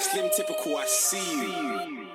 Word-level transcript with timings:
Slim 0.00 0.30
typical, 0.36 0.76
I 0.76 0.84
see 0.86 1.42
you. 1.42 2.06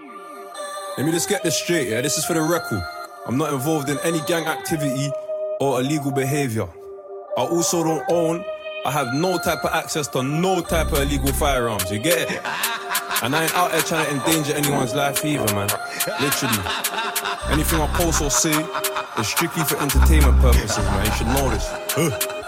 Let 0.97 1.05
me 1.05 1.11
just 1.11 1.29
get 1.29 1.43
this 1.43 1.57
straight, 1.57 1.89
yeah? 1.89 2.01
This 2.01 2.17
is 2.17 2.25
for 2.25 2.33
the 2.33 2.41
record. 2.41 2.81
I'm 3.25 3.37
not 3.37 3.53
involved 3.53 3.89
in 3.89 3.97
any 4.03 4.21
gang 4.21 4.45
activity 4.47 5.11
or 5.59 5.79
illegal 5.79 6.11
behavior. 6.11 6.67
I 7.37 7.41
also 7.41 7.83
don't 7.83 8.03
own, 8.11 8.43
I 8.85 8.91
have 8.91 9.13
no 9.13 9.37
type 9.37 9.63
of 9.63 9.71
access 9.73 10.07
to 10.09 10.23
no 10.23 10.61
type 10.61 10.91
of 10.91 10.99
illegal 10.99 11.31
firearms, 11.33 11.91
you 11.91 11.99
get 11.99 12.31
it? 12.31 12.41
And 13.21 13.35
I 13.35 13.43
ain't 13.43 13.53
out 13.53 13.71
there 13.71 13.81
trying 13.81 14.05
to 14.05 14.11
endanger 14.13 14.53
anyone's 14.53 14.95
life 14.95 15.25
either, 15.25 15.53
man. 15.53 15.67
Literally. 16.21 16.63
Anything 17.49 17.81
I 17.81 17.87
post 17.93 18.21
or 18.21 18.29
say 18.29 18.55
is 19.19 19.27
strictly 19.27 19.65
for 19.65 19.75
entertainment 19.81 20.39
purposes, 20.39 20.77
man. 20.77 21.05
You 21.05 21.11
should 21.11 21.27
know 21.27 21.49
this. 21.49 22.38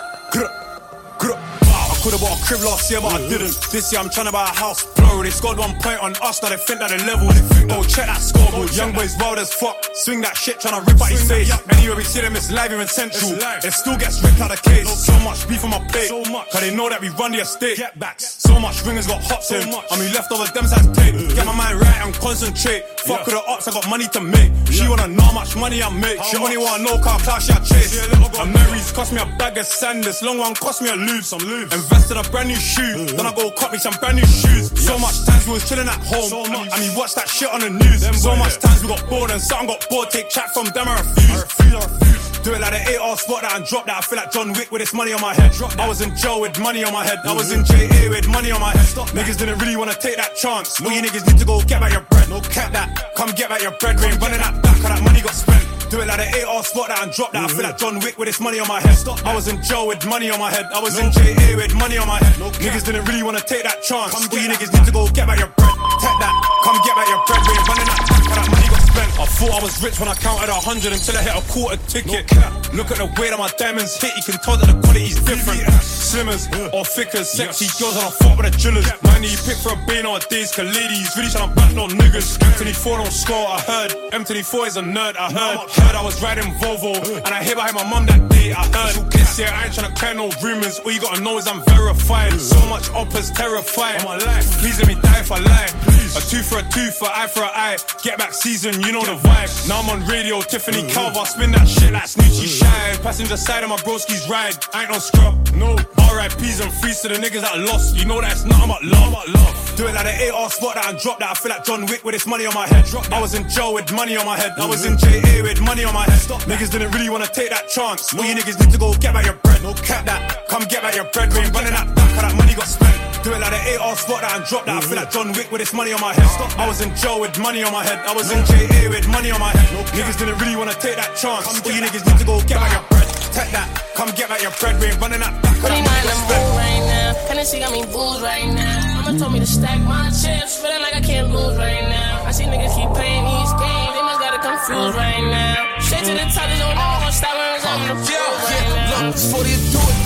Could've 2.12 2.28
bought 2.28 2.42
a 2.42 2.44
crib 2.44 2.60
last 2.68 2.92
year, 2.92 3.00
but 3.00 3.14
I 3.16 3.20
didn't. 3.30 3.56
This 3.72 3.88
year 3.94 4.02
I'm 4.02 4.10
trying 4.10 4.26
to 4.26 4.34
buy 4.34 4.44
a 4.44 4.52
house. 4.52 4.84
Plural, 4.84 5.24
they 5.24 5.30
scored 5.30 5.58
one 5.58 5.72
point 5.80 6.04
on 6.04 6.12
us, 6.20 6.44
now 6.44 6.50
they 6.50 6.58
think 6.58 6.84
that 6.84 6.92
they 6.92 7.00
level. 7.08 7.32
Go 7.72 7.88
check 7.88 8.12
that 8.12 8.20
scoreboard. 8.20 8.68
Young 8.76 8.92
boys 8.92 9.16
wild 9.16 9.40
as 9.40 9.54
fuck. 9.54 9.80
Swing 9.96 10.20
that 10.20 10.36
shit, 10.36 10.60
trying 10.60 10.76
to 10.76 10.84
rip 10.84 11.00
out 11.00 11.08
his 11.08 11.24
face. 11.24 11.48
Anywhere 11.72 11.96
we 11.96 12.04
see 12.04 12.20
them, 12.20 12.36
it's 12.36 12.52
live 12.52 12.72
here 12.72 12.82
in 12.82 12.88
Central. 12.88 13.32
It 13.64 13.72
still 13.72 13.96
gets 13.96 14.22
ripped 14.22 14.42
out 14.42 14.52
of 14.52 14.62
case. 14.62 14.92
So 14.92 15.16
much 15.24 15.48
beef 15.48 15.64
on 15.64 15.70
my 15.70 15.80
plate. 15.88 16.12
So 16.12 16.20
much. 16.28 16.52
Cause 16.52 16.60
they 16.60 16.76
know 16.76 16.90
that 16.90 17.00
we 17.00 17.08
run 17.16 17.32
the 17.32 17.48
estate. 17.48 17.78
Get 17.78 17.98
backs. 17.98 18.44
So 18.44 18.60
much 18.60 18.84
ringers 18.84 19.08
got 19.08 19.24
hops 19.24 19.50
in. 19.52 19.64
I 19.72 19.96
mean, 19.96 20.12
left 20.12 20.34
over 20.34 20.52
them 20.52 20.68
size 20.68 20.84
tape. 20.92 21.16
Mm. 21.16 21.34
Get 21.34 21.46
my 21.46 21.56
mind 21.56 21.80
right 21.80 21.96
and 22.04 22.14
concentrate. 22.16 22.84
Fuck 23.08 23.24
with 23.26 23.36
the 23.36 23.44
ops, 23.48 23.70
I 23.70 23.72
got 23.72 23.88
money 23.88 24.08
to 24.12 24.20
make. 24.20 24.52
She 24.68 24.84
wanna 24.86 25.08
know 25.08 25.24
how 25.24 25.32
much 25.32 25.56
money 25.56 25.82
I 25.82 25.88
make. 25.88 26.22
She 26.28 26.36
only 26.36 26.58
wanna 26.58 26.84
know 26.84 27.00
car 27.00 27.20
class 27.20 27.48
she 27.48 27.54
I 27.54 27.60
chase. 27.64 28.04
A 28.12 28.46
Mary's 28.46 28.92
cost 28.92 29.14
me 29.14 29.22
a 29.22 29.26
bag 29.40 29.58
of 29.58 29.66
sand. 29.66 30.04
This 30.04 30.22
long 30.22 30.40
one 30.40 30.56
cost 30.56 30.82
me 30.82 30.90
a 30.90 30.96
lube. 30.96 31.24
Some 31.24 31.40
lube. 31.40 31.72
Invested 32.02 32.18
a 32.18 32.32
brand 32.32 32.50
new 32.50 32.56
shoe. 32.56 33.06
Then 33.14 33.28
I 33.28 33.34
go 33.36 33.52
cut 33.52 33.72
me 33.72 33.78
some 33.78 33.94
brand 34.00 34.18
new 34.18 34.26
shoes. 34.26 34.74
So 34.74 34.98
much 34.98 35.22
times 35.24 35.46
we 35.46 35.54
was 35.54 35.70
chilling 35.70 35.88
at 35.88 36.02
home. 36.02 36.30
So 36.30 36.42
much. 36.50 36.74
And 36.74 36.82
we 36.82 36.90
watched 36.98 37.14
that 37.16 37.30
shit 37.30 37.50
on 37.54 37.62
the 37.62 37.70
news. 37.70 38.02
So 38.18 38.36
much 38.36 38.58
times 38.58 38.82
we 38.82 38.90
got 38.90 39.08
bored 39.08 39.30
and 39.30 39.40
something 39.40 39.68
got 39.68 39.88
bored. 39.88 40.10
Take 40.10 40.30
chat 40.30 40.50
from 40.50 40.66
them, 40.74 40.88
I 40.88 40.98
refuse. 40.98 42.42
Do 42.42 42.54
it 42.54 42.62
like 42.62 42.74
an 42.74 42.90
8 42.90 43.18
spot 43.22 43.46
that 43.46 43.54
and 43.54 43.66
drop 43.66 43.86
that. 43.86 43.98
I 43.98 44.02
feel 44.02 44.18
like 44.18 44.32
John 44.32 44.52
Wick 44.54 44.72
with 44.72 44.82
this 44.82 44.96
money 44.96 45.14
on 45.14 45.22
my 45.22 45.36
head. 45.36 45.52
Drop 45.54 45.78
I 45.78 45.88
was 45.88 46.02
in 46.02 46.16
jail 46.18 46.42
with 46.42 46.58
money 46.60 46.84
on 46.84 46.92
my 46.92 47.06
head. 47.06 47.20
I 47.24 47.34
was 47.34 47.52
in 47.52 47.64
JA 47.64 48.10
with 48.10 48.28
money 48.28 48.50
on 48.50 48.60
my 48.60 48.72
head. 48.74 48.88
Niggas 49.14 49.38
didn't 49.38 49.60
really 49.60 49.76
wanna 49.76 49.94
take 49.94 50.18
that 50.18 50.36
chance. 50.36 50.82
All 50.82 50.92
you 50.92 51.04
niggas 51.04 51.28
need 51.28 51.38
to 51.38 51.46
go 51.46 51.62
get 51.62 51.82
back 51.82 51.92
your 51.94 52.02
bread. 52.10 52.30
No 52.30 52.42
cap 52.42 52.74
that. 52.74 53.14
Come 53.16 53.30
get 53.38 53.50
back 53.50 53.62
your 53.62 53.78
bread. 53.78 54.00
We 54.00 54.08
ain't 54.08 54.20
running 54.20 54.40
that 54.40 54.58
back, 54.64 54.74
cause 54.82 54.90
that 54.90 55.04
money 55.04 55.22
got 55.22 55.36
spent. 55.36 55.81
Do 55.92 56.00
it 56.00 56.08
like 56.08 56.24
an 56.24 56.34
8 56.34 56.64
spot 56.64 56.88
that 56.88 57.04
and 57.04 57.12
drop 57.12 57.34
that. 57.34 57.44
I 57.44 57.48
feel 57.52 57.68
like 57.68 57.78
John 57.78 58.00
Wick 58.00 58.18
with 58.18 58.32
this 58.32 58.40
money 58.40 58.64
on 58.64 58.68
my 58.70 58.80
head. 58.80 58.96
I 59.28 59.36
was 59.36 59.50
in 59.52 59.62
jail 59.62 59.88
with 59.88 60.08
money 60.08 60.32
on 60.32 60.40
my 60.40 60.50
head. 60.50 60.64
I 60.72 60.80
was 60.80 60.98
in 60.98 61.12
JA 61.12 61.58
with 61.60 61.76
money 61.76 61.98
on 61.98 62.08
my 62.08 62.16
head. 62.16 62.32
Niggas 62.64 62.86
didn't 62.86 63.04
really 63.12 63.24
wanna 63.24 63.42
take 63.42 63.64
that 63.64 63.84
chance. 63.84 64.16
All 64.16 64.24
you 64.24 64.48
niggas 64.48 64.72
need 64.72 64.86
to 64.86 64.92
go 64.94 65.04
get 65.12 65.28
back 65.28 65.40
your 65.40 65.52
bread. 65.52 65.76
Take 66.00 66.16
that. 66.24 66.32
Come 66.64 66.80
get 66.88 66.96
back 66.96 67.12
your 67.12 67.20
bread. 67.28 67.44
We 67.44 67.60
ain't 67.60 67.68
running 67.68 67.88
that 67.92 68.08
back, 68.08 68.24
that 68.24 68.48
money 68.56 68.71
spent. 68.92 69.12
I 69.20 69.26
thought 69.26 69.52
I 69.52 69.62
was 69.64 69.82
rich 69.84 70.00
when 70.00 70.10
I 70.10 70.16
counted 70.16 70.50
a 70.50 70.60
hundred 70.60 70.94
until 70.94 71.18
I 71.18 71.24
hit 71.24 71.36
a 71.36 71.44
quarter 71.52 71.78
ticket. 71.88 72.28
Look 72.74 72.92
at 72.92 72.98
the 73.00 73.08
way 73.20 73.30
that 73.32 73.40
my 73.40 73.50
diamonds 73.58 73.96
hit, 74.00 74.16
you 74.16 74.24
can 74.24 74.40
tell 74.44 74.58
that 74.58 74.68
the 74.68 74.78
quality's 74.84 75.20
different. 75.24 75.64
Slimmers 75.82 76.48
or 76.74 76.84
thickers, 76.86 77.30
sexy 77.30 77.68
girls 77.80 77.96
and 77.96 78.06
I 78.06 78.12
fuck 78.12 78.38
with 78.38 78.52
the 78.52 78.54
drillers. 78.58 78.88
Money 79.04 79.32
you 79.32 79.40
pick 79.48 79.58
for 79.60 79.74
a 79.74 79.80
bean 79.88 80.04
nowadays, 80.04 80.52
cause 80.52 80.68
ladies 80.68 81.16
really 81.16 81.32
tryna 81.32 81.56
back 81.56 81.72
no 81.74 81.88
niggas. 81.88 82.40
M24 82.40 83.04
don't 83.04 83.12
score, 83.12 83.48
I 83.48 83.60
heard. 83.62 83.92
M24 84.12 84.68
is 84.68 84.78
a 84.78 84.84
nerd, 84.84 85.16
I 85.16 85.32
heard. 85.32 85.58
Heard 85.72 85.96
I 85.96 86.04
was 86.04 86.22
riding 86.22 86.52
Volvo, 86.60 86.96
and 87.00 87.32
I 87.32 87.44
hit 87.44 87.56
behind 87.56 87.76
my 87.76 87.88
mum 87.88 88.06
that 88.08 88.28
day, 88.30 88.52
I 88.52 88.64
heard. 88.76 89.12
This 89.12 89.40
year 89.40 89.50
I 89.52 89.66
ain't 89.66 89.74
tryna 89.74 89.96
clear 89.96 90.14
no 90.14 90.30
rumors, 90.44 90.80
all 90.80 90.92
you 90.92 91.00
gotta 91.00 91.22
know 91.22 91.38
is 91.38 91.48
I'm 91.48 91.64
verified. 91.66 92.34
So 92.40 92.60
much 92.68 92.90
uppers 92.92 93.32
terrified. 93.32 94.04
My 94.04 94.18
life, 94.18 94.48
please 94.60 94.80
let 94.80 94.88
me 94.88 94.96
die 94.96 95.20
if 95.20 95.32
I 95.32 95.40
lie. 95.40 95.70
A 96.14 96.20
tooth 96.20 96.50
for 96.50 96.60
a 96.60 96.64
tooth, 96.64 96.98
for 96.98 97.08
eye 97.08 97.28
for 97.28 97.44
eye. 97.44 97.78
Get 98.04 98.18
back 98.18 98.34
season, 98.34 98.82
you 98.82 98.92
know 98.92 99.02
the 99.02 99.16
vibe. 99.16 99.70
Now 99.70 99.80
I'm 99.80 99.90
on 99.90 100.06
radio, 100.08 100.42
Tiffany 100.42 100.84
Calver, 100.84 101.26
spin 101.26 101.52
that 101.52 101.68
shit 101.68 101.94
like 101.94 102.04
Snoochie 102.04 102.60
Shy. 102.60 102.98
Passenger 103.02 103.38
side 103.38 103.64
of 103.64 103.70
my 103.70 103.78
broski's 103.78 104.28
ride, 104.30 104.56
I 104.74 104.84
ain't 104.84 104.92
no 104.92 105.00
scrub, 105.00 105.36
no. 105.56 105.76
RIPs 106.12 106.60
and 106.60 106.72
frees 106.74 107.00
to 107.02 107.08
the 107.08 107.16
niggas 107.16 107.42
that 107.42 107.58
lost. 107.60 107.96
You 107.96 108.04
know 108.06 108.20
that's 108.20 108.44
nothing 108.44 108.68
but 108.68 108.84
love, 108.84 109.14
but 109.14 109.30
love. 109.30 109.74
Do 109.78 109.88
it 109.88 109.96
like 109.96 110.06
an 110.06 110.20
8 110.20 110.52
spot 110.52 110.76
that 110.76 110.90
and 110.90 111.00
drop 111.00 111.20
that. 111.20 111.32
I 111.32 111.34
feel 111.34 111.50
like 111.50 111.64
John 111.64 111.86
Wick 111.86 112.04
with 112.04 112.14
this 112.14 112.28
money 112.28 112.46
on 112.46 112.54
my 112.54 112.68
head. 112.68 112.84
I 113.12 113.22
was 113.22 113.34
in 113.34 113.48
jail 113.50 113.74
with 113.74 113.92
money 113.94 114.18
on 114.18 114.26
my 114.26 114.38
head. 114.38 114.52
I 114.58 114.68
was 114.68 114.84
in 114.84 114.98
JA 114.98 115.42
with 115.42 115.62
money 115.62 115.86
on 115.86 115.94
my 115.94 116.04
head. 116.04 116.20
Niggas 116.44 116.72
didn't 116.72 116.92
really 116.92 117.10
wanna 117.10 117.28
take 117.28 117.50
that 117.52 117.70
chance. 117.70 118.14
All 118.14 118.26
you 118.26 118.36
niggas 118.36 118.60
need 118.60 118.72
to 118.72 118.78
go 118.78 118.94
get 118.96 119.14
back 119.14 119.26
your 119.26 119.36
bread. 119.36 119.64
No 119.64 119.74
cap 119.74 120.06
that. 120.06 120.48
Come 120.50 120.64
get 120.66 120.82
back 120.82 120.96
your 120.96 121.06
bread. 121.06 121.32
We 121.32 121.40
ain't 121.40 121.54
running 121.56 121.72
that 121.72 122.01
back, 122.22 122.32
cause 122.32 122.32
that 122.32 122.38
money 122.38 122.54
got 122.54 122.68
spent. 122.68 122.98
Do 123.24 123.30
it 123.34 123.42
like 123.42 123.54
an 123.54 123.82
8 123.82 123.98
spot 123.98 124.22
that 124.22 124.34
and 124.38 124.46
drop 124.46 124.66
that. 124.66 124.78
I 124.78 124.82
feel 124.82 124.98
like 124.98 125.12
John 125.12 125.28
Wick 125.34 125.52
with 125.52 125.62
this 125.62 125.74
money 125.74 125.94
on 125.94 126.02
my 126.02 126.14
head. 126.14 126.26
I 126.58 126.66
was 126.68 126.82
in 126.82 126.90
jail 126.96 127.22
with 127.22 127.38
money 127.38 127.62
on 127.62 127.72
my 127.72 127.84
head. 127.86 128.00
I 128.06 128.14
was 128.14 128.32
in 128.34 128.42
JA 128.46 128.90
with 128.90 129.08
money 129.10 129.30
on 129.30 129.40
my 129.40 129.54
head. 129.54 129.70
Niggas 129.94 130.18
didn't 130.18 130.38
really 130.42 130.56
wanna 130.58 130.74
take 130.74 130.98
that 130.98 131.14
chance. 131.18 131.46
All 131.46 131.54
you 131.72 131.82
niggas 131.82 132.02
need 132.06 132.18
to 132.18 132.26
go 132.26 132.42
get 132.50 132.58
back 132.58 132.74
your 132.74 132.86
bread. 132.90 133.08
Take 133.34 133.52
that. 133.54 133.68
Come 133.94 134.10
get 134.18 134.28
back 134.30 134.42
your 134.42 134.54
bread. 134.58 134.80
We 134.82 134.90
ain't 134.90 134.98
running 135.02 135.22
that 135.22 135.34
back, 135.42 135.54
cause 135.62 135.70
that 135.70 135.82
money 135.86 136.02
got 136.02 136.18
spent. 136.26 136.46
right 136.58 136.82
now. 136.90 137.10
Hennessy 137.30 137.60
got 137.62 137.72
me 137.72 137.82
booze 137.94 138.22
right 138.26 138.50
now. 138.50 139.06
Mama 139.06 139.20
told 139.22 139.34
me 139.34 139.40
to 139.40 139.46
stack 139.46 139.80
my 139.86 140.10
chips, 140.10 140.58
feeling 140.58 140.82
like 140.82 140.96
I 140.98 141.02
can't 141.02 141.30
lose 141.30 141.58
right 141.58 141.86
now. 141.90 142.26
I 142.26 142.32
see 142.34 142.46
niggas 142.50 142.74
keep 142.74 142.90
playing 142.98 143.22
these 143.26 143.54
games, 143.62 143.92
they 143.94 144.02
must 144.02 144.20
got 144.20 144.34
it 144.34 144.42
confused 144.42 144.96
right 144.98 145.22
now. 145.30 145.78
Straight 145.78 146.06
to 146.10 146.14
the 146.18 146.26
top, 146.34 146.50
there's 146.50 146.60
no 146.60 146.74
never 146.74 146.98
gonna 147.06 147.12
stop 147.14 147.34
when 147.38 147.62
I'm 147.62 147.82
the 147.86 147.96
Yeah, 148.02 148.18
floor 148.18 148.34
right 148.34 148.50
yeah, 148.50 148.98
now. 148.98 149.06
look, 149.06 149.14
before 149.14 149.44
they 149.46 149.58
do 149.70 149.78
it, 149.78 150.01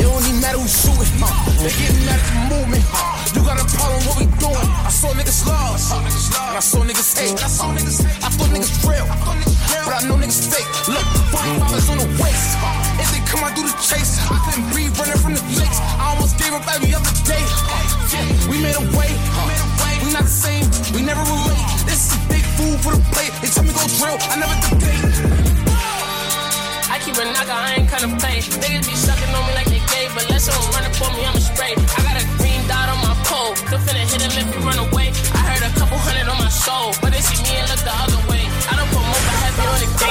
it 0.00 0.08
don't 0.08 0.24
even 0.24 0.40
matter 0.40 0.58
who 0.58 0.66
shooting. 0.66 1.12
They 1.60 1.68
getting 1.76 2.00
mad 2.08 2.16
at 2.16 2.24
the 2.24 2.36
movement. 2.48 2.84
You 3.36 3.44
got 3.44 3.60
a 3.60 3.66
problem, 3.68 4.00
what 4.08 4.16
we 4.18 4.26
doing? 4.40 4.68
I 4.82 4.90
saw 4.90 5.12
niggas 5.12 5.44
and 5.46 6.56
I 6.56 6.60
saw 6.60 6.80
niggas 6.82 7.12
hate. 7.14 7.36
I 7.42 7.46
saw 7.46 7.68
niggas 7.70 8.02
hate. 8.02 8.24
I 8.24 8.28
thought 8.32 8.50
niggas 8.50 8.80
real, 8.88 9.06
but 9.86 9.94
I 9.94 10.00
know 10.08 10.16
niggas 10.16 10.50
fake. 10.50 10.66
Look, 10.88 11.04
45 11.30 11.78
is 11.78 11.88
on 11.90 11.98
the 11.98 12.08
waist. 12.18 12.58
If 12.98 13.08
they 13.12 13.22
come 13.28 13.44
out 13.44 13.54
do 13.54 13.62
the 13.62 13.76
chase, 13.78 14.18
I 14.26 14.36
couldn't 14.44 14.66
breathe 14.72 14.96
running 14.98 15.20
from 15.20 15.34
the 15.34 15.44
lakes. 15.54 15.78
I 15.78 16.16
almost 16.16 16.38
gave 16.40 16.52
up 16.52 16.66
every 16.74 16.92
other 16.92 17.14
day. 17.22 17.44
We 18.50 18.58
made 18.58 18.76
a 18.76 18.84
way. 18.98 19.12
We 20.04 20.12
not 20.12 20.24
the 20.24 20.32
same. 20.32 20.66
We 20.96 21.04
never 21.04 21.22
relate. 21.22 21.64
This 21.86 22.08
is 22.08 22.16
a 22.16 22.20
big 22.28 22.44
food 22.58 22.80
for 22.80 22.92
the 22.96 23.02
plate. 23.12 23.32
They 23.40 23.48
tell 23.48 23.64
me 23.64 23.72
go 23.72 23.84
drill. 24.00 24.18
I 24.18 24.36
never 24.40 24.56
debate. 24.68 25.39
Keep 27.04 27.16
a 27.16 27.24
knocker, 27.32 27.52
I 27.52 27.80
ain't 27.80 27.88
kinda 27.88 28.12
play. 28.20 28.40
Niggas 28.60 28.86
be 28.86 28.94
sucking 28.94 29.32
on 29.34 29.46
me 29.46 29.54
like 29.54 29.68
they 29.72 29.80
gay, 29.88 30.08
but 30.14 30.28
let 30.28 30.40
someone 30.40 30.70
run 30.72 30.84
up 30.84 31.00
on 31.00 31.16
me, 31.16 31.24
I'ma 31.24 31.40
spray. 31.40 31.72
I 31.72 32.00
got 32.04 32.20
a 32.20 32.24
green 32.36 32.60
dot 32.68 32.88
on 32.88 33.00
my 33.00 33.14
pole. 33.24 33.56
Still 33.56 33.78
finna 33.80 34.04
hit 34.04 34.20
him 34.20 34.32
if 34.36 34.54
he 34.54 34.60
run 34.60 34.78
away. 34.78 35.08
I 35.32 35.40
heard 35.48 35.64
a 35.64 35.72
couple 35.78 35.96
hundred 35.96 36.28
on 36.28 36.38
my 36.38 36.50
soul, 36.50 36.92
but 37.00 37.12
they 37.12 37.20
see 37.20 37.40
me 37.42 37.56
and 37.56 37.68
look 37.70 37.80
the 37.80 37.94
other 37.94 38.09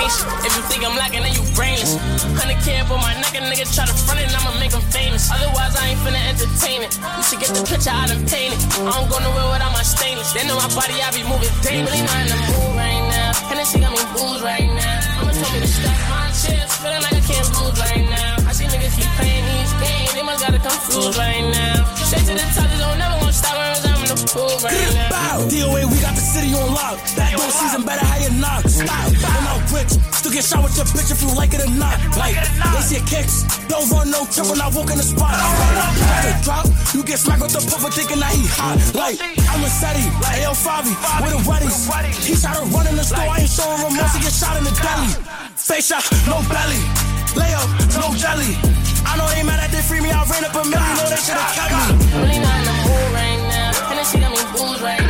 If 0.09 0.51
you 0.57 0.63
think 0.65 0.81
I'm 0.81 0.97
lacking, 0.97 1.21
then 1.21 1.33
you 1.37 1.45
brainless. 1.53 1.93
100k 2.33 2.81
up 2.81 2.89
on 2.89 2.97
my 2.97 3.13
neck, 3.21 3.37
a 3.37 3.45
nigga 3.45 3.69
try 3.69 3.85
to 3.85 3.93
front 3.93 4.19
it, 4.19 4.33
I'ma 4.33 4.57
make 4.57 4.73
him 4.73 4.81
famous. 4.89 5.29
Otherwise, 5.29 5.77
I 5.77 5.93
ain't 5.93 6.01
finna 6.01 6.21
entertain 6.33 6.81
it. 6.81 6.97
You 6.97 7.23
should 7.23 7.39
get 7.39 7.53
the 7.53 7.61
picture 7.61 7.93
I 7.93 8.09
done 8.09 8.25
painted. 8.25 8.57
I 8.89 8.89
don't 8.89 9.05
go 9.05 9.21
nowhere 9.21 9.53
without 9.53 9.69
my 9.69 9.85
stainless. 9.85 10.33
They 10.33 10.41
know 10.49 10.57
my 10.57 10.65
body, 10.73 10.97
I 10.97 11.13
be 11.13 11.21
moving 11.29 11.53
daily. 11.61 11.85
Really 11.85 12.01
not 12.01 12.25
in 12.25 12.33
the 12.33 12.39
mood 12.49 12.73
right 12.73 13.03
now. 13.13 13.37
Hennessy 13.53 13.77
got 13.85 13.93
me 13.93 14.01
booze 14.17 14.41
right 14.41 14.65
now. 14.65 15.21
Mama 15.21 15.33
told 15.37 15.53
me 15.53 15.59
to 15.61 15.69
stack 15.69 15.99
my 16.09 16.25
chips, 16.33 16.73
feeling 16.81 17.03
like 17.05 17.13
I 17.13 17.21
can't 17.21 17.49
lose 17.53 17.77
right 17.77 18.05
now. 18.09 18.49
I 18.49 18.51
see 18.57 18.65
niggas 18.65 18.97
keep 18.97 19.09
playing 19.13 19.45
these 19.45 19.73
games, 19.77 20.11
they 20.17 20.25
must 20.25 20.41
got 20.41 20.57
it 20.57 20.63
confused 20.65 21.21
right 21.21 21.45
now. 21.53 21.85
Straight 22.01 22.25
to 22.25 22.33
the 22.33 22.47
top, 22.57 22.65
they 22.65 22.81
don't 22.81 22.97
never 22.97 23.13
gonna 23.21 23.28
DOA, 24.29 25.89
we 25.89 25.97
got 26.05 26.13
the 26.13 26.21
city 26.21 26.53
on 26.53 26.69
lock. 26.69 27.01
Backdoor 27.17 27.49
season 27.49 27.81
better 27.81 28.05
how 28.05 28.21
you 28.21 28.29
knock. 28.37 28.61
Stop. 28.69 29.09
I'm 29.25 29.47
out 29.49 29.65
rich. 29.73 29.89
Still 30.13 30.31
get 30.31 30.45
shot 30.45 30.61
with 30.61 30.77
your 30.77 30.85
bitch 30.93 31.09
if 31.09 31.17
you 31.25 31.33
like 31.33 31.53
it 31.57 31.65
or 31.65 31.71
not. 31.73 31.97
Like, 32.13 32.37
they 32.37 32.81
see 32.85 33.01
kicks. 33.09 33.41
Don't 33.65 33.89
run 33.89 34.11
no 34.13 34.29
when 34.45 34.61
I 34.61 34.69
walk 34.69 34.93
in 34.93 35.01
the 35.01 35.07
spot. 35.07 35.33
After 35.33 36.45
drop, 36.45 36.65
you 36.93 37.01
get 37.01 37.17
smacked 37.17 37.41
with 37.41 37.57
the 37.57 37.61
puffer 37.65 37.89
thinking 37.89 38.21
that 38.21 38.29
he 38.37 38.45
hot. 38.53 38.77
Like, 38.93 39.17
I'm 39.49 39.65
a 39.65 39.69
Seti, 39.69 40.05
like 40.21 40.45
El 40.45 40.53
Favi, 40.53 40.93
with 41.25 41.33
the 41.33 41.41
weddings. 41.49 41.89
He 42.21 42.37
shot 42.37 42.53
to 42.53 42.65
run 42.69 42.85
in 42.85 43.01
the 43.01 43.05
store, 43.05 43.25
I 43.25 43.41
ain't 43.41 43.49
showing 43.49 43.81
remorse. 43.81 44.13
He 44.13 44.21
get 44.21 44.33
shot 44.33 44.57
in 44.61 44.63
the 44.63 44.73
belly. 44.77 45.09
Face 45.57 45.89
shot, 45.89 46.05
no 46.29 46.45
belly. 46.45 46.81
Layup, 47.33 47.65
no 47.97 48.13
jelly. 48.13 48.53
I 49.09 49.17
know 49.17 49.25
they 49.33 49.41
mad 49.41 49.57
that 49.57 49.73
they 49.73 49.81
free 49.81 50.01
me. 50.01 50.13
I 50.13 50.21
ran 50.29 50.45
up 50.45 50.53
a 50.53 50.61
million, 50.69 50.93
know 51.01 51.09
they 51.09 51.17
should've 51.17 51.49
kept 51.57 51.73
me. 51.73 51.97
Really 52.13 52.37
not 52.45 52.61
in 52.61 52.65
the 52.69 52.89
right 53.09 53.33
now. 53.33 53.38
Hennessy 53.99 54.17
got 54.17 54.31
me 54.31 54.57
booze 54.57 54.81
right 54.81 55.08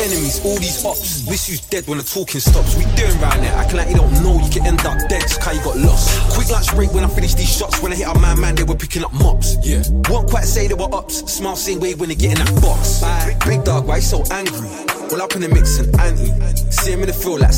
enemies, 0.00 0.44
all 0.44 0.58
these 0.58 0.84
ops. 0.84 1.26
Wish 1.26 1.48
you's 1.48 1.60
dead 1.60 1.86
when 1.86 1.98
the 1.98 2.04
talking 2.04 2.40
stops. 2.40 2.76
We 2.76 2.84
doing 2.96 3.18
right 3.20 3.40
now, 3.40 3.56
acting 3.58 3.78
like 3.78 3.88
you 3.88 3.96
don't 3.96 4.12
know 4.22 4.40
you 4.40 4.50
can 4.50 4.66
end 4.66 4.80
up 4.84 4.98
dead. 5.08 5.22
Just 5.22 5.42
how 5.42 5.52
you 5.52 5.62
got 5.62 5.76
lost. 5.76 6.08
Quick 6.34 6.50
lunch 6.50 6.74
break 6.74 6.92
when 6.92 7.04
I 7.04 7.08
finish 7.08 7.34
these 7.34 7.50
shots. 7.56 7.82
When 7.82 7.92
I 7.92 7.96
hit 7.96 8.06
our 8.06 8.18
man, 8.18 8.40
man, 8.40 8.54
they 8.54 8.64
were 8.64 8.76
picking 8.76 9.04
up 9.04 9.12
mops. 9.12 9.56
Yeah. 9.62 9.82
Won't 10.08 10.30
quite 10.30 10.44
say 10.44 10.66
they 10.66 10.74
were 10.74 10.92
ups. 10.94 11.30
Smile 11.32 11.56
same 11.56 11.80
way 11.80 11.94
when 11.94 12.08
they 12.08 12.14
get 12.14 12.38
in 12.38 12.44
that 12.44 12.62
box. 12.62 13.02
Big 13.46 13.64
dog, 13.64 13.86
why 13.86 13.96
you 13.96 14.02
so 14.02 14.22
angry? 14.30 14.68
All 15.12 15.22
up 15.22 15.34
in 15.34 15.42
the 15.42 15.48
mix 15.48 15.78
and 15.78 15.94
anti. 16.00 16.30
See 16.70 16.92
him 16.92 17.00
in 17.00 17.06
the 17.06 17.12
field 17.12 17.40
like 17.40 17.52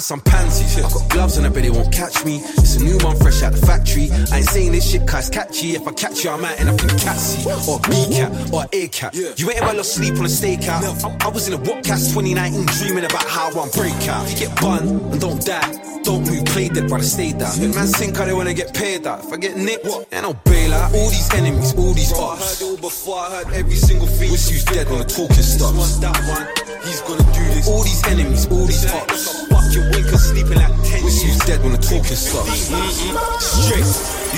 Sank. 0.00 0.20
I'm 0.20 0.20
some 0.20 0.20
pansies. 0.20 0.78
I 0.78 0.82
got 0.82 1.10
gloves 1.10 1.38
on, 1.38 1.46
I 1.46 1.48
bet 1.48 1.62
they 1.62 1.70
won't 1.70 1.92
catch 1.92 2.24
me. 2.24 2.40
It's 2.58 2.76
a 2.76 2.84
new 2.84 2.98
one 2.98 3.16
fresh 3.16 3.42
out 3.42 3.52
the 3.52 3.64
factory. 3.64 4.10
I 4.32 4.38
ain't 4.38 4.48
saying 4.48 4.72
this 4.72 4.90
shit 4.90 5.06
cause 5.06 5.28
it's 5.28 5.36
catchy. 5.36 5.76
If 5.76 5.86
I 5.86 5.92
catch 5.92 6.24
you, 6.24 6.30
I'm 6.30 6.44
out 6.44 6.60
in 6.60 6.68
a 6.68 6.76
pink 6.76 6.92
catzy. 6.92 7.46
Or 7.68 7.78
B 7.88 8.14
cat, 8.14 8.52
or 8.52 8.64
A 8.72 8.88
cat. 8.88 9.14
You 9.14 9.50
ain't 9.50 9.62
ever 9.62 9.76
lost 9.76 9.94
sleep 9.94 10.14
on 10.18 10.24
a 10.24 10.28
stakeout. 10.28 10.82
I, 11.04 11.26
I 11.26 11.28
was 11.28 11.48
in 11.48 11.54
a 11.54 11.58
Whatcast 11.58 12.14
2019 12.14 12.66
dreaming 12.78 13.04
about 13.04 13.24
how 13.28 13.48
I'm 13.48 13.70
break 13.70 13.94
out. 14.08 14.26
Get 14.36 14.54
bun 14.60 14.88
and 15.12 15.20
don't 15.20 15.44
die. 15.44 16.00
Don't 16.02 16.26
move, 16.26 16.46
play 16.46 16.68
dead, 16.68 16.88
brother, 16.88 17.04
stay 17.04 17.32
down. 17.32 17.58
Big 17.58 17.74
man 17.74 17.86
think 17.86 18.16
how 18.16 18.24
they 18.24 18.32
wanna 18.32 18.54
get 18.54 18.72
paid 18.72 19.06
out. 19.06 19.24
If 19.24 19.32
I 19.32 19.36
get 19.36 19.56
nicked, 19.56 19.86
ain't 20.12 20.22
no 20.22 20.32
bail 20.32 20.72
out. 20.72 20.94
All 20.94 21.10
these 21.10 21.32
enemies, 21.34 21.74
all 21.76 21.92
these 21.92 22.12
ops. 22.12 22.40
I 22.40 22.46
heard 22.46 22.56
it 22.56 22.70
all 22.70 22.76
before, 22.80 23.18
I 23.18 23.44
heard 23.44 23.52
every 23.52 23.76
single 23.76 24.06
thing. 24.06 24.30
Wish 24.32 24.50
you's 24.50 24.64
dead 24.64 24.88
when 24.88 24.98
the 24.98 25.04
talking 25.04 25.44
stops. 25.44 25.98
That 25.98 26.16
one, 26.24 26.69
he's 26.84 27.00
gonna 27.02 27.22
do 27.32 27.44
this. 27.54 27.68
All 27.68 27.82
these 27.82 28.02
enemies, 28.06 28.46
all 28.50 28.66
these 28.66 28.86
ops. 28.92 29.46
Fuck 29.48 29.72
your 29.72 29.84
winker 29.90 30.18
sleeping 30.18 30.56
like 30.56 30.74
10 30.84 31.04
Wish 31.04 31.24
you's 31.24 31.38
dead 31.44 31.62
when 31.62 31.72
the 31.72 31.78
talking 31.78 32.16
stops. 32.16 32.70
Straight. 33.40 33.86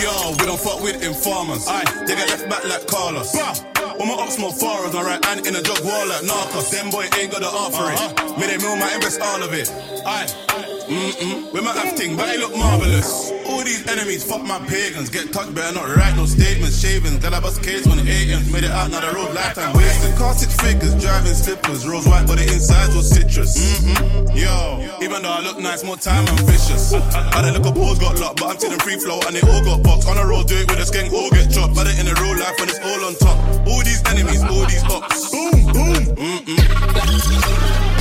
Yo, 0.02 0.10
we 0.38 0.46
don't 0.46 0.58
fuck 0.60 0.82
with 0.82 1.02
informers. 1.02 1.66
Aye, 1.68 1.84
they 2.06 2.14
get 2.14 2.28
left 2.28 2.48
back 2.48 2.64
like 2.64 2.86
Carlos. 2.86 3.32
Bah. 3.32 3.54
When 3.98 4.08
my 4.08 4.14
ops 4.14 4.38
more 4.38 4.52
foreigners, 4.52 4.94
my 4.94 5.02
right 5.02 5.24
hand 5.24 5.46
in 5.46 5.54
a 5.54 5.62
jug 5.62 5.84
wall 5.84 6.06
like 6.08 6.22
Narcos. 6.22 6.70
Them 6.70 6.90
boy 6.90 7.06
ain't 7.18 7.30
got 7.30 7.40
the 7.40 7.50
art 7.50 7.72
for 7.74 7.90
it. 7.92 8.00
Uh-huh. 8.00 8.40
May 8.40 8.46
they 8.46 8.58
mill 8.58 8.76
my 8.76 8.92
invest 8.94 9.20
all 9.20 9.42
of 9.42 9.52
it. 9.52 9.70
Aye. 10.06 10.71
Mm-mm. 10.86 11.52
Might 11.72 11.76
have 11.78 11.96
thing, 11.96 12.16
but 12.16 12.28
it 12.28 12.40
look 12.40 12.56
marvelous. 12.56 13.30
All 13.46 13.62
these 13.64 13.86
enemies, 13.88 14.24
fuck 14.24 14.42
my 14.42 14.58
pagans. 14.66 15.08
Get 15.08 15.32
touched, 15.32 15.54
better 15.54 15.72
not 15.72 15.88
write 15.96 16.16
no 16.16 16.26
statements. 16.26 16.80
Shavings, 16.80 17.18
glad 17.18 17.34
I 17.34 17.40
bust 17.40 17.62
case 17.62 17.84
the 17.84 17.94
AMs. 17.94 18.52
Made 18.52 18.64
it 18.64 18.70
out, 18.70 18.90
now 18.90 19.00
the 19.00 19.14
road 19.14 19.32
lifetime 19.34 19.72
wasted. 19.76 20.16
Car 20.16 20.34
six 20.34 20.52
figures, 20.60 20.94
driving 21.00 21.34
slippers. 21.34 21.86
Rose 21.86 22.06
white, 22.06 22.26
but 22.26 22.36
the 22.36 22.44
insides 22.44 22.94
was 22.94 23.08
citrus. 23.08 23.56
Mm-hmm. 23.56 24.36
Yo, 24.36 24.98
even 25.00 25.22
though 25.22 25.32
I 25.32 25.40
look 25.40 25.58
nice, 25.60 25.84
more 25.84 25.96
time 25.96 26.26
I'm 26.28 26.44
vicious. 26.44 26.92
Had 26.92 27.44
a 27.44 27.52
little 27.52 27.72
pause, 27.72 27.98
got 27.98 28.18
locked, 28.18 28.40
but 28.40 28.50
I'm 28.50 28.58
still 28.58 28.72
in 28.72 28.80
free 28.80 28.98
flow 28.98 29.20
and 29.26 29.36
they 29.36 29.44
all 29.48 29.64
got 29.64 29.82
boxed. 29.82 30.08
On 30.08 30.18
a 30.18 30.26
road, 30.26 30.48
do 30.48 30.56
it 30.56 30.68
with 30.68 30.82
a 30.82 30.86
skank, 30.86 31.12
all 31.12 31.30
get 31.30 31.48
chopped. 31.50 31.74
But 31.74 31.86
it 31.86 31.96
in 32.00 32.06
the 32.06 32.14
real 32.20 32.36
life 32.36 32.58
when 32.58 32.68
it's 32.68 32.82
all 32.82 33.00
on 33.06 33.14
top. 33.16 33.38
All 33.68 33.80
these 33.80 34.02
enemies, 34.10 34.42
all 34.44 34.66
these 34.66 34.84
ops. 34.90 35.30
Boom, 35.30 35.72
boom. 35.72 36.04
Mm-mm. 36.20 37.91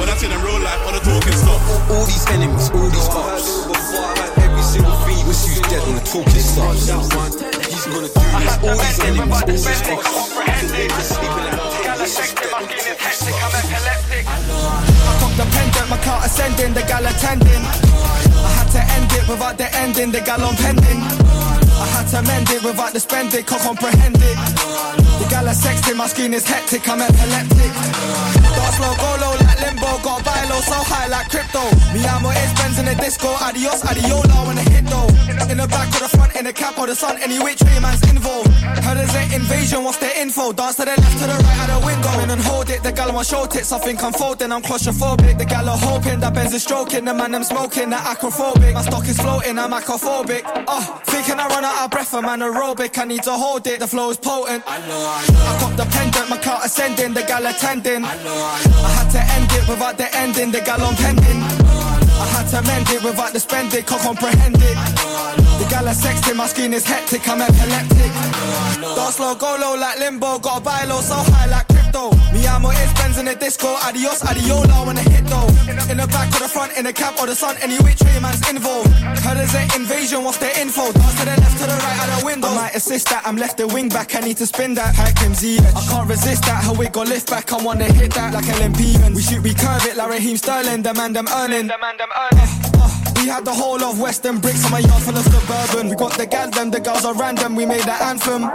When 0.00 0.08
I 0.08 0.16
see 0.16 0.28
them 0.32 0.40
real 0.40 0.56
life, 0.64 0.80
all 0.86 0.96
the 0.96 1.04
talking 1.04 1.36
stop. 1.36 1.60
All 1.92 2.08
these 2.08 2.24
enemies, 2.32 2.72
all 2.72 2.88
these 2.88 3.08
ops. 3.12 3.68
Every 4.40 4.64
single 4.64 4.96
thing, 5.04 5.20
wish 5.28 5.44
you's 5.44 5.60
dead 5.68 5.84
when 5.84 6.00
the 6.00 6.04
talking 6.08 6.40
stops. 6.40 6.88
That 6.88 7.68
he's 7.68 7.84
gonna 7.84 8.08
do 8.08 8.16
this. 8.16 8.56
All 8.64 8.80
these 8.80 8.96
enemies, 9.04 9.28
all 9.28 9.44
these 9.44 9.60
ops. 9.68 10.08
Sleeping 11.04 11.44
like 11.44 11.60
10, 11.84 12.00
wish 12.00 12.16
you's 12.16 12.32
dead 12.32 12.48
when 12.48 12.64
the 12.64 12.80
talking 12.80 13.12
stops. 13.12 13.60
I 14.24 15.12
cocked 15.20 15.36
the 15.36 15.44
pendant, 15.52 15.88
my 15.92 16.00
car 16.00 16.24
ascending, 16.24 16.72
the 16.72 16.80
gal 16.88 17.04
attending. 17.04 17.60
I 17.60 18.50
had 18.56 18.72
to 18.72 18.80
end 18.96 19.12
it 19.12 19.28
without 19.28 19.60
the 19.60 19.68
ending, 19.76 20.10
the 20.16 20.24
gal 20.24 20.40
on 20.40 20.56
pending. 20.56 20.96
I 20.96 21.86
had 21.92 22.08
to 22.16 22.22
mend 22.24 22.48
it 22.48 22.64
without 22.64 22.92
the 22.94 23.00
spending, 23.00 23.44
can't 23.44 23.60
comprehend 23.60 24.16
it. 24.16 24.99
The 25.20 25.28
gal 25.28 25.46
are 25.46 25.52
sexting, 25.52 25.96
my 25.96 26.06
screen 26.06 26.32
is 26.32 26.46
hectic, 26.48 26.88
I'm 26.88 27.02
epileptic. 27.02 27.72
Dance 28.56 28.80
low, 28.80 28.96
go 28.96 29.10
low 29.20 29.36
like 29.44 29.60
limbo, 29.60 30.00
got 30.00 30.24
buy 30.24 30.48
low, 30.48 30.64
so 30.64 30.80
high 30.80 31.08
like 31.08 31.28
crypto. 31.28 31.60
Me, 31.92 32.00
I'm 32.08 32.24
is 32.24 32.52
Benz 32.56 32.78
in 32.78 32.86
the 32.86 32.94
disco, 32.96 33.28
adios, 33.28 33.82
adiola 33.82 34.46
when 34.46 34.56
the 34.56 34.64
hit 34.72 34.86
though. 34.88 35.08
In 35.52 35.58
the 35.58 35.66
back 35.66 35.92
or 35.92 36.00
the 36.00 36.08
front, 36.08 36.36
in 36.36 36.44
the 36.44 36.52
cap 36.52 36.78
or 36.78 36.86
the 36.86 36.94
sun, 36.94 37.18
any 37.20 37.38
which 37.38 37.60
way 37.62 37.78
man's 37.80 38.00
involved. 38.08 38.48
Heard 38.80 38.96
there's 38.96 39.14
an 39.14 39.34
invasion, 39.34 39.84
what's 39.84 39.98
the 39.98 40.08
info? 40.18 40.52
Dance 40.52 40.76
to 40.76 40.84
the 40.88 40.94
left, 40.96 41.18
to 41.18 41.26
the 41.26 41.36
right, 41.36 41.68
out 41.68 41.80
the 41.80 41.86
window. 41.86 42.20
In 42.22 42.30
and 42.30 42.40
hold 42.40 42.70
it, 42.70 42.82
the 42.82 42.92
gal 42.92 43.12
want 43.12 43.26
show 43.26 43.44
tits, 43.46 43.72
I 43.72 43.78
think 43.78 44.02
I'm 44.02 44.12
folding, 44.12 44.52
I'm 44.52 44.62
claustrophobic. 44.62 45.36
The 45.36 45.44
gal 45.44 45.68
are 45.68 45.76
hoping 45.76 46.20
that 46.20 46.32
Benz 46.32 46.54
is 46.54 46.62
stroking, 46.62 47.04
the 47.04 47.12
man 47.12 47.34
I'm 47.34 47.44
smoking, 47.44 47.90
that 47.90 48.04
acrophobic. 48.16 48.72
My 48.72 48.82
stock 48.82 49.06
is 49.06 49.20
floating, 49.20 49.58
I'm 49.58 49.72
acrophobic. 49.72 50.42
Oh, 50.66 51.00
thinking 51.04 51.38
I 51.38 51.46
run 51.48 51.64
out 51.64 51.84
of 51.84 51.90
breath, 51.90 52.14
I'm 52.14 52.24
anaerobic, 52.24 52.96
I 52.96 53.04
need 53.04 53.24
to 53.24 53.32
hold 53.32 53.66
it, 53.66 53.80
the 53.80 53.86
flow 53.86 54.10
is 54.10 54.16
potent. 54.16 54.62
I 54.66 54.78
know, 54.86 55.09
I. 55.10 55.26
I 55.50 55.52
cop 55.60 55.74
the 55.76 55.86
pendant, 55.90 56.28
my 56.30 56.38
car 56.38 56.60
ascending, 56.64 57.14
the 57.14 57.22
gal 57.22 57.46
attending. 57.46 58.04
I 58.04 58.14
know, 58.22 58.36
I 58.86 58.90
had 58.96 59.08
to 59.16 59.22
end 59.36 59.50
it 59.58 59.64
without 59.68 59.96
the 59.98 60.08
ending, 60.16 60.50
the 60.50 60.60
gal 60.60 60.82
on 60.82 60.94
pending. 60.96 61.40
I 62.20 62.26
had 62.36 62.46
to 62.52 62.60
mend 62.68 62.88
it 62.90 63.02
without 63.02 63.32
the 63.32 63.40
spending, 63.40 63.82
can't 63.82 64.02
comprehend 64.02 64.56
it. 64.56 64.76
The 65.58 65.66
gal 65.68 65.88
are 65.88 65.94
sexting, 65.94 66.36
my 66.36 66.46
screen 66.46 66.72
is 66.74 66.84
hectic, 66.84 67.26
I'm 67.28 67.40
epileptic. 67.40 68.12
Dance 68.96 69.16
slow, 69.16 69.34
go 69.34 69.56
low 69.60 69.74
like 69.76 69.98
limbo, 69.98 70.38
gotta 70.38 70.60
buy 70.60 70.84
low, 70.84 71.00
so 71.00 71.14
high 71.14 71.46
like 71.46 71.69
I'm 72.60 72.64
what 72.64 72.76
is 72.76 72.92
Benz 72.92 73.16
in 73.16 73.24
the 73.24 73.34
disco, 73.34 73.68
adios, 73.88 74.20
adiola 74.20 74.86
when 74.86 74.96
the 74.96 75.02
hit 75.02 75.24
though. 75.24 75.48
In 75.90 75.96
the 75.96 76.06
back 76.06 76.28
or 76.36 76.40
the 76.40 76.48
front, 76.48 76.76
in 76.76 76.84
the 76.84 76.92
cap 76.92 77.18
or 77.18 77.26
the 77.26 77.34
sun, 77.34 77.56
any 77.62 77.78
which 77.78 78.02
way 78.02 78.18
man's 78.20 78.46
involved. 78.50 78.92
Heard 79.24 79.38
there's 79.38 79.54
an 79.54 79.64
invasion, 79.74 80.22
what's 80.22 80.36
the 80.36 80.52
info? 80.60 80.92
Dance 80.92 81.18
to 81.18 81.24
the 81.24 81.36
left, 81.40 81.56
to 81.56 81.64
the 81.64 81.72
right, 81.72 81.98
out 82.04 82.20
the 82.20 82.26
window. 82.26 82.48
I 82.48 82.54
might 82.56 82.74
assist 82.74 83.08
that, 83.08 83.26
I'm 83.26 83.36
left 83.36 83.56
the 83.56 83.66
wing 83.66 83.88
back, 83.88 84.14
I 84.14 84.20
need 84.20 84.36
to 84.38 84.46
spin 84.46 84.74
that. 84.74 84.94
Hakim 84.94 85.32
Z, 85.32 85.58
I 85.58 85.86
can't 85.88 86.08
resist 86.08 86.44
that, 86.44 86.62
how 86.62 86.74
it 86.82 86.92
got 86.92 87.08
lift 87.08 87.30
back, 87.30 87.50
I 87.50 87.62
wanna 87.64 87.84
hit 87.84 88.12
that 88.12 88.34
like 88.34 88.44
LMP. 88.44 89.14
We 89.14 89.22
shoot, 89.22 89.42
we 89.42 89.54
curve 89.54 89.86
it 89.86 89.96
like 89.96 90.10
Raheem 90.10 90.36
Sterling, 90.36 90.82
the 90.82 90.92
man, 90.92 91.14
them 91.14 91.28
earning. 91.28 91.66
The 91.66 91.78
man, 91.80 91.96
them 91.96 92.10
earning. 92.12 92.48
Uh, 92.74 93.06
uh. 93.06 93.09
We 93.20 93.28
had 93.28 93.44
the 93.44 93.52
whole 93.52 93.82
of 93.84 94.00
Western 94.00 94.38
bricks 94.38 94.64
on 94.64 94.72
my 94.72 94.78
yard 94.78 95.02
full 95.02 95.12
of 95.12 95.24
suburban. 95.28 95.90
We 95.90 95.96
got 95.96 96.16
the 96.16 96.24
gal 96.24 96.48
them, 96.48 96.70
the 96.70 96.80
girls 96.80 97.04
are 97.04 97.12
random. 97.12 97.54
We 97.54 97.66
made 97.66 97.84
the 97.84 97.92
anthem. 97.92 98.48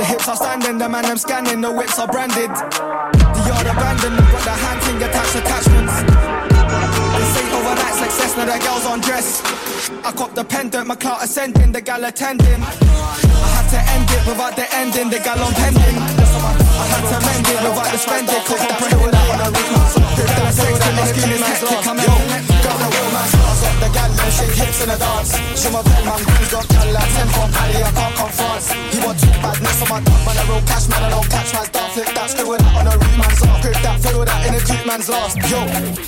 The 0.00 0.04
hips 0.04 0.28
are 0.28 0.36
standing, 0.36 0.78
the 0.78 0.88
man 0.88 1.04
I'm 1.04 1.18
scanning, 1.18 1.60
the 1.60 1.70
whips 1.70 1.98
are 1.98 2.08
branded. 2.08 2.48
The 2.48 3.42
yard 3.44 3.68
abandoned, 3.68 4.16
we 4.16 4.24
got 4.32 4.44
the 4.48 4.56
hand 4.56 4.80
thing 4.80 4.96
attached 4.96 5.36
attachments. 5.36 5.94
This 6.08 7.36
ain't 7.36 7.52
overnight 7.52 7.92
oh, 7.92 8.02
success, 8.08 8.32
now 8.32 8.46
the 8.48 8.58
girls 8.64 8.86
on 8.88 9.00
dress. 9.00 9.44
I 10.08 10.12
cop 10.12 10.34
the 10.34 10.44
pendant, 10.44 10.86
my 10.86 10.96
clout 10.96 11.22
ascending, 11.22 11.72
the 11.72 11.82
gal 11.82 12.02
attending. 12.02 12.62
I 12.64 13.48
had 13.60 13.68
to 13.76 13.80
end 13.92 14.08
it 14.08 14.24
without 14.24 14.56
the 14.56 14.66
ending, 14.72 15.10
the 15.10 15.20
gal 15.20 15.36
on 15.36 15.52
pending. 15.52 15.96
I 16.00 16.84
had 16.96 17.04
to 17.12 17.18
mend 17.28 17.44
it 17.44 17.60
without 17.60 17.92
the 17.92 17.98
spending, 17.98 18.40
cause 18.40 18.62
I'm 18.64 18.82
that 20.82 20.94
my 20.96 21.04
skin 21.06 21.30
is 21.32 21.40
hectic, 21.40 21.86
I'm 21.86 21.98
epileptic. 21.98 22.62
Got 22.62 22.76
the 22.78 22.88
real 22.92 23.10
man 23.12 23.26
stars 23.28 23.62
up, 23.64 23.71
the 23.82 23.90
gal 23.90 24.10
them 24.14 24.30
shake 24.30 24.54
hips 24.54 24.78
in 24.82 24.88
the 24.88 24.98
dance. 24.98 25.34
Show 25.58 25.70
my 25.74 25.82
pen, 25.82 26.02
man, 26.06 26.22
guns 26.22 26.50
got 26.54 26.66
gal 26.70 26.88
like 26.94 27.10
10 27.18 27.26
from 27.34 27.50
Paddy, 27.50 27.82
I 27.82 27.90
can't 27.90 28.14
come 28.14 28.32
France. 28.32 28.66
He 28.94 28.98
want 29.02 29.18
two 29.18 29.34
badness 29.42 29.82
on 29.82 29.88
my 29.90 29.98
dog, 30.06 30.20
man, 30.22 30.38
a 30.38 30.42
real 30.46 30.62
cash 30.70 30.86
man, 30.86 31.02
I 31.02 31.10
don't 31.10 31.28
catch 31.28 31.50
my 31.50 31.66
dog. 31.66 31.90
Flip 31.92 32.08
that, 32.14 32.28
screw 32.30 32.54
it 32.54 32.62
on 32.78 32.86
a 32.86 32.94
reman's 32.94 33.42
off. 33.42 33.60
Grip 33.60 33.78
that, 33.82 33.98
fiddle 34.00 34.24
that 34.24 34.40
in 34.46 34.54
a 34.54 34.60
cute 34.62 34.86
man's 34.86 35.08
last. 35.10 35.36
Yo, 35.50 35.60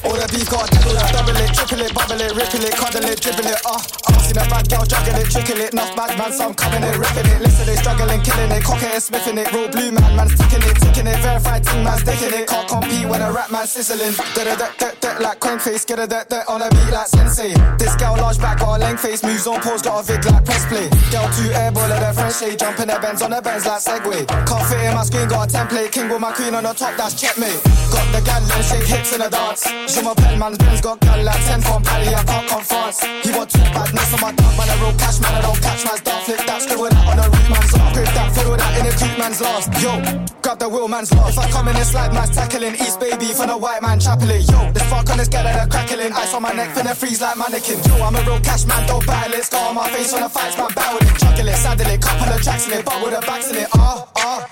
all 0.06 0.17
the 0.17 0.26
beef 0.31 0.49
got 0.49 0.71
double 0.71 0.94
that, 0.94 1.10
double 1.10 1.37
it, 1.37 1.51
triple 1.51 1.82
it, 1.82 1.93
bubble 1.93 2.20
it, 2.20 2.32
ripple 2.39 2.65
it, 2.65 2.75
cuddle 2.79 3.05
it, 3.05 3.19
dribble 3.20 3.51
it. 3.51 3.60
Uh, 3.67 3.81
seen 4.25 4.39
a 4.39 4.44
bad 4.48 4.65
girl 4.70 4.84
juggle 4.87 5.19
it, 5.20 5.29
trickle 5.31 5.60
it, 5.60 5.72
enough 5.72 5.93
bad 5.96 6.17
man, 6.19 6.32
some 6.32 6.55
coming 6.55 6.82
it, 6.82 6.96
ripping 6.96 7.29
it. 7.29 7.41
Listen, 7.43 7.67
they 7.67 7.77
struggling, 7.77 8.20
killing 8.22 8.51
it, 8.51 8.63
cocking 8.65 8.93
it, 8.94 9.03
sniffing 9.03 9.39
it, 9.39 9.53
real 9.53 9.69
blue 9.69 9.93
man, 9.93 10.17
man's 10.17 10.34
ticking 10.39 10.65
it, 10.65 10.77
ticking 10.81 11.06
it, 11.06 11.19
verified 11.20 11.65
ting 11.65 11.84
man's 11.84 12.03
dicking 12.03 12.32
it. 12.32 12.48
Can't 12.48 12.69
compete 12.69 13.06
when 13.08 13.20
a 13.22 13.31
rap 13.32 13.51
man 13.51 13.67
sizzling. 13.67 14.15
Da 14.34 14.44
da 14.44 14.55
da 14.56 14.69
da 14.79 14.89
da 15.01 15.10
like 15.20 15.41
coin 15.41 15.58
face, 15.58 15.84
get 15.84 15.98
a 15.98 16.06
da 16.06 16.25
da 16.25 16.43
on 16.48 16.63
a 16.63 16.69
beat 16.70 16.91
like 16.91 17.08
sensei. 17.08 17.53
This 17.79 17.94
girl 17.97 18.17
large 18.17 18.39
back 18.39 18.59
got 18.61 18.77
a 18.77 18.79
length 18.79 19.03
face, 19.03 19.23
moves 19.23 19.47
on 19.47 19.61
pause, 19.61 19.83
got 19.83 20.01
a 20.01 20.06
vid 20.06 20.25
like 20.25 20.44
press 20.44 20.65
play. 20.67 20.89
Girl 21.11 21.29
two 21.37 21.49
airball 21.53 21.91
at 21.91 22.03
her 22.03 22.13
French 22.13 22.37
shade, 22.39 22.59
jumping 22.59 22.89
her 22.89 23.01
bends 23.01 23.23
on 23.23 23.33
her 23.33 23.43
bends 23.43 23.67
like 23.67 23.81
Segway. 23.81 24.27
Can't 24.27 24.67
fit 24.67 24.81
in 24.85 24.94
my 24.94 25.05
screen, 25.05 25.29
got 25.29 25.49
a 25.49 25.56
template, 25.56 25.93
king 25.93 26.09
with 26.09 26.21
my 26.21 26.33
queen 26.33 26.55
on 26.55 26.65
the 26.65 26.73
top, 26.73 26.97
that's 26.97 27.15
checkmate. 27.15 27.61
Got 27.93 28.06
the 28.13 28.21
gal 28.25 28.43
and 28.43 28.65
shake 28.65 28.87
hips 28.87 29.13
in 29.13 29.21
the 29.21 29.29
dance. 29.29 29.65
Show 29.93 30.03
my 30.03 30.15
pen, 30.15 30.39
man's 30.39 30.59
Benz 30.59 30.81
got 30.81 31.01
gal 31.01 31.23
like 31.23 31.44
10 31.44 31.61
from 31.63 31.83
Paddy, 31.83 32.15
I 32.15 32.23
can't 32.25 32.49
come 32.49 32.63
France. 32.63 33.03
He 33.23 33.31
want 33.33 33.51
two 33.51 33.63
badness 33.75 34.15
on 34.15 34.21
my 34.21 34.33
dog, 34.33 34.53
man, 34.56 34.69
a 34.69 34.75
real 34.83 34.94
cash 34.99 35.21
man, 35.21 35.35
I 35.35 35.41
don't 35.43 35.61
catch 35.61 35.85
man's 35.85 36.01
dog. 36.01 36.23
Flip 36.25 36.41
that, 36.47 36.63
screw 36.63 36.87
it 36.87 36.94
on 36.97 37.19
a 37.19 37.27
root 37.29 37.49
man's 37.51 37.75
off. 37.75 37.93
Grip 37.93 38.11
that, 38.17 38.33
fiddle 38.35 38.56
that 38.56 38.73
in 38.81 38.87
a 38.87 38.93
cute 38.97 39.19
man's 39.19 39.41
last. 39.41 39.69
Yo, 39.77 39.93
grab 40.41 40.59
the 40.59 40.69
wheel 40.69 40.89
man's 40.89 41.13
lost. 41.13 41.37
If 41.37 41.44
I 41.44 41.51
come 41.51 41.69
in 41.69 41.77
and 41.77 41.85
slide, 41.85 42.13
man's 42.13 42.31
tackling. 42.31 42.75
East 42.81 42.99
baby 42.99 43.33
for 43.37 43.47
the 43.47 43.56
white 43.56 43.83
man 43.83 44.01
chapeling. 44.01 44.43
Yo, 44.49 44.73
this 44.73 44.83
fuck 44.89 45.09
on 45.11 45.19
this 45.19 45.29
gal 45.29 45.44
that 45.44 45.69
crackling. 45.71 46.13
Ice 46.13 46.33
on 46.33 46.43
my 46.43 46.53
neck, 46.53 46.75
finna 46.75 46.97
freeze 46.97 47.21
like 47.21 47.37
mannequin. 47.44 47.79
Yo, 47.84 48.05
I'm 48.05 48.17
a 48.17 48.20
real 48.22 48.41
cash 48.41 48.65
man, 48.67 48.86
don't 48.86 49.05
battle 49.06 49.34
it. 49.34 49.44
Scar 49.44 49.69
on 49.69 49.74
my 49.74 49.89
face 49.91 50.13
on 50.13 50.22
the 50.22 50.29
fights, 50.29 50.56
man, 50.56 50.69
battle 50.74 50.98
it. 50.98 51.19
Juggle 51.19 51.48
it, 51.48 51.56
saddle 51.56 51.86
it, 51.86 52.01
couple 52.01 52.32
of 52.32 52.43
tracks 52.43 52.67
in 52.67 52.79
it, 52.79 52.84
but 52.84 53.03
with 53.03 53.15
the 53.15 53.20
backs 53.27 53.51
in 53.51 53.56
it. 53.56 53.69
Ah, 53.74 54.08
ah. 54.17 54.51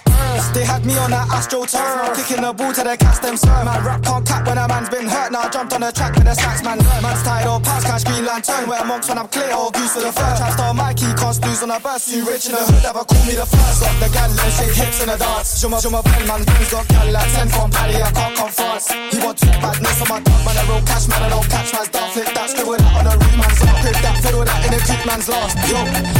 They 0.52 0.64
had 0.64 0.84
me 0.84 0.96
on 1.00 1.11
that 1.12 1.32
Astro 1.32 1.64
turn, 1.64 2.12
kicking 2.12 2.44
the 2.44 2.52
ball 2.52 2.72
to 2.72 2.84
the 2.84 2.96
cast 2.96 3.25
them 3.25 3.37
sir. 3.37 3.52
Man, 3.64 3.80
rap 3.84 4.04
can't 4.04 4.25
cap 4.25 4.44
when 4.44 4.58
a 4.61 4.68
man's 4.68 4.88
been 4.88 5.08
hurt. 5.08 5.32
Now 5.32 5.44
I 5.44 5.49
jumped 5.49 5.72
on 5.72 5.80
the 5.80 5.92
track 5.92 6.12
with 6.12 6.25
the 6.25 6.34
sax 6.34 6.61
man. 6.61 6.76
Man's 7.00 7.22
tired 7.25 7.49
or 7.49 7.61
pass 7.61 7.84
cash 7.84 8.04
green 8.04 8.25
lantern. 8.25 8.68
Where 8.68 8.84
monks 8.84 9.08
when 9.08 9.16
I'm 9.16 9.28
clear 9.28 9.49
or 9.52 9.72
goose 9.72 9.96
for 9.96 10.04
the 10.04 10.12
first. 10.12 10.37
Trap 10.40 10.52
star 10.52 10.75
Mikey 10.75 11.08
can't 11.16 11.37
snooze 11.37 11.62
on 11.62 11.70
a 11.72 11.80
bus. 11.80 12.04
You 12.12 12.28
rich 12.28 12.49
in 12.49 12.52
the 12.52 12.64
hood, 12.64 12.84
ever 12.84 13.04
call 13.04 13.25
me 13.25 13.32
the 13.32 13.49
first. 13.49 13.80
Up 13.80 13.96
the 13.96 14.08
gal 14.12 14.28
and 14.28 14.52
shake 14.52 14.76
hips 14.76 15.00
in 15.00 15.08
the 15.08 15.16
dance. 15.16 15.64
My, 15.64 15.80
show 15.80 15.88
my 15.88 16.02
pen, 16.04 16.25
man's 16.28 16.44
has 16.49 16.68
got 16.68 16.84
gal 16.88 17.08
like 17.12 17.32
10 17.32 17.49
from 17.49 17.70
Paddy. 17.72 17.96
I 17.96 18.12
can't 18.12 18.37
come 18.37 18.52
France. 18.52 18.92
He 18.92 19.16
want 19.25 19.37
two 19.40 19.52
badness 19.56 20.00
on 20.04 20.08
my 20.08 20.20
dog, 20.20 20.40
man. 20.44 20.56
A 20.61 20.62
real 20.68 20.84
cash 20.84 21.08
man, 21.08 21.22
I 21.22 21.28
don't 21.32 21.49
catch 21.49 21.72
man's 21.72 21.88
dog. 21.88 22.08
Flip 22.12 22.28
that, 22.28 22.49
scribble 22.50 22.76
that 22.76 22.81
on 22.90 23.06
a 23.06 23.14
root 23.14 23.36
man's 23.38 23.62
off. 23.62 23.78
Grip 23.82 23.98
that, 24.02 24.16
fiddle 24.22 24.44
that 24.44 24.60
in 24.66 24.72
a 24.74 24.80
cute 24.82 25.04
man's 25.06 25.28
last. 25.28 25.54
Yo, 25.70 25.78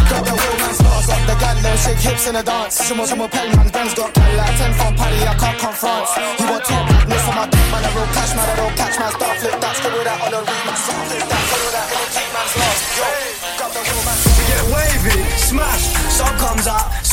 grab 0.09 0.25
the 0.27 0.35
real 0.35 0.57
man's 0.63 0.81
last. 0.83 1.11
Up 1.11 1.23
the 1.27 1.35
gal 1.39 1.57
and 1.57 1.65
them 1.65 1.77
shake 1.79 2.03
hips 2.03 2.27
in 2.27 2.35
the 2.35 2.43
dance. 2.43 2.75
Some 2.75 3.01
some 3.07 3.23
Pelly 3.31 3.55
man, 3.57 3.69
Ben's 3.71 3.95
got 3.95 4.13
Cali 4.13 4.37
like 4.37 4.57
10 4.59 4.75
from 4.75 4.93
Paddy, 4.97 5.23
I 5.23 5.35
can't 5.39 5.59
confront. 5.59 6.07
He 6.39 6.45
want 6.45 6.65
two 6.67 6.75
badness 6.75 7.23
for 7.23 7.35
my 7.39 7.47
dick, 7.47 7.67
man, 7.71 7.87
a 7.87 7.91
real 7.95 8.09
cash 8.13 8.33
man, 8.35 8.47
I 8.47 8.55
don't 8.57 8.75
catch 8.77 8.97
man, 8.99 9.11
start 9.15 9.37
flip 9.39 9.57
that, 9.63 9.77
with 9.83 10.05
that 10.05 10.19
on 10.21 10.31
the 10.35 10.41
remix, 10.43 10.77
start 10.83 11.03
flip 11.07 11.25
that, 11.31 11.43
follow 11.49 11.71
that, 11.73 11.87
in 11.87 11.99
the 12.03 12.09
keep 12.11 12.29
man's 12.35 12.55
lost. 12.59 12.83
Yo, 12.99 13.09
grab 13.57 13.71
the 13.73 13.83
wheel, 13.87 14.03
man. 14.03 14.19
We 14.37 14.43
get 14.51 14.65
wavy, 14.75 15.19
smash, 15.39 15.85
sun 16.11 16.33
comes 16.39 16.67
out. 16.67 17.12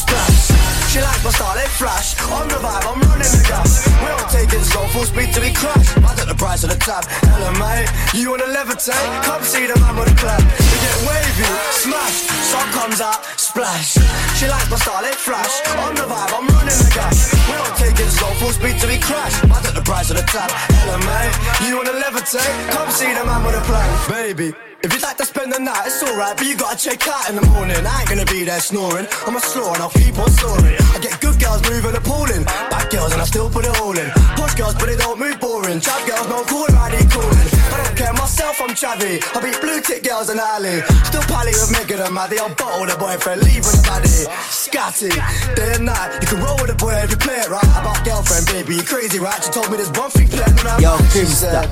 She 0.89 0.98
like 1.01 1.22
my 1.22 1.29
they 1.53 1.69
flash. 1.77 2.17
On 2.34 2.48
the 2.50 2.58
vibe, 2.58 2.81
I'm 2.81 2.98
running 3.05 3.29
the 3.29 3.46
gas. 3.46 3.86
We 4.01 4.10
don't 4.10 4.25
take 4.34 4.50
it 4.50 4.65
slow, 4.65 4.88
full 4.89 5.05
speed 5.05 5.29
till 5.29 5.46
we 5.46 5.53
crash. 5.53 5.86
I 6.01 6.17
got 6.17 6.25
the 6.25 6.34
price 6.34 6.63
of 6.65 6.74
the 6.74 6.81
tab. 6.81 7.05
Hello, 7.29 7.53
mate, 7.62 7.86
you 8.17 8.31
wanna 8.34 8.50
levitate? 8.50 8.98
Come 9.22 9.43
see 9.46 9.69
the 9.69 9.77
man 9.77 9.93
with 9.93 10.10
the 10.10 10.17
clap. 10.17 10.41
We 10.41 10.77
get 10.81 10.98
wavy, 11.05 11.46
smash, 11.77 12.25
sun 12.50 12.65
comes 12.74 13.01
out, 13.05 13.22
splash. 13.38 14.01
She 14.41 14.50
like 14.50 14.65
my 14.74 14.81
they 15.05 15.13
flash. 15.13 15.62
On 15.77 15.93
the 15.93 16.10
vibe, 16.10 16.34
I'm 16.34 16.50
running 16.58 16.81
the 16.81 16.89
gas. 16.89 17.38
We 17.46 17.53
don't 17.53 17.77
take 17.77 17.93
it 17.93 18.10
slow, 18.10 18.34
full 18.41 18.50
speed 18.50 18.81
till 18.81 18.89
we 18.89 18.98
crash. 18.98 19.38
I 19.46 19.62
got 19.62 19.77
the 19.77 19.86
price 19.86 20.10
of 20.10 20.17
the 20.17 20.25
tab. 20.25 20.50
Hello, 20.74 20.98
mate, 21.05 21.69
you 21.69 21.77
wanna 21.77 22.01
levitate? 22.01 22.50
Come 22.74 22.89
see 22.89 23.13
the 23.13 23.22
man 23.29 23.46
with 23.46 23.53
the 23.53 23.62
plan, 23.62 23.86
baby. 24.10 24.69
If 24.82 24.94
you'd 24.94 25.04
like 25.04 25.18
to 25.18 25.26
spend 25.26 25.52
the 25.52 25.60
night, 25.60 25.92
it's 25.92 26.00
alright, 26.00 26.38
but 26.38 26.48
you 26.48 26.56
gotta 26.56 26.80
check 26.80 27.04
out 27.04 27.28
in 27.28 27.36
the 27.36 27.44
morning. 27.52 27.76
I 27.84 28.00
ain't 28.00 28.08
gonna 28.08 28.24
be 28.24 28.48
there 28.48 28.64
snoring. 28.64 29.08
I'm 29.28 29.36
a 29.36 29.42
slow 29.44 29.76
and 29.76 29.84
I'll 29.84 29.92
keep 29.92 30.16
on 30.16 30.32
soaring. 30.32 30.80
I 30.96 31.04
get 31.04 31.20
good 31.20 31.36
girls 31.36 31.60
moving 31.68 31.92
appalling. 31.92 32.48
Bad 32.48 32.88
girls 32.88 33.12
and 33.12 33.20
I 33.20 33.26
still 33.26 33.52
put 33.52 33.68
it 33.68 33.76
all 33.84 33.92
in. 33.92 34.08
Posh 34.40 34.56
girls, 34.56 34.76
but 34.80 34.88
they 34.88 34.96
don't 34.96 35.20
move 35.20 35.36
boring. 35.44 35.84
Trap 35.84 36.08
girls, 36.08 36.32
no 36.32 36.48
cool, 36.48 36.72
I 36.72 36.96
need 36.96 37.12
calling. 37.12 37.50
I 37.60 37.76
don't 37.76 37.98
care 38.00 38.14
myself, 38.16 38.56
I'm 38.64 38.72
chavvy. 38.72 39.20
I 39.20 39.38
beat 39.44 39.60
blue 39.60 39.84
tick 39.84 40.00
girls 40.08 40.32
in 40.32 40.38
the 40.40 40.48
alley. 40.48 40.80
Still 41.04 41.28
pally 41.28 41.52
with 41.52 41.76
Megan 41.76 42.00
and 42.00 42.16
Maddie. 42.16 42.40
I'll 42.40 42.56
bottle 42.56 42.88
the 42.88 42.96
boyfriend, 42.96 43.44
leave 43.44 43.68
with 43.68 43.84
baddie. 43.84 44.32
Scatty, 44.48 45.12
day 45.60 45.76
and 45.76 45.92
night. 45.92 46.24
You 46.24 46.28
can 46.32 46.40
roll 46.40 46.56
with 46.56 46.72
the 46.72 46.80
boy 46.80 46.96
if 47.04 47.12
you 47.12 47.20
play 47.20 47.36
it 47.44 47.52
right. 47.52 47.68
About 47.76 48.00
girlfriend, 48.08 48.48
baby, 48.48 48.80
you 48.80 48.84
crazy, 48.88 49.20
right? 49.20 49.44
She 49.44 49.52
told 49.52 49.68
me 49.68 49.76
there's 49.76 49.92
one 49.92 50.08
thing 50.08 50.32
playing 50.32 50.56
when 50.56 50.68
I'm 50.72 50.80
Yo, 50.80 50.96
Crimstar. 51.12 51.68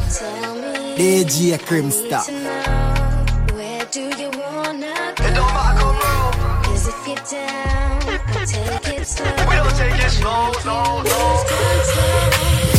DJ 0.99 1.55
Crimstar. 1.63 2.56
We 9.07 9.55
don't 9.55 9.73
take 9.77 10.03
it 10.03 10.09
slow, 10.09 10.51
no, 10.65 11.01
no. 11.01 11.43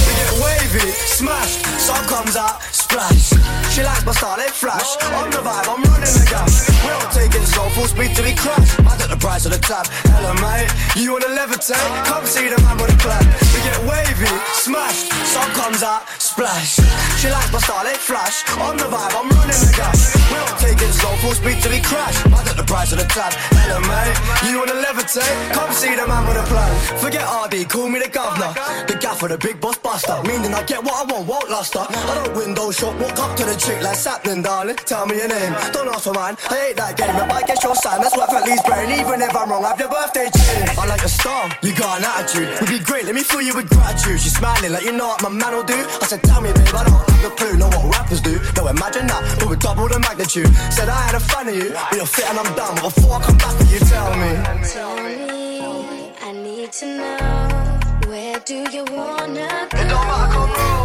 Get 0.04 0.30
wavy, 0.44 0.92
smash, 0.92 1.56
sun 1.80 2.04
comes 2.06 2.36
out, 2.36 2.60
splash. 2.98 3.30
She 3.70 3.82
likes 3.82 4.04
my 4.04 4.12
style, 4.12 4.36
they 4.36 4.48
flash. 4.48 4.96
On 5.14 5.30
the 5.30 5.38
vibe, 5.38 5.68
I'm 5.70 5.82
running 5.86 6.14
the 6.18 6.26
gas. 6.26 6.66
We 6.82 6.90
don't 6.90 7.12
take 7.12 7.34
it 7.34 7.46
slow, 7.46 7.68
full 7.70 7.86
speed 7.86 8.14
till 8.14 8.24
we 8.24 8.34
crash. 8.34 8.78
I 8.80 8.98
got 8.98 9.10
the 9.10 9.16
price 9.16 9.46
of 9.46 9.52
the 9.52 9.58
tab. 9.58 9.86
Hello, 10.10 10.34
mate, 10.42 10.70
you 10.96 11.12
wanna 11.12 11.30
levitate? 11.30 11.78
Come 12.06 12.26
see 12.26 12.48
the 12.48 12.58
man 12.62 12.76
with 12.78 12.90
the 12.90 12.98
plan. 12.98 13.22
We 13.54 13.62
get 13.62 13.78
wavy, 13.86 14.30
smash, 14.58 15.06
sun 15.30 15.48
comes 15.54 15.82
out, 15.82 16.08
splash. 16.18 16.80
She 17.20 17.30
likes 17.30 17.52
my 17.52 17.60
style, 17.60 17.84
they 17.84 17.94
flash. 17.94 18.42
On 18.58 18.76
the 18.76 18.88
vibe, 18.90 19.14
I'm 19.14 19.28
running 19.30 19.62
the 19.62 19.72
gas. 19.76 20.16
We 20.30 20.34
don't 20.34 20.58
take 20.58 20.80
it 20.82 20.92
slow, 20.98 21.14
full 21.22 21.34
speed 21.38 21.62
till 21.62 21.70
we 21.70 21.80
crash. 21.80 22.16
I 22.26 22.42
got 22.42 22.56
the 22.56 22.66
price 22.66 22.90
of 22.92 22.98
the 22.98 23.06
tab. 23.06 23.32
Hello, 23.62 23.78
mate, 23.86 24.16
you 24.48 24.58
wanna 24.58 24.78
levitate? 24.82 25.36
Come 25.54 25.70
see 25.72 25.94
the 25.94 26.06
man 26.06 26.26
with 26.26 26.42
a 26.42 26.46
plan. 26.50 26.70
Forget 26.98 27.22
RD, 27.22 27.68
call 27.68 27.88
me 27.88 28.00
the 28.00 28.10
governor. 28.10 28.50
The 28.90 28.98
gaffer, 28.98 29.28
the 29.28 29.38
big 29.38 29.60
boss 29.60 29.78
buster. 29.78 30.18
Meaning 30.26 30.54
I 30.54 30.62
get 30.64 30.82
what 30.82 30.96
I 30.98 31.04
want, 31.12 31.28
won't 31.28 31.48
luster. 31.50 31.84
I 31.86 32.24
don't 32.24 32.34
window 32.34 32.70
shop, 32.70 32.87
walk 32.96 33.18
up 33.18 33.36
to 33.36 33.44
the 33.44 33.56
chick 33.56 33.82
like 33.82 33.98
happening, 33.98 34.42
darling. 34.42 34.76
Tell 34.76 35.06
me 35.06 35.16
your 35.16 35.28
name, 35.28 35.52
don't 35.72 35.88
ask 35.88 36.04
for 36.04 36.14
mine. 36.14 36.36
I 36.48 36.72
hate 36.72 36.76
that 36.76 36.96
game, 36.96 37.14
if 37.14 37.30
I 37.30 37.42
get 37.42 37.62
your 37.62 37.74
sign, 37.74 38.00
that's 38.00 38.16
worth 38.16 38.32
at 38.32 38.44
least 38.46 38.64
brain. 38.64 38.90
Even 38.96 39.20
if 39.20 39.34
I'm 39.36 39.50
wrong, 39.50 39.64
I 39.64 39.76
have 39.76 39.80
your 39.80 39.90
birthday 39.90 40.28
chain. 40.30 40.64
I 40.78 40.86
like 40.86 41.02
a 41.02 41.08
star, 41.08 41.50
you 41.62 41.74
got 41.74 42.00
an 42.00 42.06
attitude. 42.08 42.48
Would 42.60 42.70
be 42.70 42.80
great, 42.80 43.04
let 43.04 43.14
me 43.14 43.22
fill 43.22 43.42
you 43.42 43.54
with 43.54 43.68
gratitude. 43.68 44.20
She's 44.20 44.36
smiling 44.36 44.72
like 44.72 44.84
you 44.84 44.92
know 44.92 45.08
what 45.08 45.22
my 45.22 45.28
man 45.28 45.52
will 45.54 45.64
do. 45.64 45.76
I 45.76 46.06
said, 46.06 46.22
tell 46.22 46.40
me, 46.40 46.52
babe, 46.52 46.72
I 46.72 46.84
don't 46.84 46.96
have 46.96 47.24
a 47.24 47.34
clue, 47.34 47.56
know 47.56 47.68
what 47.68 47.84
rappers 47.92 48.20
do. 48.20 48.40
No, 48.56 48.68
imagine 48.68 49.06
that, 49.06 49.22
but 49.38 49.48
with 49.50 49.60
double 49.60 49.88
the 49.88 49.98
magnitude. 49.98 50.48
Said 50.72 50.88
I 50.88 50.98
had 51.08 51.14
a 51.14 51.20
fan 51.20 51.48
of 51.48 51.54
you, 51.54 51.70
but 51.72 51.96
you're 51.96 52.06
fit 52.06 52.28
and 52.30 52.38
I'm 52.38 52.50
done. 52.54 52.74
But 52.80 52.94
before 52.94 53.16
I 53.16 53.20
come 53.22 53.38
back, 53.38 53.58
will 53.58 53.66
you 53.66 53.80
tell 53.80 54.10
me? 54.16 54.30
Tell 54.64 54.94
me, 55.02 56.12
I 56.22 56.32
need 56.32 56.72
to 56.72 56.86
know. 56.86 58.08
Where 58.08 58.40
do 58.40 58.54
you 58.70 58.84
wanna 58.90 59.68
go? 59.70 59.78
It 59.78 59.88
don't 59.88 60.06
matter, 60.06 60.32
come 60.32 60.50
roll. 60.50 60.77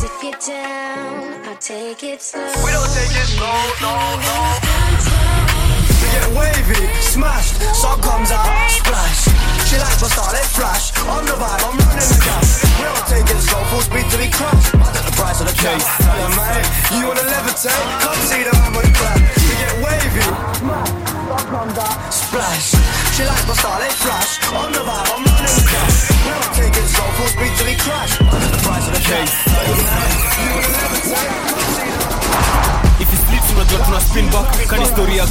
Cause 0.00 0.10
if 0.10 0.22
you're 0.22 0.56
down, 0.56 1.44
I'll 1.44 1.56
take 1.58 2.02
it 2.02 2.22
slow. 2.22 2.40
We 2.40 2.70
don't 2.72 2.88
take 2.88 3.12
it 3.20 3.28
slow, 3.36 3.52
no, 3.84 4.16
no. 4.16 4.58
We 6.00 6.06
get 6.08 6.24
wavy, 6.32 6.89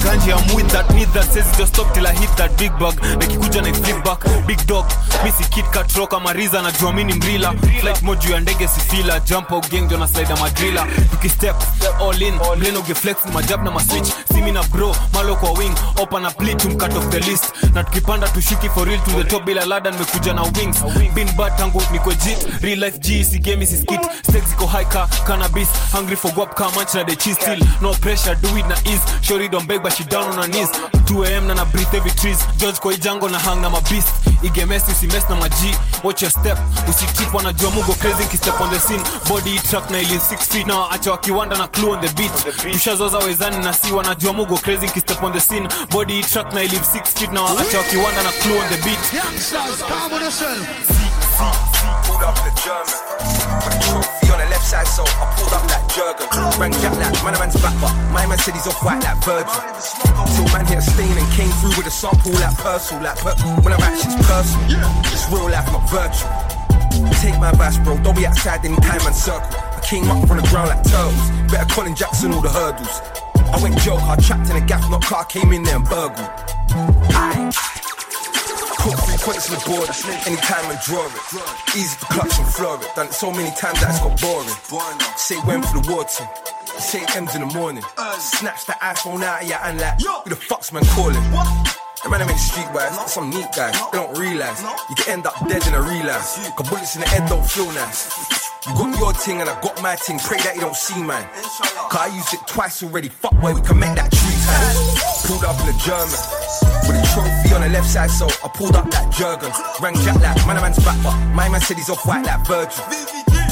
ganje 0.04 0.32
I'm 0.32 0.56
with 0.56 0.68
that 0.72 0.90
need 0.94 1.08
that 1.14 1.26
says 1.26 1.46
just 1.58 1.74
stop 1.74 1.94
till 1.94 2.08
I 2.08 2.14
hit 2.14 2.30
that 2.38 2.58
big 2.58 2.72
bag 2.80 2.96
nikikuja 3.20 3.62
na 3.62 3.74
flip 3.74 4.04
back. 4.04 4.24
Big 4.48 4.66
dog 4.68 4.86
mi 5.24 5.32
si 5.32 5.44
kit 5.50 5.66
kat 5.72 5.92
rock 5.98 6.14
ama 6.14 6.34
riza 6.34 6.62
na 6.62 6.72
jua 6.72 6.94
mini 6.94 7.14
mrila. 7.14 7.54
Flight 7.82 8.02
mode 8.02 8.22
juu 8.22 8.32
ya 8.32 8.40
ndege 8.40 8.68
si 8.68 8.80
fila. 8.82 9.20
Jump 9.20 9.52
out 9.52 9.70
gang 9.72 9.88
jona 9.90 10.08
slide 10.08 10.30
na 10.30 10.36
madrila 10.36 10.88
tukistep 11.12 11.56
all 12.02 12.22
in. 12.22 12.34
Mleno 12.58 12.82
geflex 12.82 13.18
majab 13.34 13.64
na 13.64 13.72
maswitch 13.72 14.10
simi 14.40 14.52
na 14.52 14.64
bro 14.64 14.96
malo 15.14 15.36
kwa 15.36 15.52
wing 15.52 15.76
opa 16.02 16.20
na 16.20 16.32
play 16.32 16.56
cut 16.56 16.92
the 17.12 17.20
list. 17.30 17.54
Na 17.74 17.84
tukipanda 17.84 18.28
tushiki 18.28 18.70
for 18.70 18.86
real 18.88 19.00
to 19.04 19.12
the 19.12 19.24
top 19.24 19.44
bila 19.46 19.66
lada 19.66 19.92
nimekuja 19.92 20.34
na 20.34 20.44
wings. 20.44 20.82
Bin 21.14 21.28
bad 21.36 21.58
tangu 21.58 21.82
niko 21.92 22.14
jit 22.14 22.62
real 22.62 22.80
life 22.80 23.00
g 23.00 23.24
game 23.40 23.62
is 23.64 23.82
skit. 23.82 24.00
Stakes 24.24 24.50
ziko 24.50 24.66
high 24.66 24.86
ka 24.86 25.08
cannabis 25.28 25.68
hungry 25.92 26.16
for 26.16 26.32
guap 26.32 26.56
ka 26.56 26.70
munch 26.76 26.96
na 26.96 27.04
the 27.04 27.16
cheese 27.16 27.38
still. 27.40 27.60
No 27.82 27.92
pressure 27.94 28.36
do 28.42 28.48
it 28.58 28.66
na 28.68 28.76
ease. 28.86 29.04
Shori 29.22 29.50
don't 29.52 29.68
beg 29.68 29.84
but 29.84 29.92
she 29.94 30.04
down 30.06 30.30
on 30.32 30.38
her 30.44 30.48
knees 30.48 30.70
2 31.10 31.26
am 31.38 31.48
na 31.48 31.54
na 31.56 31.66
breathe 31.66 31.94
every 31.98 32.12
trees. 32.12 32.38
George 32.58 32.80
kwa 32.80 32.94
ijango 32.94 33.30
na 33.30 33.40
hang 33.40 33.62
na 33.62 33.70
mabist 33.70 34.08
igemesi 34.44 34.92
usimes 34.92 35.30
na 35.30 35.36
maji 35.36 35.76
watch 36.04 36.22
your 36.22 36.32
step. 36.32 36.58
Usitrip 36.90 37.34
wanajua 37.34 37.72
mugo 37.72 37.94
crazy 37.94 38.24
kistep 38.24 38.62
on 38.62 38.70
the 38.70 38.80
scene. 38.80 39.04
Body 39.30 39.60
track 39.60 39.90
na 39.92 40.00
ili 40.00 40.16
6 40.18 40.38
feet. 40.38 40.68
Na 40.68 40.90
acha 40.92 41.12
wakiwanda 41.12 41.58
na 41.58 41.68
clue 41.68 41.92
on 41.92 42.02
the 42.02 42.10
beat. 42.10 42.32
Tushazoza 42.72 43.18
wezani 43.18 43.58
na 43.66 43.74
si 43.74 43.92
wanajua 43.92 44.34
mugo 44.34 44.58
crazy 44.58 44.88
kistep 44.88 45.24
on 45.24 45.34
the 45.34 45.40
scene. 45.42 45.68
Body 45.92 46.24
track 46.24 46.54
na 46.54 46.62
ili 46.64 46.78
6 46.78 47.04
feet. 47.20 47.32
Na 47.32 47.42
acha 47.62 47.78
wakiwanda 47.78 48.24
na 48.24 48.32
clue 48.32 48.60
on 48.60 48.70
the 48.70 48.78
beat 48.78 49.00
pulled 51.40 52.24
up 52.24 52.36
the 52.44 52.52
German. 52.60 53.00
With 53.64 53.76
a 53.76 53.80
trophy 53.88 54.28
on 54.32 54.40
the 54.44 54.48
left 54.52 54.66
side, 54.66 54.88
so 54.88 55.04
I 55.08 55.26
pulled 55.40 55.54
up 55.56 55.64
like 55.72 55.86
Jurgen. 55.96 56.28
Rang 56.60 56.74
Jack 56.84 56.96
like 57.00 57.16
man, 57.24 57.34
man's 57.40 57.56
back, 57.62 57.76
but 57.80 57.94
my 58.12 58.26
man 58.28 58.38
said 58.38 58.56
he's 58.56 58.68
off 58.68 58.84
white 58.84 59.04
like 59.04 59.18
Virgil. 59.24 59.56
Till 60.36 60.48
man 60.52 60.66
hit 60.68 60.80
a 60.80 60.82
stain 60.82 61.16
and 61.16 61.30
came 61.32 61.52
through 61.64 61.76
with 61.80 61.88
a 61.88 61.92
sample 61.92 62.34
like 62.44 62.56
Purcell, 62.58 63.02
like 63.02 63.18
per- 63.24 63.40
when 63.64 63.74
I 63.74 63.78
rap 63.78 63.96
shit's 63.96 64.16
personal. 64.28 64.68
It's 65.12 65.26
real 65.32 65.50
life, 65.50 65.68
not 65.72 65.88
virtual. 65.88 66.32
Take 67.24 67.40
my 67.40 67.50
advice, 67.50 67.78
bro. 67.78 67.98
Don't 68.04 68.16
be 68.16 68.26
outside 68.26 68.66
any 68.66 68.76
time 68.78 69.02
and 69.06 69.16
circle. 69.16 69.48
I 69.56 69.80
came 69.84 70.10
up 70.12 70.28
from 70.28 70.38
the 70.38 70.48
ground 70.52 70.70
like 70.70 70.84
turtles. 70.84 71.30
Better 71.52 71.68
Colin 71.74 71.96
Jackson 71.96 72.34
all 72.34 72.42
the 72.42 72.50
hurdles. 72.50 73.02
I 73.52 73.58
went 73.64 73.78
joke, 73.80 74.02
I 74.04 74.16
trapped 74.18 74.50
in 74.50 74.58
a 74.58 74.66
gap, 74.66 74.82
not 74.92 75.04
car, 75.04 75.26
came 75.26 75.52
in 75.54 75.64
there 75.64 75.78
and 75.78 75.86
burgled. 75.86 76.20
Aye. 77.16 77.49
Points 79.22 79.52
on 79.52 79.60
the 79.60 79.64
board, 79.68 79.90
anytime 80.26 80.72
and 80.72 80.80
draw 80.82 81.06
it. 81.06 81.76
Easy 81.76 81.98
to 82.00 82.06
clutch 82.06 82.40
and 82.40 82.48
floor 82.48 82.80
it. 82.82 82.88
Done 82.96 83.08
it 83.08 83.14
so 83.14 83.32
many 83.32 83.52
times 83.56 83.80
that 83.82 83.92
it's 83.92 84.00
got 84.00 84.20
boring. 84.22 84.50
Say 85.18 85.36
when 85.44 85.62
for 85.62 85.82
the 85.82 85.92
war 85.92 86.04
team. 86.06 86.28
Say 86.80 87.04
M's 87.16 87.36
in 87.36 87.42
the 87.42 87.54
morning. 87.54 87.84
Snatch 88.18 88.66
the 88.66 88.74
iPhone 88.80 89.22
out 89.22 89.44
of 89.44 89.50
your 89.50 89.58
hand 89.58 89.80
like, 89.82 90.00
who 90.02 90.30
the 90.30 90.36
fuck's 90.36 90.72
man 90.72 90.84
calling? 90.96 91.22
The 92.02 92.10
man 92.10 92.22
I'm 92.22 92.30
in 92.30 92.36
the 92.36 92.40
street 92.40 92.72
wise, 92.74 92.96
some 93.12 93.30
neat 93.30 93.52
guys, 93.54 93.76
they 93.92 93.98
don't 94.00 94.18
realize. 94.18 94.64
You 94.90 94.96
can 94.96 95.20
end 95.20 95.28
up 95.28 95.36
dead 95.50 95.68
in 95.68 95.74
a 95.74 95.82
relapse. 95.82 96.40
Cause 96.56 96.70
bullets 96.70 96.96
in 96.96 97.02
the 97.02 97.08
head 97.08 97.28
don't 97.28 97.46
feel 97.46 97.70
nice. 97.74 98.08
You 98.66 98.74
got 98.74 98.98
your 98.98 99.14
ting 99.14 99.42
and 99.42 99.50
I 99.50 99.60
got 99.62 99.82
my 99.84 99.96
ting, 99.96 100.18
pray 100.20 100.40
that 100.40 100.56
you 100.56 100.62
don't 100.62 100.76
see 100.76 101.04
mine. 101.04 101.28
Cause 101.92 102.00
I 102.00 102.08
used 102.08 102.34
it 102.34 102.40
twice 102.48 102.82
already, 102.84 103.10
fuck 103.10 103.36
where 103.44 103.54
we 103.54 103.60
can 103.62 103.78
make 103.78 103.96
that 103.96 104.12
tree 104.16 104.40
time. 104.48 105.28
Pulled 105.28 105.44
up 105.44 105.60
in 105.60 105.68
the 105.68 105.78
German. 105.84 106.39
With 106.88 106.98
a 106.98 107.04
trophy 107.14 107.54
on 107.56 107.62
the 107.62 107.70
left 107.70 107.90
side, 107.90 108.12
so 108.12 108.28
I 108.44 108.48
pulled 108.50 108.76
up 108.76 108.90
that 108.92 109.12
Jurgen. 109.12 109.52
Rang 109.82 109.96
Jack 110.04 110.20
like, 110.22 110.48
man, 110.48 110.58
a 110.58 110.62
man's 110.62 110.80
back, 110.84 110.98
but 111.04 111.16
my 111.34 111.50
man 111.50 111.62
said 111.62 111.78
he's 111.78 111.90
off 111.90 112.06
white 112.06 112.26
like 112.26 112.46
Virgil. 112.46 112.84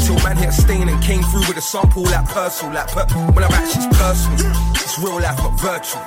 Till 0.06 0.16
man 0.24 0.38
hit 0.38 0.50
a 0.50 0.52
stain 0.52 0.88
and 0.90 1.02
came 1.04 1.24
through 1.24 1.48
with 1.48 1.58
a 1.58 1.62
sample 1.62 2.04
like 2.04 2.28
Purcell, 2.30 2.72
like 2.72 2.88
per- 2.88 3.08
when 3.34 3.44
I 3.44 3.48
rap 3.48 3.66
shit's 3.66 3.88
personal. 3.98 4.52
It's 4.76 4.98
real 5.00 5.20
life, 5.20 5.38
not 5.38 5.60
virtual. 5.60 6.04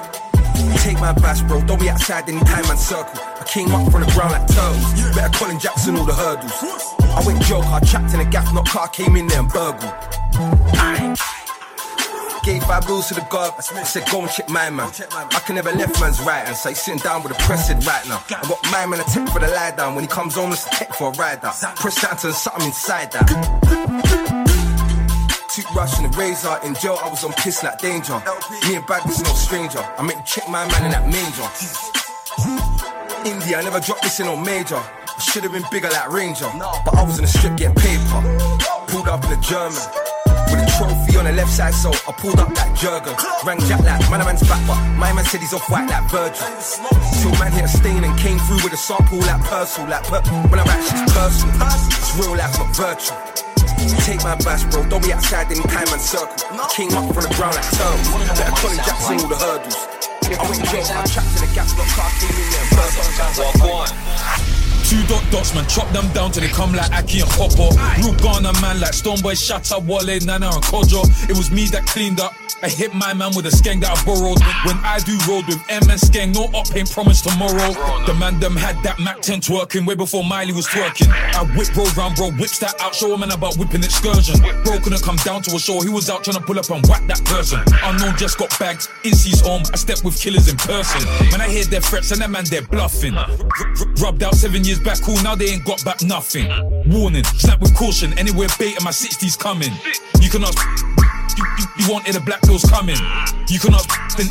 Take 0.78 1.00
my 1.00 1.10
advice, 1.10 1.42
bro. 1.42 1.60
Don't 1.62 1.80
be 1.80 1.90
outside 1.90 2.28
anytime 2.28 2.64
and 2.70 2.78
circle. 2.78 3.20
I 3.40 3.44
came 3.44 3.70
up 3.72 3.90
from 3.90 4.02
the 4.02 4.10
ground 4.12 4.32
like 4.32 4.46
turtles. 4.48 5.14
Better 5.14 5.32
Colin 5.36 5.58
Jackson 5.58 5.96
all 5.96 6.04
the 6.04 6.14
hurdles. 6.14 6.52
I 7.00 7.22
went 7.26 7.42
joke, 7.42 7.66
I 7.66 7.80
trapped 7.80 8.14
in 8.14 8.20
a 8.20 8.24
gaff, 8.24 8.52
not 8.54 8.68
car, 8.68 8.88
came 8.88 9.16
in 9.16 9.26
there 9.26 9.40
and 9.40 9.48
burgled. 9.48 11.39
Gave 12.42 12.64
five 12.64 12.88
rules 12.88 13.08
to 13.08 13.14
the 13.14 13.20
guard. 13.28 13.52
I 13.58 13.60
said, 13.60 14.08
go 14.10 14.22
and 14.22 14.30
check 14.30 14.48
my 14.48 14.70
man. 14.70 14.90
I 15.12 15.40
can 15.44 15.56
never 15.56 15.72
left 15.72 16.00
man's 16.00 16.20
right 16.20 16.46
and 16.46 16.56
say, 16.56 16.72
sitting 16.72 17.00
down 17.00 17.22
with 17.22 17.32
a 17.32 17.34
pressed 17.42 17.70
right 17.86 18.08
now. 18.08 18.22
I 18.30 18.48
got 18.48 18.62
my 18.72 18.86
man 18.86 19.00
a 19.00 19.04
tip 19.04 19.28
for 19.28 19.40
the 19.40 19.48
lie 19.48 19.72
down. 19.76 19.94
When 19.94 20.04
he 20.04 20.08
comes 20.08 20.36
on, 20.38 20.50
it's 20.50 20.66
a 20.66 20.70
tech 20.70 20.94
for 20.94 21.10
a 21.10 21.12
ride 21.12 21.44
out. 21.44 21.54
Press 21.76 22.00
that 22.00 22.24
and 22.24 22.34
something 22.34 22.66
inside 22.66 23.12
that. 23.12 23.28
Toothbrush 25.54 25.98
and 25.98 26.12
the 26.12 26.16
razor. 26.16 26.58
In 26.64 26.74
jail, 26.74 26.98
I 27.02 27.10
was 27.10 27.24
on 27.24 27.32
piss 27.34 27.62
like 27.62 27.78
danger. 27.78 28.16
Me 28.66 28.76
and 28.76 28.86
bad 28.86 29.04
was 29.04 29.22
no 29.22 29.34
stranger. 29.34 29.80
I 29.98 30.02
make 30.02 30.16
you 30.16 30.22
check 30.24 30.48
my 30.48 30.66
man 30.66 30.86
in 30.86 30.92
that 30.92 31.04
manger. 31.04 31.44
India, 33.28 33.58
I 33.58 33.62
never 33.62 33.80
dropped 33.80 34.02
this 34.02 34.18
in 34.18 34.26
on 34.26 34.42
major. 34.42 34.76
I 34.76 35.20
should 35.20 35.42
have 35.42 35.52
been 35.52 35.64
bigger 35.70 35.90
like 35.90 36.10
Ranger. 36.10 36.48
But 36.56 36.94
I 36.94 37.02
was 37.04 37.18
in 37.18 37.24
the 37.24 37.28
strip 37.28 37.58
getting 37.58 37.74
paper. 37.76 38.22
Pulled 38.88 39.08
up 39.08 39.24
in 39.26 39.32
a 39.32 39.40
German. 39.42 40.09
With 40.50 40.60
a 40.62 40.68
trophy 40.76 41.16
on 41.18 41.24
the 41.24 41.32
left 41.32 41.52
side, 41.52 41.74
so 41.74 41.90
I 41.90 42.12
pulled 42.12 42.38
up 42.38 42.52
that 42.54 42.74
Jurgen. 42.76 43.14
Rang 43.46 43.60
Jack 43.66 43.80
like, 43.86 44.02
man, 44.10 44.20
a 44.20 44.24
man's 44.24 44.42
back, 44.46 44.60
but 44.66 44.78
my 44.98 45.12
man 45.12 45.24
said 45.24 45.40
he's 45.40 45.54
off 45.54 45.68
white 45.70 45.88
like 45.88 46.10
Virgil. 46.10 46.46
Till 47.22 47.30
man 47.38 47.52
hit 47.52 47.64
a 47.64 47.68
stain 47.68 48.02
and 48.04 48.18
came 48.18 48.38
through 48.46 48.62
with 48.64 48.72
a 48.72 48.80
sample 48.80 49.18
like 49.22 49.40
Purcell, 49.46 49.86
like 49.86 50.04
per- 50.04 50.22
when 50.50 50.58
I 50.58 50.64
rap, 50.64 50.80
shit's 50.82 51.12
personal. 51.14 51.54
It's 51.62 52.12
real 52.18 52.36
life, 52.36 52.58
not 52.58 52.74
virtual. 52.74 53.18
Take 54.04 54.22
my 54.22 54.36
bash, 54.44 54.64
bro. 54.68 54.84
Don't 54.88 55.02
be 55.02 55.12
outside 55.12 55.46
any 55.50 55.62
time 55.64 55.88
and 55.88 56.00
circle. 56.00 56.36
Came 56.74 56.92
up 56.92 57.14
from 57.14 57.24
the 57.24 57.32
ground 57.38 57.56
like 57.56 57.70
turtles. 57.72 58.08
Better 58.36 58.52
Colin 58.60 58.76
Jackson 58.84 59.20
all 59.20 59.28
the 59.28 59.36
hurdles. 59.36 59.78
I 60.30 60.46
went 60.46 60.62
joke, 60.70 60.86
I 60.94 61.02
trapped 61.10 61.34
in 61.34 61.42
the 61.42 61.50
gap, 61.54 61.66
got 61.74 61.90
car, 61.90 62.10
came 62.22 62.30
in 62.30 62.46
there 62.54 62.66
burst. 62.78 64.19
Two 64.90 65.00
dot 65.06 65.22
dots, 65.30 65.54
man, 65.54 65.64
chop 65.68 65.88
them 65.92 66.04
down 66.12 66.32
till 66.32 66.42
they 66.42 66.48
come 66.48 66.72
like 66.72 66.90
Aki 66.90 67.20
and 67.20 67.30
Pawpaw. 67.30 67.70
Real 68.02 68.12
Ghana 68.18 68.52
man 68.60 68.80
like 68.80 68.90
Stonebwoy, 68.90 69.38
Shatta, 69.38 69.78
Wale, 69.86 70.18
Nana 70.26 70.46
and 70.50 70.64
Kojo. 70.64 71.06
It 71.30 71.36
was 71.36 71.52
me 71.52 71.66
that 71.66 71.86
cleaned 71.86 72.18
up. 72.18 72.34
I 72.62 72.68
hit 72.68 72.92
my 72.92 73.14
man 73.14 73.30
with 73.36 73.46
a 73.46 73.50
skeng 73.54 73.80
that 73.80 73.96
I 73.96 74.04
borrowed. 74.04 74.42
When 74.66 74.76
I 74.84 74.98
do 74.98 75.16
road 75.30 75.46
with 75.46 75.62
M 75.70 75.88
and 75.88 76.00
skeng, 76.00 76.34
no 76.34 76.50
up 76.58 76.66
ain't 76.74 76.90
promised 76.90 77.22
tomorrow. 77.22 77.70
The 78.04 78.14
man 78.18 78.40
them 78.40 78.56
had 78.56 78.82
that 78.82 78.98
Mac 78.98 79.22
10 79.22 79.40
twerking 79.40 79.86
way 79.86 79.94
before 79.94 80.24
Miley 80.24 80.52
was 80.52 80.66
twerking. 80.66 81.08
I 81.08 81.44
whip 81.56 81.70
road 81.76 81.96
round, 81.96 82.16
bro, 82.16 82.32
whips 82.32 82.58
that 82.58 82.74
out, 82.80 82.92
show 82.92 83.14
a 83.14 83.16
man 83.16 83.30
about 83.30 83.56
whipping 83.56 83.84
excursion. 83.84 84.42
Bro 84.64 84.80
couldn't 84.80 85.02
come 85.02 85.16
down 85.22 85.40
to 85.42 85.54
a 85.54 85.60
show, 85.60 85.80
he 85.80 85.88
was 85.88 86.10
out 86.10 86.24
trying 86.24 86.36
to 86.36 86.42
pull 86.42 86.58
up 86.58 86.68
and 86.68 86.84
whack 86.88 87.06
that 87.06 87.24
person. 87.24 87.62
Unknown 87.84 88.16
just 88.18 88.38
got 88.38 88.50
bags, 88.58 88.88
Incy's 89.04 89.40
home, 89.40 89.62
I 89.72 89.76
step 89.76 90.02
with 90.02 90.20
killers 90.20 90.48
in 90.48 90.56
person. 90.58 91.00
When 91.30 91.40
I 91.40 91.48
hear 91.48 91.64
their 91.64 91.80
threats 91.80 92.10
and 92.10 92.20
that 92.20 92.30
man, 92.30 92.44
they're 92.50 92.66
bluffing. 92.66 93.14
R- 93.14 93.30
r- 93.30 93.86
rubbed 94.02 94.24
out 94.24 94.34
seven 94.34 94.64
years 94.64 94.79
back, 94.84 95.02
cool, 95.02 95.20
now 95.22 95.34
they 95.34 95.46
ain't 95.46 95.64
got 95.64 95.84
back 95.84 96.02
nothing. 96.02 96.48
Warning, 96.90 97.24
snap 97.24 97.60
with 97.60 97.74
caution, 97.74 98.16
anywhere 98.18 98.48
bait 98.58 98.76
and 98.76 98.84
my 98.84 98.90
60s 98.90 99.38
coming. 99.38 99.72
You 100.20 100.30
can 100.30 100.44
ask. 100.44 100.58
You, 101.38 101.44
you, 101.58 101.64
you 101.78 101.92
wanted 101.92 102.14
the 102.14 102.20
black 102.20 102.42
bills 102.42 102.64
coming. 102.64 102.96
You 103.48 103.58
can 103.58 103.74
ask 103.74 103.88
then 104.16 104.28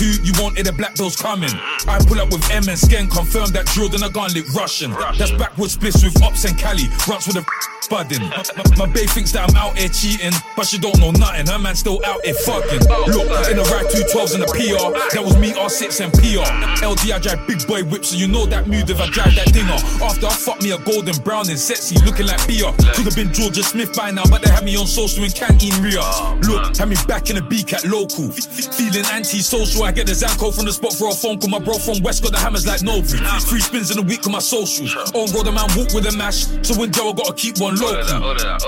two, 0.00 0.16
you 0.24 0.32
wanted 0.40 0.64
the 0.64 0.72
black 0.72 0.96
bills 0.96 1.14
coming. 1.14 1.52
I 1.84 2.00
pull 2.08 2.18
up 2.20 2.32
with 2.32 2.40
M 2.50 2.64
and 2.72 2.80
Sken, 2.80 3.10
confirm 3.10 3.52
that 3.52 3.66
Jordan 3.76 4.02
a 4.02 4.08
gun 4.08 4.32
lit 4.32 4.48
Russian. 4.56 4.92
That's 5.18 5.32
backwards 5.32 5.74
splits 5.74 6.02
with 6.02 6.16
Ops 6.22 6.44
and 6.48 6.56
Cali, 6.56 6.88
runs 7.04 7.26
with 7.26 7.36
a 7.36 7.44
budding. 7.90 8.24
My, 8.30 8.86
my, 8.86 8.86
babe 8.86 9.10
thinks 9.10 9.32
that 9.32 9.50
I'm 9.50 9.56
out 9.56 9.76
here 9.76 9.90
cheating, 9.90 10.32
but 10.56 10.64
she 10.64 10.78
don't 10.78 10.96
know 10.98 11.10
nothing. 11.10 11.46
Her 11.50 11.58
man 11.58 11.74
still 11.74 12.00
out 12.06 12.24
here 12.24 12.32
fucking. 12.32 12.86
Look, 13.12 13.28
in 13.50 13.58
the 13.58 13.66
two 13.92 14.06
twelves 14.08 14.32
in 14.32 14.40
the 14.40 14.48
PR, 14.48 14.94
that 15.12 15.20
was 15.20 15.36
me 15.36 15.50
R6 15.52 16.00
and 16.00 16.12
PR. 16.14 16.48
LD, 16.80 17.12
I 17.12 17.18
drive 17.18 17.44
big 17.46 17.66
boy 17.66 17.82
whips, 17.84 18.10
so 18.10 18.16
you 18.16 18.28
know 18.28 18.46
that 18.46 18.68
mood 18.68 18.88
if 18.88 19.00
I 19.00 19.10
drive 19.10 19.34
that 19.34 19.52
dinger. 19.52 19.76
After 20.00 20.26
I 20.26 20.32
fuck 20.32 20.62
me 20.62 20.70
a 20.70 20.78
golden 20.78 21.18
brown 21.20 21.50
and 21.50 21.58
sexy, 21.58 21.98
looking 22.06 22.26
like 22.26 22.40
beer. 22.46 22.70
Could 22.94 23.04
have 23.04 23.16
been 23.16 23.34
Georgia 23.34 23.62
Smith 23.62 23.92
by 23.92 24.10
now, 24.12 24.24
but 24.30 24.40
they 24.40 24.50
had 24.50 24.64
me 24.64 24.76
on 24.78 24.86
social 24.86 25.24
in 25.24 25.30
Canteen 25.34 25.74
Ria. 25.82 26.06
Look, 26.46 26.76
had 26.78 26.88
me 26.88 26.96
back 27.10 27.28
in 27.28 27.36
the 27.36 27.42
beak 27.42 27.74
at 27.74 27.84
local. 27.84 28.30
Feeling 28.30 29.04
anti-social, 29.10 29.84
I 29.90 29.92
get 29.92 30.06
the 30.06 30.14
Zanko 30.14 30.54
from 30.54 30.66
the 30.66 30.72
spot 30.72 30.94
for 30.94 31.10
a 31.10 31.16
phone 31.18 31.42
call. 31.42 31.50
My 31.50 31.58
bro 31.58 31.74
from 31.74 31.98
West 32.06 32.22
got 32.22 32.30
the 32.30 32.38
hammers 32.38 32.62
like 32.62 32.78
Nobu. 32.78 33.18
Three 33.42 33.58
spins 33.58 33.90
in 33.90 33.98
a 33.98 34.06
week 34.06 34.22
on 34.22 34.30
my 34.30 34.38
socials. 34.38 34.94
On 35.18 35.26
road, 35.34 35.50
a 35.50 35.50
man 35.50 35.66
walk 35.74 35.90
with 35.90 36.06
a 36.06 36.14
mash. 36.14 36.46
So 36.62 36.78
when 36.78 36.94
Joe, 36.94 37.10
I 37.10 37.18
gotta 37.18 37.34
keep 37.34 37.58
one 37.58 37.74
low. 37.74 37.98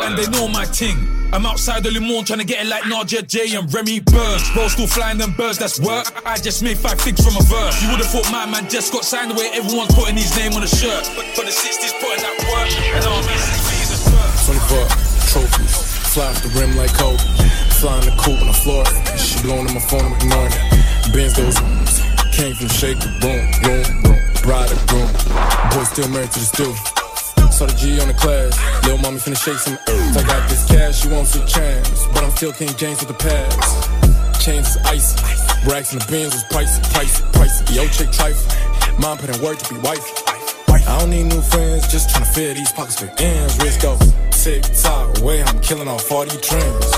And 0.02 0.18
they 0.18 0.26
know 0.34 0.50
my 0.50 0.66
ting. 0.66 0.98
I'm 1.30 1.46
outside 1.46 1.86
early 1.86 2.02
morning 2.02 2.26
trying 2.26 2.42
to 2.42 2.44
get 2.44 2.66
it 2.66 2.68
like 2.68 2.90
Nadia 2.90 3.22
J 3.22 3.54
and 3.54 3.70
Remy 3.70 4.02
Burns. 4.02 4.50
Bro, 4.50 4.74
still 4.74 4.90
flying 4.90 5.14
them 5.22 5.30
birds, 5.38 5.62
that's 5.62 5.78
work. 5.78 6.10
I 6.26 6.42
just 6.42 6.58
made 6.58 6.74
five 6.74 6.98
figs 6.98 7.22
from 7.22 7.38
a 7.38 7.44
verse. 7.46 7.78
You 7.78 7.94
would've 7.94 8.10
thought 8.10 8.26
my 8.34 8.42
man 8.50 8.66
just 8.66 8.90
got 8.90 9.06
signed 9.06 9.30
away. 9.30 9.46
Everyone's 9.54 9.94
putting 9.94 10.18
his 10.18 10.34
name 10.34 10.58
on 10.58 10.66
a 10.66 10.70
shirt. 10.74 11.06
But 11.14 11.30
for 11.38 11.46
the 11.46 11.54
60s, 11.54 11.94
putting 12.02 12.18
that 12.18 12.34
work. 12.50 12.66
And 12.98 13.06
all 13.06 13.22
my 13.22 13.38
24 14.42 14.90
trophies. 15.30 15.92
Fly 16.10 16.26
off 16.26 16.42
the 16.42 16.50
rim 16.58 16.74
like 16.74 16.92
Kobe. 16.98 17.22
Fly 17.78 17.94
in 18.02 18.10
the 18.10 18.14
coupe 18.18 18.42
in 18.42 18.48
the 18.48 18.52
Florida. 18.52 18.90
She 19.16 19.40
blowing 19.40 19.68
on 19.70 19.74
my 19.74 19.80
phone, 19.80 20.02
I'm 20.02 20.18
ignoring 20.18 20.50
it. 20.50 20.81
Benz 21.12 21.34
those 21.36 21.58
came 22.32 22.54
from 22.54 22.68
shaker, 22.68 23.12
boom, 23.20 23.44
boom, 23.62 23.84
boom. 24.02 24.18
Bride 24.42 24.72
or 24.72 24.80
groom. 24.88 25.06
Boy 25.70 25.84
still 25.84 26.08
married 26.08 26.32
to 26.32 26.40
the 26.40 26.48
stew. 26.48 26.74
Saw 27.52 27.66
the 27.66 27.76
G 27.76 28.00
on 28.00 28.08
the 28.08 28.14
class. 28.14 28.56
Lil' 28.86 28.98
mommy 28.98 29.18
finna 29.18 29.36
shake 29.36 29.58
some. 29.58 29.78
I 29.86 30.22
got 30.26 30.48
this 30.48 30.66
cash, 30.66 31.02
she 31.02 31.08
wants 31.08 31.36
a 31.36 31.46
chance. 31.46 32.06
But 32.08 32.24
I'm 32.24 32.30
still 32.30 32.52
King 32.52 32.74
James 32.76 33.00
with 33.00 33.08
the 33.08 33.20
pass. 33.20 33.54
Chains 34.42 34.68
is 34.68 34.76
icy. 34.84 35.14
Racks 35.68 35.92
in 35.92 36.00
the 36.00 36.06
bins 36.10 36.34
was 36.34 36.44
pricey, 36.44 36.80
pricey, 36.90 37.22
pricey. 37.32 37.76
Yo, 37.76 37.86
chick 37.88 38.10
trifle. 38.10 38.98
Mom 38.98 39.18
put 39.18 39.30
in 39.30 39.40
work 39.42 39.58
to 39.58 39.74
be 39.74 39.80
wifey. 39.80 40.10
I 40.88 40.98
don't 40.98 41.10
need 41.10 41.24
new 41.24 41.40
friends, 41.40 41.86
just 41.92 42.10
tryna 42.10 42.34
fill 42.34 42.54
these 42.54 42.72
pockets 42.72 43.00
with 43.00 43.20
ends. 43.20 43.56
Risk 43.62 43.82
go 43.82 43.96
tick 44.32 44.64
tock 44.82 45.18
away, 45.20 45.42
I'm 45.42 45.60
killing 45.60 45.86
off 45.86 46.10
all 46.10 46.24
these 46.24 46.40
trends. 46.40 46.90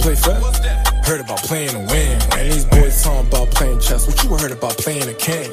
Play 0.00 0.14
fair? 0.14 0.87
Heard 1.08 1.20
about 1.20 1.38
playing 1.38 1.70
to 1.70 1.78
win. 1.78 2.20
And 2.36 2.52
these 2.52 2.66
boys 2.66 3.02
talking 3.02 3.28
about 3.28 3.50
playing 3.52 3.80
chess. 3.80 4.06
What 4.06 4.22
you 4.22 4.28
heard 4.36 4.52
about 4.52 4.76
playing 4.76 5.08
a 5.08 5.14
king? 5.14 5.50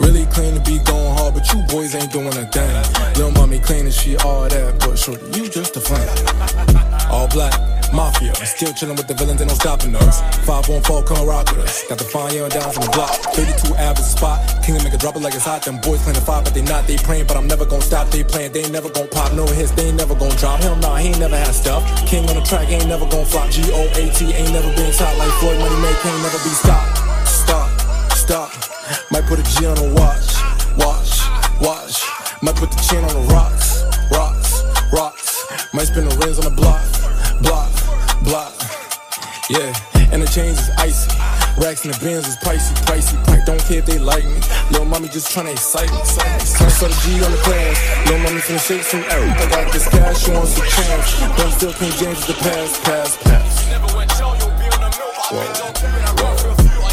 Really 0.00 0.26
clean 0.26 0.54
to 0.54 0.60
be 0.68 0.80
going 0.82 1.16
hard, 1.16 1.34
but 1.34 1.46
you 1.54 1.62
boys 1.68 1.94
ain't 1.94 2.10
doing 2.10 2.26
a 2.26 2.44
thing. 2.50 3.14
Little 3.14 3.30
mommy 3.30 3.62
and 3.70 3.92
she 3.92 4.16
all 4.16 4.48
that, 4.48 4.80
but 4.80 4.98
shorty, 4.98 5.24
you 5.38 5.48
just 5.48 5.76
a 5.76 5.80
flame. 5.80 6.08
All 7.08 7.28
black, 7.28 7.54
mafia, 7.92 8.34
still 8.46 8.72
chilling 8.72 8.96
with 8.96 9.06
the 9.06 9.14
villains, 9.14 9.40
ain't 9.40 9.50
no 9.50 9.54
stopping 9.54 9.94
us. 9.96 10.20
Five 10.46 10.68
on 10.70 10.82
four, 10.82 11.02
come 11.02 11.26
rock 11.26 11.50
with 11.50 11.66
us. 11.66 11.84
Got 11.88 11.98
the 11.98 12.04
fine 12.04 12.34
young 12.34 12.48
downs 12.48 12.76
on 12.76 12.84
the 12.84 12.90
block. 12.90 13.10
32 13.34 13.74
average 13.76 14.06
spot. 14.06 14.38
King 14.64 14.82
make 14.82 14.94
a 14.94 14.98
drop 14.98 15.16
it 15.16 15.22
like 15.22 15.34
it's 15.34 15.44
hot. 15.44 15.64
Them 15.64 15.78
boys 15.80 16.02
playing 16.02 16.20
five, 16.22 16.44
but 16.44 16.54
they 16.54 16.62
not. 16.62 16.86
They 16.86 16.96
praying, 16.96 17.26
but 17.26 17.36
I'm 17.36 17.46
never 17.46 17.64
gonna 17.64 17.82
stop. 17.82 18.10
They 18.10 18.24
playing, 18.24 18.52
they 18.52 18.68
never 18.70 18.88
gonna 18.88 19.08
pop. 19.08 19.32
No 19.32 19.46
hits, 19.46 19.72
they 19.72 19.92
never 19.92 20.14
gonna 20.14 20.36
drop. 20.36 20.60
Hell 20.60 20.76
nah, 20.76 20.96
he 20.96 21.08
ain't 21.08 21.18
never 21.18 21.36
had 21.36 21.54
stuff. 21.54 21.82
King 22.06 22.28
on 22.28 22.36
the 22.36 22.42
track, 22.42 22.68
ain't 22.68 22.88
never 22.88 23.06
gonna 23.06 23.26
flop. 23.26 23.50
G 23.50 23.62
O 23.72 23.82
A 23.94 24.10
T 24.10 24.32
ain't 24.32 24.52
never 24.52 24.70
been 24.74 24.92
top. 24.92 25.16
Like 25.18 25.32
Floyd 25.38 25.58
Money 25.58 25.78
Make 25.82 26.00
ain't 26.06 26.22
never 26.22 26.40
be 26.42 26.52
stopped. 26.54 26.98
Stop, 27.28 27.70
stop. 28.12 28.50
Might 29.10 29.24
put 29.24 29.38
a 29.38 29.42
G 29.42 29.66
on 29.66 29.78
a 29.78 29.94
watch, 29.94 30.34
watch, 30.78 31.20
watch. 31.60 32.02
Might 32.42 32.54
put 32.56 32.70
the 32.70 32.76
chin 32.86 33.02
on 33.02 33.14
the 33.14 33.32
rocks, 33.32 33.82
rocks, 34.12 34.62
rocks. 34.92 35.46
Might 35.72 35.88
spin 35.88 36.04
the 36.08 36.14
rims 36.22 36.38
on 36.38 36.44
the 36.44 36.54
block, 36.54 36.84
block, 37.42 37.72
block. 38.24 38.52
Yeah, 39.48 39.72
and 40.12 40.22
the 40.22 40.26
chains 40.26 40.58
is 40.58 40.70
icy. 40.78 41.10
Racks 41.56 41.84
in 41.84 41.90
the 41.90 41.98
bins 42.02 42.26
is 42.28 42.36
pricey, 42.36 42.74
pricey, 42.84 43.16
price. 43.24 43.44
Don't 43.46 43.60
care 43.64 43.78
if 43.78 43.86
they 43.86 43.98
like 43.98 44.24
me. 44.24 44.40
Little 44.70 44.84
mommy 44.84 45.08
just 45.08 45.34
tryna 45.34 45.52
excite 45.52 45.88
me. 45.88 45.96
Turn 45.96 46.70
so 46.70 46.88
the 46.88 46.98
G 47.00 47.22
on 47.24 47.30
the 47.30 47.38
class. 47.46 47.78
Little 48.04 48.20
mommy 48.20 48.40
finna 48.40 48.60
shake 48.60 48.82
some 48.82 49.04
air. 49.06 49.22
I 49.22 49.46
got 49.48 49.72
this 49.72 49.88
cash, 49.88 50.24
she 50.24 50.32
wants 50.32 50.58
a 50.58 50.66
chance. 50.66 51.20
Don't 51.38 51.52
still 51.52 51.72
King 51.72 51.92
James 51.96 52.26
with 52.26 52.36
the 52.36 52.42
pass, 52.42 52.76
pass, 52.84 53.16
pass. 53.22 53.66
Whoa, 55.30 55.46
whoa, 56.20 56.36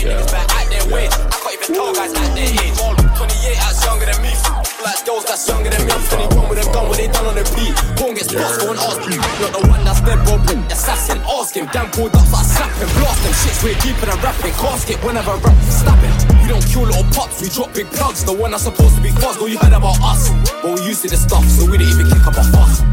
yeah. 0.02 0.22
Out 0.24 0.70
their 0.70 0.86
way, 0.94 1.08
I 1.08 1.10
can't 1.10 1.54
even 1.54 1.76
tell 1.76 1.94
guys 1.94 2.14
at 2.14 2.36
their 2.36 2.48
age. 2.48 2.78
28 2.78 3.58
that's 3.58 3.86
younger 3.86 4.06
than 4.06 4.22
me. 4.22 4.63
Like 4.84 5.00
those 5.08 5.24
that's 5.24 5.48
younger 5.48 5.70
than 5.72 5.88
me. 5.88 5.92
I'm 5.96 6.04
21 6.28 6.50
with 6.50 6.60
a 6.60 6.68
gun 6.76 6.92
when 6.92 6.98
they 7.00 7.08
done 7.08 7.24
on 7.24 7.36
the 7.40 7.48
beat. 7.56 7.72
Born 7.96 8.20
gets 8.20 8.28
blast, 8.28 8.60
go 8.60 8.76
and 8.76 8.80
ask 8.84 9.00
me. 9.08 9.16
Not 9.16 9.56
the 9.56 9.64
one 9.72 9.80
that's 9.88 10.04
dead, 10.04 10.20
bro. 10.28 10.36
Assassin, 10.68 11.24
ask 11.24 11.56
him. 11.56 11.72
Damn 11.72 11.88
pulled 11.96 12.12
up, 12.12 12.28
I 12.28 12.44
slap 12.44 12.68
him. 12.76 12.92
Blast 13.00 13.24
them 13.24 13.32
shits 13.32 13.64
way 13.64 13.80
deeper 13.80 14.12
than 14.12 14.20
rapping. 14.20 14.52
Casket 14.60 15.00
whenever 15.00 15.40
rap, 15.40 15.56
stab 15.72 16.04
it. 16.04 16.12
We 16.44 16.52
don't 16.52 16.66
kill 16.68 16.84
little 16.84 17.08
pops, 17.16 17.40
we 17.40 17.48
drop 17.48 17.72
big 17.74 17.88
plugs. 17.96 18.28
The 18.28 18.36
one 18.36 18.52
that's 18.52 18.68
supposed 18.68 19.00
to 19.00 19.02
be 19.02 19.16
fuzz, 19.16 19.40
but 19.40 19.48
you 19.48 19.58
heard 19.58 19.72
about 19.72 20.04
us. 20.04 20.28
But 20.60 20.76
we 20.76 20.92
used 20.92 21.02
to 21.04 21.10
the 21.10 21.18
stuff, 21.18 21.48
so 21.48 21.64
we 21.64 21.80
didn't 21.80 22.04
even 22.04 22.12
kick 22.12 22.28
up 22.28 22.36
a 22.36 22.44
fuss. 22.44 22.84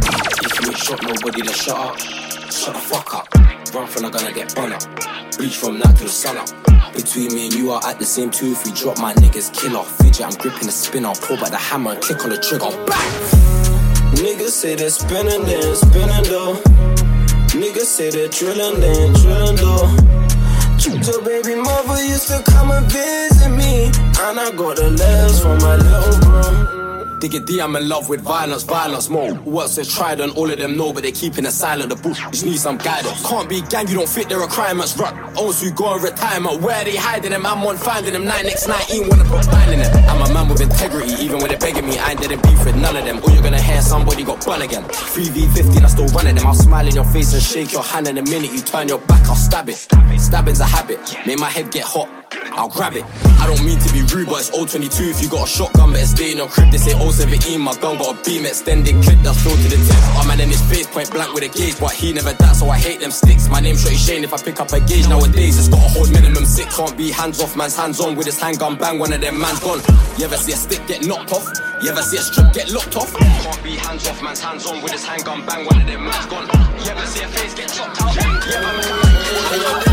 If 0.46 0.62
you 0.62 0.70
ain't 0.70 0.78
shot 0.78 1.02
nobody, 1.02 1.42
then 1.42 1.54
shut 1.58 1.74
up. 1.74 1.98
Shut 1.98 2.74
the 2.78 2.82
fuck 2.86 3.14
up. 3.18 3.26
Run 3.74 3.86
from 3.90 4.06
the 4.06 4.10
gonna 4.14 4.30
get 4.30 4.54
bun 4.54 4.72
up. 4.72 4.86
Bleach 5.34 5.58
from 5.58 5.82
night 5.82 5.98
to 5.98 6.04
the 6.06 6.08
sun 6.08 6.38
up. 6.38 6.69
Between 6.94 7.34
me 7.34 7.46
and 7.46 7.54
you 7.54 7.70
are 7.72 7.80
at 7.86 7.98
the 7.98 8.04
same 8.04 8.30
tooth. 8.30 8.64
We 8.64 8.72
drop 8.72 8.98
my 8.98 9.14
niggas 9.14 9.52
kill 9.54 9.76
off. 9.76 9.96
Fidget, 9.98 10.26
I'm 10.26 10.32
gripping 10.38 10.66
the 10.66 10.72
spinner. 10.72 11.12
Pull 11.20 11.36
back 11.36 11.50
the 11.50 11.58
hammer 11.58 11.92
and 11.92 12.02
click 12.02 12.24
on 12.24 12.30
the 12.30 12.38
trigger. 12.38 12.70
Bang! 12.86 13.10
Niggas 14.16 14.50
say 14.50 14.74
they're 14.74 14.90
spinning, 14.90 15.44
then 15.44 15.76
spinning 15.76 16.24
though. 16.24 16.54
Niggas 17.56 17.86
say 17.86 18.10
they're 18.10 18.28
drilling, 18.28 18.80
then 18.80 19.12
drilling 19.14 19.56
though. 19.56 20.10
So 21.02 21.22
baby 21.22 21.54
mother 21.54 22.02
used 22.04 22.28
to 22.28 22.42
come 22.50 22.70
and 22.70 22.86
visit 22.90 23.50
me. 23.50 24.09
And 24.22 24.38
I 24.38 24.50
got 24.52 24.76
the 24.76 24.90
letters 24.90 25.40
from 25.40 25.58
my 25.58 25.76
little 25.76 26.20
bro. 26.20 26.70
Digga 27.20 27.44
D, 27.44 27.60
I'm 27.60 27.74
in 27.76 27.88
love 27.88 28.08
with 28.08 28.20
violence, 28.20 28.62
violence 28.62 29.10
more. 29.10 29.34
What's 29.44 29.76
is 29.76 29.92
tried 29.94 30.20
and 30.20 30.32
all 30.32 30.50
of 30.50 30.58
them 30.58 30.76
know, 30.76 30.92
but 30.92 31.02
they 31.02 31.12
keeping 31.12 31.44
it 31.44 31.52
silent. 31.52 31.88
The 31.88 31.96
bush 31.96 32.18
just 32.30 32.44
need 32.46 32.58
some 32.58 32.78
guidance. 32.78 33.26
Can't 33.26 33.48
be 33.48 33.60
gang, 33.62 33.88
you 33.88 33.96
don't 33.96 34.08
fit 34.08 34.28
the 34.28 34.38
requirements. 34.38 34.96
Rock, 34.96 35.14
owns 35.36 35.62
you 35.62 35.70
go 35.70 35.96
in 35.96 36.02
retirement. 36.02 36.62
Where 36.62 36.84
they 36.84 36.96
hiding 36.96 37.32
them? 37.32 37.44
I'm 37.44 37.64
on 37.66 37.76
finding 37.76 38.12
them. 38.12 38.24
9x19 38.24 39.08
wanna 39.10 39.24
put 39.24 39.46
mine 39.52 39.72
in 39.72 39.80
it. 39.80 39.94
I'm 40.08 40.30
a 40.30 40.32
man 40.32 40.48
with 40.48 40.60
integrity, 40.60 41.12
even 41.22 41.40
when 41.40 41.48
they 41.50 41.56
begging 41.56 41.86
me. 41.86 41.98
I 41.98 42.12
ain't 42.12 42.20
didn't 42.20 42.42
beef 42.42 42.64
with 42.64 42.76
none 42.76 42.96
of 42.96 43.04
them. 43.04 43.20
Or 43.24 43.30
you're 43.30 43.42
gonna 43.42 43.60
hear 43.60 43.82
somebody 43.82 44.22
got 44.22 44.44
bun 44.46 44.62
again. 44.62 44.84
3v15, 44.84 45.82
I 45.82 45.88
still 45.88 46.06
running 46.08 46.36
them. 46.36 46.46
I'll 46.46 46.54
smile 46.54 46.86
in 46.86 46.94
your 46.94 47.04
face 47.04 47.34
and 47.34 47.42
shake 47.42 47.72
your 47.72 47.82
hand 47.82 48.06
in 48.08 48.16
a 48.16 48.22
minute. 48.22 48.52
You 48.52 48.60
turn 48.60 48.88
your 48.88 49.00
back, 49.00 49.26
I'll 49.28 49.34
stab 49.34 49.68
it. 49.68 49.76
Stabbing's 50.18 50.60
a 50.60 50.64
habit, 50.64 51.00
make 51.26 51.38
my 51.38 51.50
head 51.50 51.70
get 51.70 51.84
hot. 51.84 52.08
I'll 52.52 52.68
grab 52.68 52.94
it. 52.94 53.04
I 53.40 53.46
don't 53.46 53.64
mean 53.64 53.78
to 53.78 53.92
be 53.92 54.02
rude, 54.12 54.28
but 54.28 54.40
it's 54.40 54.50
022 54.50 55.10
if 55.10 55.22
you 55.22 55.28
got 55.28 55.46
a 55.46 55.50
shotgun, 55.50 55.92
better 55.92 56.06
stay 56.06 56.32
in 56.32 56.38
your 56.38 56.48
crib. 56.48 56.70
They 56.70 56.78
say 56.78 56.92
017, 56.92 57.60
my 57.60 57.74
gun 57.76 57.98
got 57.98 58.16
a 58.18 58.24
beam 58.24 58.46
extended 58.46 58.94
clip 59.02 59.18
that's 59.20 59.42
filled 59.42 59.58
to 59.58 59.68
the 59.68 59.76
tip. 59.76 60.02
Oh 60.16 60.24
man 60.26 60.40
in 60.40 60.48
his 60.48 60.62
face, 60.62 60.86
point 60.86 61.10
blank 61.10 61.34
with 61.34 61.44
a 61.44 61.48
gauge, 61.48 61.78
but 61.78 61.92
he 61.92 62.12
never 62.12 62.32
died, 62.34 62.56
so 62.56 62.68
I 62.68 62.78
hate 62.78 63.00
them 63.00 63.10
sticks. 63.10 63.48
My 63.48 63.60
name's 63.60 63.82
Shorty 63.82 63.96
Shane, 63.96 64.24
if 64.24 64.32
I 64.32 64.38
pick 64.38 64.60
up 64.60 64.72
a 64.72 64.80
gauge 64.80 65.08
nowadays, 65.08 65.58
it's 65.58 65.68
got 65.68 65.84
a 65.84 65.88
hold 65.88 66.10
minimum 66.12 66.44
sick. 66.44 66.68
Can't 66.70 66.96
be 66.96 67.10
hands 67.10 67.40
off, 67.40 67.56
man's 67.56 67.76
hands 67.76 68.00
on 68.00 68.16
with 68.16 68.26
his 68.26 68.38
handgun, 68.40 68.76
bang 68.76 68.98
one 68.98 69.12
of 69.12 69.20
them 69.20 69.38
man's 69.38 69.60
gone. 69.60 69.80
You 70.18 70.24
ever 70.24 70.36
see 70.36 70.52
a 70.52 70.56
stick 70.56 70.86
get 70.86 71.06
knocked 71.06 71.32
off? 71.32 71.46
You 71.82 71.90
ever 71.90 72.02
see 72.02 72.18
a 72.18 72.22
strip 72.22 72.52
get 72.52 72.70
locked 72.70 72.96
off? 72.96 73.12
Can't 73.14 73.62
be 73.62 73.76
hands 73.76 74.06
off, 74.06 74.22
man's 74.22 74.40
hands 74.40 74.66
on 74.66 74.82
with 74.82 74.92
his 74.92 75.04
handgun, 75.04 75.44
bang 75.46 75.64
one 75.66 75.80
of 75.80 75.86
them 75.86 76.04
man's 76.04 76.26
gone. 76.26 76.48
You 76.84 76.90
ever 76.90 77.06
see 77.06 77.22
a 77.24 77.28
face 77.28 77.54
get 77.54 77.68
chopped 77.68 78.00
out? 78.02 78.16
Yeah, 78.16 79.89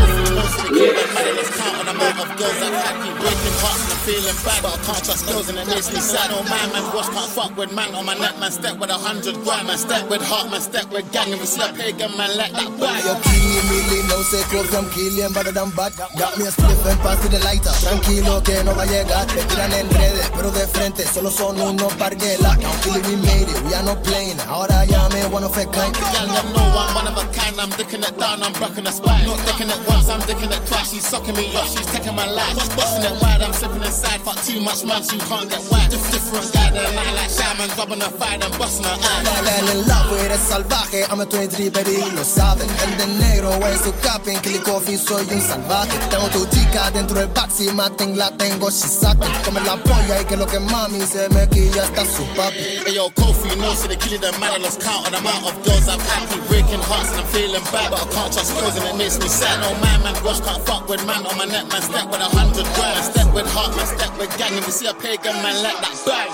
count 2.28 2.38
girls 2.38 2.58
that 2.60 2.94
me 3.02 3.10
breaking 3.18 3.56
hearts 3.58 3.82
and 3.82 3.92
I'm 3.92 4.00
feeling 4.06 4.38
bad, 4.44 4.60
but 4.62 4.72
I 4.74 4.80
can't 4.86 5.02
trust 5.04 5.22
girls 5.26 5.48
and 5.48 5.58
it 5.58 5.66
makes 5.66 5.88
me 5.92 6.00
sad. 6.00 6.30
Oh 6.30 6.42
man, 6.46 6.66
man, 6.72 6.84
watch 6.94 7.10
can't 7.10 7.30
fuck 7.30 7.52
with 7.56 7.72
man 7.74 7.94
on 7.94 8.06
my 8.06 8.14
neck, 8.14 8.38
man. 8.38 8.50
Step 8.50 8.78
with 8.78 8.90
a 8.90 8.98
hundred 8.98 9.34
grand, 9.42 9.66
man. 9.66 9.78
Step 9.78 10.08
with 10.08 10.22
heart, 10.22 10.50
man. 10.50 10.60
Step 10.60 10.86
with 10.90 11.06
gang, 11.12 11.32
and 11.32 11.40
we 11.40 11.46
a 11.46 11.66
pagan 11.74 12.12
man 12.16 12.30
like 12.36 12.52
that 12.52 12.70
bag. 12.78 13.02
Yo, 13.04 13.14
killing 13.26 13.66
really 13.70 14.00
no 14.08 14.18
sé 14.30 14.40
close, 14.50 14.72
I'm 14.74 14.86
killing 14.90 15.32
better 15.32 15.52
than 15.52 15.70
bad. 15.74 15.92
Got 15.96 16.38
me 16.38 16.46
a 16.46 16.50
spliff 16.54 16.86
and 16.86 17.00
pass 17.00 17.18
to 17.22 17.28
the 17.28 17.40
lighter. 17.42 17.74
Tranquilo 17.82 18.42
que 18.42 18.62
no 18.64 18.74
va 18.74 18.82
a 18.82 18.86
llegar, 18.86 19.26
te 19.26 19.42
tiran 19.50 19.72
en 19.72 19.88
redes, 19.90 20.30
pero 20.34 20.50
de 20.50 20.66
frente 20.68 21.06
solo 21.06 21.30
son 21.30 21.60
unos 21.60 21.92
parguelas. 21.94 22.58
Now 22.58 22.74
killing 22.82 23.04
we 23.08 23.16
made 23.22 23.48
it, 23.48 23.60
we 23.66 23.74
are 23.74 23.84
not 23.84 24.02
playing. 24.04 24.38
Ahora 24.48 24.84
ya 24.86 25.08
me 25.10 25.22
one 25.26 25.44
of 25.44 25.56
a 25.56 25.64
kind. 25.66 25.94
Them 25.94 26.52
know 26.52 26.66
I'm 26.76 26.94
one 26.94 27.08
of 27.08 27.16
a 27.16 27.24
kind. 27.32 27.58
I'm 27.58 27.70
dicking 27.70 28.06
it 28.06 28.16
down, 28.18 28.42
I'm 28.42 28.52
breaking 28.52 28.84
the 28.84 28.92
spine. 28.92 29.26
Not 29.26 29.38
dicking 29.46 29.70
it 29.70 29.80
once, 29.88 30.08
I'm 30.08 30.20
dicking 30.22 30.52
it 30.54 30.67
twice. 30.68 30.92
She's 30.92 31.06
sucking 31.06 31.34
me 31.34 31.54
up, 31.56 31.66
she's 31.66 31.86
taking 31.86 32.14
my 32.14 32.28
life. 32.30 32.54
Busting 32.76 33.04
it 33.04 33.22
wide, 33.22 33.42
I'm 33.42 33.52
slipping 33.52 33.82
inside. 33.82 34.20
Fuck 34.20 34.36
too 34.44 34.60
much 34.60 34.84
man, 34.84 35.02
you 35.02 35.18
can't 35.18 35.48
get 35.48 35.64
wide. 35.70 35.90
Diff- 36.28 36.52
different 36.52 36.52
guy, 36.52 36.70
they're 36.70 37.14
like 37.14 37.30
shaman, 37.30 37.70
rubbing 37.78 38.02
a 38.02 38.10
fight 38.10 38.44
and 38.44 38.58
busting 38.58 38.84
her 38.84 38.96
eye. 39.00 39.24
Dale 39.24 39.70
en 39.72 39.88
la 39.88 39.98
eres 40.24 40.40
salvaje, 40.40 41.04
I'm 41.10 41.20
a 41.20 41.26
23 41.26 41.70
baby, 41.70 41.96
lo 42.14 42.22
saben. 42.24 42.68
El 42.84 42.96
de 42.98 43.06
negro 43.18 43.50
es 43.66 43.80
su 43.80 43.92
capping, 44.02 44.38
Killy 44.40 44.58
Coffee, 44.58 44.98
soy 44.98 45.26
un 45.32 45.40
salvaje. 45.40 45.96
Tengo 46.10 46.28
tu 46.28 46.44
chica 46.46 46.90
dentro 46.90 47.16
del 47.18 47.28
backseat, 47.28 47.72
maten, 47.74 48.16
la 48.18 48.30
tengo, 48.36 48.70
she 48.70 48.88
sucking. 48.88 49.32
Come 49.44 49.60
la 49.62 49.76
polla 49.76 50.20
y 50.20 50.24
que 50.24 50.36
lo 50.36 50.46
que 50.46 50.58
mami 50.60 51.00
se 51.00 51.28
me 51.30 51.48
quilla 51.48 51.84
hasta 51.84 52.04
su 52.04 52.24
papi. 52.36 52.84
Hey 52.84 52.94
yo, 52.94 53.08
Kofi, 53.10 53.56
no, 53.56 53.72
see 53.74 53.88
the 53.88 53.96
killing 53.96 54.20
them 54.20 54.38
man, 54.40 54.52
I 54.52 54.58
lost 54.58 54.80
count 54.82 55.06
on 55.06 55.12
the 55.12 55.18
amount 55.18 55.46
of 55.46 55.54
girls 55.64 55.88
I've 55.88 56.02
had. 56.02 56.28
Keep 56.28 56.44
breaking 56.48 56.82
hearts 56.82 57.10
and 57.12 57.20
I'm 57.20 57.26
feeling 57.32 57.64
bad, 57.72 57.90
but 57.90 58.04
I 58.04 58.06
can't 58.12 58.32
trust 58.32 58.52
girls 58.58 58.76
and 58.76 58.84
it 58.84 58.96
makes 58.96 59.18
me 59.18 59.28
sad. 59.28 59.60
No 59.60 59.72
man, 59.80 60.02
man, 60.02 60.14
rush 60.22 60.40
can't 60.40 60.60
fuck 60.66 60.88
with 60.88 61.04
man 61.06 61.24
on 61.24 61.36
my 61.38 61.46
neck, 61.46 61.68
man. 61.72 61.80
Step 61.80 62.06
with 62.10 62.20
a 62.20 62.28
hundred 62.36 62.66
grand, 62.76 63.04
step 63.04 63.32
with 63.32 63.48
heart, 63.48 63.72
man. 63.76 63.86
Step 63.86 64.12
with 64.18 64.30
gang, 64.36 64.52
and 64.52 64.64
we 64.66 64.72
see 64.72 64.86
a 64.86 64.94
pagan 64.94 65.36
man 65.40 65.56
like 65.62 65.80
that 65.80 65.96
bang. 66.18 66.32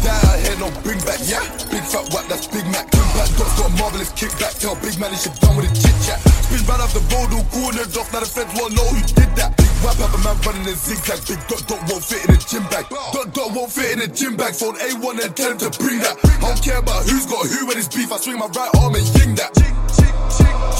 Die 0.00 0.08
out 0.08 0.38
here, 0.40 0.56
no 0.58 0.68
bring 0.82 0.98
back, 1.04 1.20
yeah. 1.28 1.44
Big 1.70 1.84
fat 1.84 2.08
whack, 2.10 2.26
that's 2.26 2.46
Big 2.48 2.64
Mac. 2.72 2.88
Impact 2.90 3.32
dots 3.38 3.54
got 3.58 3.70
a 3.70 3.74
marvelous 3.76 4.10
kickback. 4.16 4.58
Tell 4.58 4.74
Big 4.80 4.98
Man 4.98 5.12
he 5.12 5.18
should 5.18 5.36
done 5.38 5.56
with 5.56 5.68
the 5.68 5.72
chit 5.76 5.96
chat. 6.02 6.18
Spin 6.48 6.64
right 6.66 6.80
off 6.80 6.92
the 6.96 7.04
road, 7.12 7.30
all 7.36 7.46
cornered 7.52 7.92
off. 7.94 8.08
Now 8.12 8.20
the 8.20 8.30
feds 8.30 8.52
won't 8.56 8.74
know 8.74 8.86
who 8.88 9.00
did 9.04 9.30
that. 9.36 9.54
Big 9.60 9.72
whap, 9.84 9.96
have 10.00 10.14
a 10.14 10.20
man 10.24 10.36
running 10.42 10.66
in 10.66 10.76
zigzag. 10.76 11.20
Big 11.28 11.40
dot 11.46 11.62
dot 11.68 11.80
won't 11.86 12.02
fit 12.02 12.24
in 12.26 12.34
a 12.34 12.38
gym 12.40 12.64
bag. 12.72 12.88
Dot 12.88 13.28
dot 13.36 13.52
won't 13.52 13.70
fit 13.70 13.92
in 13.92 14.00
a 14.00 14.08
gym 14.08 14.36
bag. 14.36 14.54
Phone 14.56 14.76
A1 14.80 15.20
and 15.20 15.32
tell 15.36 15.52
him 15.52 15.58
to 15.60 15.70
bring 15.78 16.00
that. 16.00 16.16
I 16.24 16.48
don't 16.50 16.62
care 16.64 16.80
about 16.80 17.04
who's 17.04 17.26
got 17.28 17.44
who 17.46 17.68
when 17.68 17.76
it's 17.76 17.92
beef. 17.92 18.10
I 18.10 18.16
swing 18.16 18.38
my 18.38 18.48
right 18.56 18.72
arm 18.80 18.96
and 18.96 19.06
ying 19.20 19.36
that. 19.36 19.52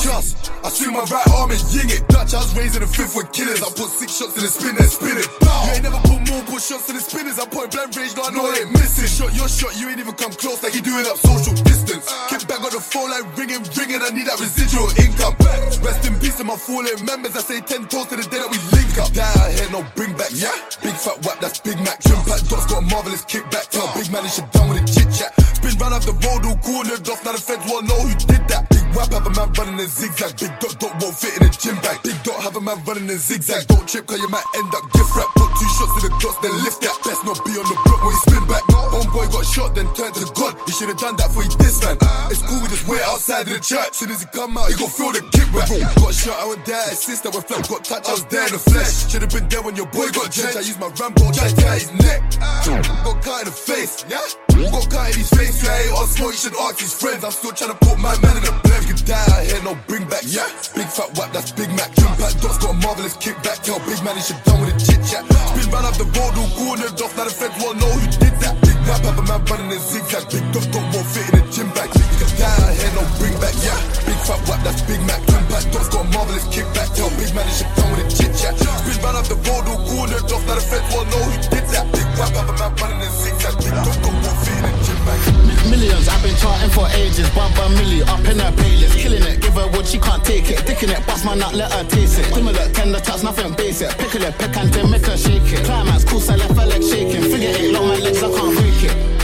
Trust, 0.01 0.51
I 0.65 0.69
swing 0.71 0.95
my 0.95 1.05
right 1.13 1.29
arm 1.37 1.51
and 1.51 1.61
ying 1.75 1.91
it. 1.91 2.07
Dutch, 2.09 2.33
I 2.33 2.41
was 2.41 2.57
raised 2.57 2.77
in 2.77 2.83
the 2.83 2.89
fifth 2.89 3.15
with 3.17 3.33
killers. 3.33 3.61
I 3.61 3.69
put 3.69 3.91
six 3.93 4.17
shots 4.17 4.33
in 4.39 4.43
the 4.43 4.51
spin 4.51 4.75
and 4.79 4.89
spin 4.89 5.17
it. 5.19 5.29
You 5.45 5.71
ain't 5.77 5.85
never 5.85 6.01
put 6.09 6.21
more 6.25 6.43
put 6.49 6.63
shots 6.65 6.89
in 6.89 6.97
the 6.97 7.05
spinners. 7.05 7.37
I 7.39 7.45
point 7.45 7.71
blank 7.75 7.93
range, 7.93 8.17
no, 8.17 8.25
I 8.25 8.31
know 8.33 8.49
I 8.49 8.65
ain't 8.65 8.73
missing. 8.73 9.11
Shot 9.11 9.37
your 9.37 9.49
shot, 9.49 9.77
you 9.77 9.93
ain't 9.93 10.01
even 10.01 10.17
come 10.17 10.33
close 10.33 10.63
like 10.65 10.73
you 10.73 10.81
doing 10.81 11.05
up 11.05 11.21
social 11.21 11.53
distance. 11.53 12.09
Get 12.33 12.49
back 12.49 12.65
on 12.65 12.73
the 12.73 12.81
phone 12.81 13.11
like 13.13 13.29
ringing, 13.37 13.61
ringing. 13.77 14.01
I 14.01 14.09
need 14.15 14.25
that 14.25 14.41
residual 14.41 14.89
income. 14.97 15.37
Rest 15.85 16.07
in 16.09 16.17
peace 16.17 16.41
to 16.41 16.45
my 16.49 16.57
fallen 16.57 16.97
members. 17.05 17.37
I 17.37 17.45
say 17.45 17.61
ten 17.61 17.85
toes 17.85 18.09
to 18.09 18.17
the 18.17 18.25
day 18.25 18.41
that 18.41 18.49
we 18.49 18.57
link 18.73 18.97
up. 18.97 19.13
Die 19.13 19.21
out 19.21 19.53
here, 19.53 19.69
no 19.69 19.85
bring 19.99 20.17
back. 20.17 20.33
Yeah, 20.33 20.55
big 20.81 20.97
fat 20.97 21.21
whack, 21.29 21.45
that's 21.45 21.61
Big 21.61 21.77
Mac. 21.85 22.01
Trim 22.01 22.21
pack 22.25 22.41
dots 22.49 22.65
got 22.73 22.81
a 22.81 22.87
marvelous 22.89 23.25
kickback. 23.29 23.69
Tell 23.69 23.85
Big 23.93 24.09
Man 24.09 24.25
he 24.25 24.33
should 24.33 24.49
done 24.51 24.73
with 24.73 24.81
the 24.81 24.87
chit 24.89 25.13
chat. 25.13 25.37
Spin 25.61 25.77
round 25.77 25.93
off 25.93 26.09
the 26.09 26.17
road, 26.25 26.49
all 26.49 26.57
cornered 26.65 27.05
off. 27.05 27.21
Now 27.21 27.37
the 27.37 27.43
feds 27.43 27.69
won't 27.69 27.85
know 27.85 28.01
who 28.01 28.17
did 28.17 28.49
that. 28.49 28.80
Whap 28.95 29.13
have 29.13 29.27
a 29.27 29.31
man 29.31 29.53
running 29.55 29.79
in 29.79 29.89
zigzag. 29.89 30.37
Big 30.39 30.53
dot 30.59 30.75
dot 30.79 30.93
won't 31.01 31.17
fit 31.17 31.37
in 31.39 31.47
a 31.47 31.51
gym 31.51 31.77
bag. 31.81 32.03
Big 32.03 32.17
dot 32.23 32.43
have 32.43 32.57
a 32.57 32.61
man 32.61 32.83
running 32.85 33.09
in 33.09 33.19
zigzag. 33.19 33.67
Don't 33.67 33.87
trip, 33.87 34.07
cause 34.07 34.19
you 34.19 34.29
might 34.29 34.45
end 34.57 34.71
up 34.75 34.85
gift 34.93 35.15
wrap. 35.15 35.29
Put 35.39 35.51
two 35.59 35.71
shots 35.79 35.95
in 35.99 36.03
the 36.09 36.13
dots, 36.19 36.39
then 36.43 36.55
lift 36.65 36.81
that. 36.83 36.97
Best 37.05 37.23
not 37.25 37.39
be 37.47 37.55
on 37.55 37.67
the 37.67 37.77
block 37.87 38.01
when 38.03 38.13
you 38.13 38.23
spin 38.27 38.45
back. 38.51 38.65
My 38.69 38.83
homeboy 38.91 39.27
got 39.31 39.47
shot, 39.47 39.75
then 39.75 39.87
turned 39.95 40.15
to 40.19 40.27
God. 40.35 40.59
He 40.67 40.73
should 40.73 40.91
have 40.91 40.99
done 40.99 41.17
that 41.17 41.31
for 41.31 41.43
he 41.43 41.51
this 41.63 41.79
man. 41.83 41.97
It's 42.31 42.43
cool, 42.43 42.61
we 42.61 42.69
just 42.69 42.87
wait 42.89 43.03
outside 43.07 43.47
of 43.47 43.55
the 43.55 43.63
church. 43.63 43.95
Soon 43.95 44.11
as 44.11 44.21
he 44.23 44.29
come 44.35 44.59
out, 44.59 44.69
he 44.69 44.75
gon' 44.75 44.91
feel 44.91 45.13
the 45.15 45.23
kick 45.31 45.49
back. 45.55 45.71
Got 45.71 46.15
shot, 46.15 46.37
I 46.41 46.45
went 46.51 46.65
there. 46.67 46.91
Sister 46.95 47.31
with 47.31 47.47
flap, 47.47 47.63
got 47.69 47.83
touch, 47.85 48.07
I 48.07 48.13
was 48.13 48.25
there 48.27 48.47
in 48.47 48.53
the 48.53 48.63
flesh. 48.63 49.11
Should 49.11 49.23
have 49.23 49.33
been 49.33 49.47
there 49.49 49.63
when 49.63 49.77
your 49.77 49.87
boy 49.91 50.11
got 50.11 50.35
drenched. 50.35 50.59
I 50.59 50.65
used 50.67 50.81
my 50.83 50.91
Rambo, 50.91 51.31
tried 51.31 51.55
to 51.55 51.67
his 51.79 51.91
neck. 52.03 52.21
Got 52.67 53.23
cut 53.23 53.39
in 53.43 53.47
the 53.47 53.55
face, 53.55 54.05
yeah? 54.11 54.21
Got 54.51 54.91
cut 54.91 55.15
in 55.15 55.23
his 55.23 55.31
face, 55.31 55.63
yeah. 55.63 55.79
Ain't 55.79 55.95
on 55.95 56.07
smoke, 56.07 56.35
you 56.35 56.41
should 56.43 56.57
ask 56.59 56.79
his 56.83 56.95
friends. 56.95 57.25
I'm 57.25 57.33
still 57.33 57.53
trying 57.53 57.73
to 57.73 57.79
put 57.79 57.99
my 57.99 58.15
man 58.21 58.37
in 58.37 58.45
the 58.45 58.55
Could 58.91 59.07
die 59.07 59.15
out 59.15 59.47
here, 59.47 59.63
no 59.63 59.79
bring 59.87 60.03
back, 60.11 60.27
yeah. 60.27 60.51
Big 60.75 60.91
fat 60.91 61.15
whack, 61.15 61.31
that's 61.31 61.55
Big 61.55 61.71
Mac. 61.79 61.95
Jump 61.95 62.19
back, 62.19 62.35
dots 62.43 62.59
got 62.59 62.75
a 62.75 62.79
marvelous 62.83 63.15
kickback. 63.23 63.63
Tell 63.63 63.79
Big 63.87 64.03
Man 64.03 64.19
he 64.19 64.23
should 64.27 64.43
done 64.43 64.59
with 64.67 64.75
the 64.75 64.83
chit 64.83 64.99
chat. 65.07 65.23
Spin 65.31 65.71
round 65.71 65.87
off 65.87 65.95
the 65.95 66.11
road, 66.11 66.35
all 66.35 66.51
cornered 66.59 66.99
off. 66.99 67.15
Now 67.15 67.23
the 67.23 67.31
feds 67.31 67.55
won't 67.63 67.79
know 67.79 67.87
who 67.87 68.03
did 68.19 68.35
that. 68.43 68.59
Big 68.67 68.75
whap, 68.91 69.07
have 69.07 69.15
a 69.15 69.23
man 69.31 69.47
running 69.47 69.71
in 69.71 69.79
zigzag. 69.79 70.27
Big 70.35 70.43
dot 70.51 70.67
dot 70.75 70.83
won't 70.91 71.07
fit 71.07 71.23
in 71.31 71.39
a 71.39 71.43
gym 71.55 71.71
bag. 71.71 71.87
You 71.95 72.03
can 72.19 72.31
die 72.35 72.51
out 72.51 72.75
here, 72.75 72.93
no 72.99 73.07
bring 73.23 73.37
back, 73.39 73.55
yeah. 73.63 73.79
Big 74.11 74.21
fat 74.27 74.43
whack, 74.51 74.61
that's 74.67 74.83
Big 74.83 75.03
Mac. 75.07 75.23
Jump 75.23 75.47
back, 75.55 75.65
dots 75.71 75.87
got 75.87 76.03
a 76.03 76.11
marvelous 76.11 76.47
kickback. 76.51 76.91
Tell 76.99 77.15
Big 77.15 77.31
Man 77.31 77.47
he 77.47 77.55
should 77.63 77.71
done 77.79 77.95
with 77.95 78.03
the 78.03 78.07
chit 78.11 78.35
chat. 78.43 78.59
Spin 78.59 78.99
round 79.07 79.23
off 79.23 79.31
the 79.31 79.39
road, 79.39 79.71
all 79.71 79.79
cornered 79.87 80.27
off. 80.35 80.43
Now 80.51 80.59
the 80.59 80.65
feds 80.67 80.91
won't 80.91 81.07
know 81.15 81.23
who 81.31 81.39
did 81.47 81.67
that. 81.79 81.87
Big 81.95 82.09
whap, 82.19 82.35
have 82.35 82.51
a 82.51 82.55
man 82.59 82.75
running 82.75 83.07
in 83.07 83.13
zigzag. 83.15 83.55
Big 83.63 83.71
dot 83.71 83.95
dot 84.03 84.19
won't 84.19 84.39
fit 84.43 84.59
in 84.59 84.67
a 84.67 84.73
gym 84.83 84.99
bag. 85.07 85.40
Millions, 85.71 86.09
I've 86.09 86.21
been 86.23 86.35
charting 86.35 86.71
for 86.71 86.89
ages. 86.99 87.31
Bumper 87.31 87.69
Millie 87.79 88.03
up 88.03 88.19
in 88.27 88.39
her 88.39 88.51
playlist. 88.59 88.99
Killing 88.99 89.23
it, 89.23 89.41
give 89.41 89.55
her 89.55 89.69
wood, 89.69 89.87
she 89.87 89.99
can't 90.01 90.25
take 90.25 90.51
it. 90.51 90.59
Dicking 90.67 90.91
it, 90.91 91.07
bust 91.07 91.25
my 91.25 91.35
nut, 91.35 91.55
let 91.55 91.71
her 91.73 91.85
taste 91.85 92.19
it. 92.19 92.25
Stimulate, 92.27 92.75
tender 92.75 92.99
touch, 92.99 93.23
nothing 93.23 93.55
basic. 93.55 93.91
Pickle 93.97 94.25
it, 94.25 94.37
pick 94.37 94.57
and 94.57 94.91
make 94.91 95.07
her 95.07 95.17
shake 95.17 95.47
it. 95.53 95.65
Climax, 95.65 96.05
cool, 96.05 96.21
so 96.21 96.35
left 96.35 96.59
her 96.59 96.67
leg 96.67 96.83
shaking. 96.83 97.23
Figure 97.23 97.55
eight, 97.57 97.73
long 97.73 97.87
my 97.87 97.97
legs, 97.99 98.23
I 98.23 98.31
can't 98.31 98.57
break 98.59 98.83
it. 98.83 99.20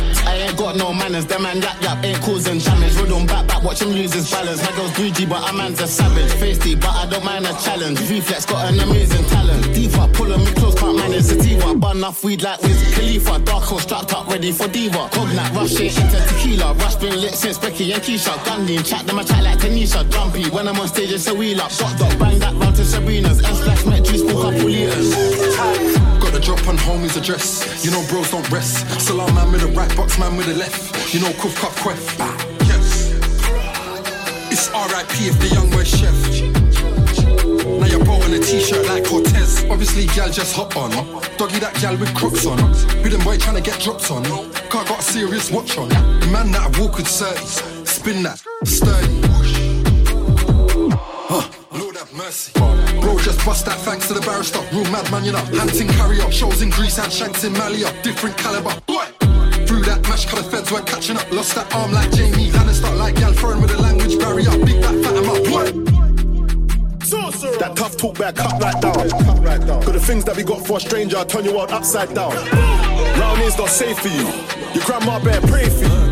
Got 0.66 0.78
no 0.78 0.92
manners, 0.92 1.26
them 1.26 1.44
man 1.44 1.62
yap 1.62 1.80
yap 1.80 2.04
ain't 2.04 2.20
causing 2.22 2.58
damage. 2.58 2.96
Rhythm 2.96 3.24
back 3.24 3.46
back, 3.46 3.62
watch 3.62 3.82
him 3.82 3.90
lose 3.90 4.12
his 4.12 4.28
balance. 4.28 4.60
My 4.64 4.74
girl's 4.74 4.92
greedy, 4.96 5.24
but 5.24 5.48
a 5.48 5.52
man's 5.52 5.80
a 5.80 5.86
savage. 5.86 6.32
Feisty, 6.42 6.74
but 6.74 6.90
I 6.90 7.06
don't 7.08 7.24
mind 7.24 7.46
a 7.46 7.52
challenge. 7.62 8.00
Reflex 8.10 8.44
got 8.46 8.72
an 8.72 8.80
amazing 8.80 9.24
talent. 9.26 9.62
Diva, 9.72 10.08
pulling 10.12 10.40
me 10.40 10.50
close, 10.54 10.74
can't 10.74 10.96
manage 10.96 11.22
sativa. 11.22 11.72
Bun 11.76 11.98
enough 11.98 12.24
weed 12.24 12.42
like 12.42 12.60
Wiz 12.62 12.82
Khalifa. 12.96 13.38
Darko 13.46 13.78
strapped 13.78 14.12
up, 14.12 14.26
ready 14.26 14.50
for 14.50 14.66
diva. 14.66 15.08
Cognac, 15.12 15.54
rush 15.54 15.78
it 15.78 15.96
into 15.96 16.18
tequila. 16.26 16.74
Rush 16.74 16.96
been 16.96 17.14
lit 17.20 17.34
since 17.34 17.58
Becky 17.58 17.92
and 17.92 18.02
Keisha. 18.02 18.34
Gandhi, 18.44 18.82
chat 18.82 19.06
them, 19.06 19.20
I 19.20 19.22
chat 19.22 19.44
like 19.44 19.60
Tanisha. 19.60 20.10
Jumpy, 20.10 20.50
when 20.50 20.66
I'm 20.66 20.80
on 20.80 20.88
stage, 20.88 21.12
it's 21.12 21.28
a 21.28 21.34
wheel 21.34 21.60
up. 21.60 21.70
Dot 21.76 21.96
dot, 21.96 22.18
bang 22.18 22.40
that 22.40 22.54
round 22.54 22.74
to 22.74 22.84
Sabrina's. 22.84 23.38
And 23.38 23.56
splash, 23.56 23.86
met 23.86 24.04
juice, 24.04 24.22
book 24.22 24.44
up 24.46 24.60
all 24.60 24.68
liters. 24.68 26.15
The 26.36 26.42
drop 26.42 26.68
on 26.68 26.76
homie's 26.76 27.16
address. 27.16 27.82
You 27.82 27.90
know 27.90 28.04
bros 28.10 28.30
don't 28.30 28.46
rest. 28.50 28.84
Salam 29.00 29.34
man 29.34 29.50
with 29.52 29.62
the 29.62 29.68
right, 29.68 29.88
box 29.96 30.18
man 30.18 30.36
with 30.36 30.44
the 30.44 30.54
left. 30.54 31.14
You 31.14 31.20
know 31.20 31.32
cuff, 31.32 31.56
Cup 31.56 31.72
Quef. 31.80 31.96
Yes. 32.68 33.08
It's 34.52 34.68
RIP 34.68 35.32
if 35.32 35.38
the 35.40 35.48
young 35.54 35.70
boy 35.70 35.84
chef. 35.84 36.12
Now 37.80 37.86
you're 37.86 38.04
bro 38.04 38.20
in 38.26 38.34
a 38.34 38.38
t-shirt 38.38 38.86
like 38.86 39.06
Cortez. 39.06 39.64
Obviously, 39.70 40.04
gal 40.14 40.28
just 40.28 40.54
hop 40.54 40.76
on. 40.76 40.90
Doggy 41.38 41.58
that 41.60 41.72
gal 41.80 41.96
with 41.96 42.14
crooks 42.14 42.44
on. 42.44 42.58
Who 42.58 43.08
them 43.08 43.24
boy 43.24 43.38
trying 43.38 43.56
to 43.56 43.62
get 43.62 43.80
drops 43.80 44.10
on? 44.10 44.22
Car 44.68 44.84
got 44.84 44.98
a 44.98 45.02
serious 45.02 45.50
watch 45.50 45.78
on. 45.78 45.88
The 45.88 46.28
man 46.30 46.50
that 46.52 46.60
I 46.68 46.78
walk 46.78 46.98
with 46.98 47.08
30. 47.08 47.86
Spin 47.86 48.22
that, 48.24 48.42
sturdy. 48.64 49.55
Mercy. 52.16 52.52
Bro, 53.00 53.18
just 53.18 53.44
bust 53.44 53.66
that 53.66 53.78
thanks 53.80 54.08
to 54.08 54.14
the 54.14 54.20
barrister. 54.22 54.60
Real 54.72 54.90
madman, 54.90 55.24
you 55.24 55.32
know. 55.32 55.44
Hunting 55.52 55.88
carrier, 55.88 56.30
shows 56.30 56.62
in 56.62 56.70
Greece, 56.70 56.96
had 56.96 57.12
shanks 57.12 57.44
in 57.44 57.52
Malia. 57.52 57.92
Different 58.02 58.36
caliber. 58.38 58.70
Through 59.66 59.82
that 59.82 60.00
mash, 60.08 60.24
colour 60.26 60.42
feds 60.42 60.72
were 60.72 60.80
catching 60.80 61.16
up. 61.16 61.30
Lost 61.30 61.54
that 61.56 61.72
arm 61.74 61.92
like 61.92 62.10
Jaime 62.14 62.50
Lannister, 62.50 62.96
like 62.96 63.16
Gal 63.16 63.34
Fern 63.34 63.60
with 63.60 63.72
a 63.72 63.76
language 63.76 64.18
barrier. 64.18 64.50
Big 64.64 64.80
that 64.80 64.96
fat 65.04 65.16
him 65.16 65.28
up. 65.28 65.42
What? 65.52 65.86
That 67.60 67.76
tough 67.76 67.96
talk 67.96 68.18
back, 68.18 68.36
cut 68.36 68.60
right 68.62 68.80
down. 68.80 69.82
Cause 69.82 69.92
the 69.92 70.00
things 70.00 70.24
that 70.24 70.36
we 70.36 70.42
got 70.42 70.66
for 70.66 70.78
a 70.78 70.80
stranger, 70.80 71.18
I 71.18 71.24
turn 71.24 71.44
your 71.44 71.54
world 71.54 71.70
upside 71.70 72.14
down. 72.14 72.34
Round 73.18 73.42
is 73.42 73.56
not 73.58 73.68
safe 73.68 73.98
for 73.98 74.08
you. 74.08 74.26
Your 74.74 74.84
grandma 74.84 75.22
better 75.22 75.46
pray 75.46 75.68
for 75.68 75.84
you. 75.84 76.05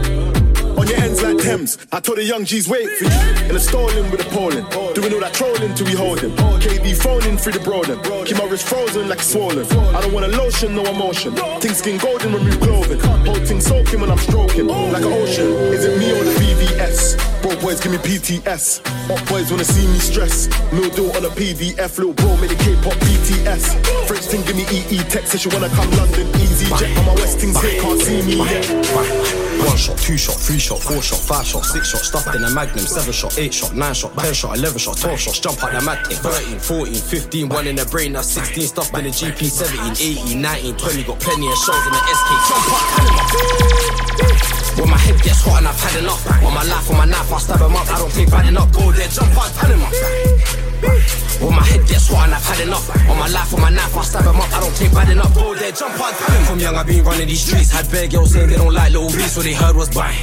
On 0.84 0.90
your 0.90 1.00
ends 1.00 1.22
like 1.22 1.38
Thames, 1.38 1.78
I 1.92 2.00
told 2.00 2.18
the 2.18 2.24
young 2.24 2.44
G's 2.44 2.68
wait 2.68 2.84
for 2.98 3.04
you. 3.04 3.48
In 3.48 3.56
a 3.56 3.58
stolen 3.58 4.10
with 4.10 4.20
a 4.20 4.28
Poland, 4.28 4.68
doing 4.92 5.14
all 5.14 5.20
that 5.24 5.32
trolling 5.32 5.72
till 5.72 5.86
we 5.86 5.96
hold 5.96 6.20
him. 6.20 6.32
KD 6.60 6.92
phoning 6.92 7.38
through 7.38 7.56
the 7.56 7.60
broaden, 7.60 7.96
keep 8.26 8.36
my 8.36 8.44
wrist 8.44 8.68
frozen 8.68 9.08
like 9.08 9.22
swollen. 9.22 9.64
I 9.96 10.02
don't 10.02 10.12
want 10.12 10.26
a 10.26 10.36
lotion, 10.36 10.76
no 10.76 10.84
emotion. 10.84 11.32
Things 11.64 11.78
skin 11.78 11.96
golden, 11.96 12.34
remove 12.34 12.60
clothing. 12.60 13.00
Whole 13.00 13.40
thing 13.48 13.62
soaking 13.62 14.00
when 14.00 14.10
I'm 14.10 14.18
stroking, 14.18 14.66
like 14.66 15.00
an 15.00 15.12
ocean. 15.24 15.48
Is 15.72 15.86
it 15.86 15.96
me 15.96 16.12
or 16.12 16.22
the 16.22 16.36
VVS? 16.36 17.16
Broke 17.40 17.62
boys 17.62 17.80
give 17.80 17.92
me 17.92 17.98
PTS. 18.04 18.84
Hot 19.08 19.24
boys 19.26 19.50
wanna 19.50 19.64
see 19.64 19.88
me 19.88 19.96
stress. 19.96 20.52
Mill 20.70 20.90
deal 20.90 21.08
on 21.16 21.24
a 21.24 21.32
PDF, 21.32 21.96
little 21.96 22.12
bro 22.12 22.36
made 22.36 22.52
a 22.52 22.60
K-pop 22.60 22.92
BTS. 23.08 23.72
French 24.04 24.24
thing 24.28 24.44
give 24.44 24.56
me 24.56 24.68
EE 24.68 25.00
text, 25.08 25.32
says 25.32 25.40
she 25.40 25.48
wanna 25.48 25.70
come 25.70 25.88
London, 25.96 26.28
easy 26.44 26.68
jet. 26.76 26.92
On 26.98 27.06
my 27.08 27.14
West 27.14 27.40
things 27.40 27.56
can't 27.56 28.00
see 28.04 28.20
me 28.20 28.36
yet. 28.44 29.43
One 29.62 29.76
shot, 29.76 29.98
two 29.98 30.16
shot, 30.18 30.36
three 30.36 30.58
shot, 30.58 30.80
four 30.80 31.00
shot, 31.02 31.20
five 31.20 31.46
shot, 31.46 31.64
six 31.64 31.90
shot, 31.90 32.00
stuffed 32.00 32.34
in 32.34 32.42
a 32.44 32.50
magnum, 32.50 32.86
seven 32.86 33.12
shot, 33.12 33.38
eight 33.38 33.54
shot, 33.54 33.74
nine 33.74 33.94
shot, 33.94 34.16
ten 34.18 34.34
shot, 34.34 34.56
eleven 34.56 34.78
shot, 34.78 34.96
twelve 34.98 35.20
shots, 35.20 35.38
jump 35.40 35.62
out 35.62 35.72
that 35.72 35.84
mad 35.84 36.06
thing. 36.06 36.16
13, 36.16 36.58
14, 36.58 36.94
15, 36.94 37.48
one 37.48 37.66
in 37.66 37.76
the 37.76 37.84
brain, 37.86 38.12
that's 38.12 38.28
16 38.28 38.66
stuffed 38.66 38.96
in 38.96 39.04
the 39.04 39.10
GP, 39.10 39.44
17, 39.46 39.92
18, 40.26 40.42
19, 40.42 40.76
20, 40.76 41.04
got 41.04 41.20
plenty 41.20 41.46
of 41.46 41.58
shows 41.58 41.86
in 41.86 41.92
the 41.92 42.02
SK, 42.02 42.30
jump 42.48 42.66
out, 42.74 42.86
When 44.80 44.90
my 44.90 44.98
head 44.98 45.20
gets 45.22 45.42
hot 45.42 45.58
and 45.58 45.68
I've 45.68 45.80
had 45.80 46.02
enough, 46.02 46.26
on 46.26 46.54
my 46.54 46.62
life, 46.64 46.90
on 46.90 46.96
my 46.96 47.04
knife, 47.04 47.32
I 47.32 47.38
stab 47.38 47.62
'em 47.62 47.76
up, 47.76 47.88
I 47.90 47.98
don't 47.98 48.12
take 48.12 48.30
bad 48.30 48.46
enough, 48.46 48.72
go 48.72 48.92
there, 48.92 49.08
jump 49.08 49.36
out, 49.36 49.52
Panama. 49.54 50.63
When 51.40 51.54
my 51.54 51.64
head 51.64 51.86
gets 51.86 52.08
hot 52.08 52.26
and 52.26 52.34
I've 52.34 52.44
had 52.44 52.60
enough 52.66 52.88
On 53.10 53.18
my 53.18 53.28
life, 53.28 53.52
on 53.54 53.60
my 53.60 53.70
knife, 53.70 53.96
I 53.96 54.02
stab 54.02 54.26
up. 54.26 54.36
I 54.36 54.60
don't 54.60 54.74
take 54.76 54.92
bad 54.92 55.10
enough, 55.10 55.34
go 55.34 55.54
there, 55.54 55.72
jump 55.72 55.98
on 56.00 56.12
time. 56.14 56.44
From 56.46 56.58
young 56.58 56.76
I've 56.76 56.86
been 56.86 57.04
running 57.04 57.28
these 57.28 57.44
streets. 57.44 57.70
Had 57.70 57.90
bare 57.90 58.08
girls 58.08 58.32
saying 58.32 58.48
they 58.50 58.56
don't 58.56 58.72
like 58.72 58.92
little 58.92 59.10
beats 59.10 59.32
So 59.32 59.42
they 59.42 59.54
heard 59.54 59.76
was 59.76 59.90
buying 59.90 60.16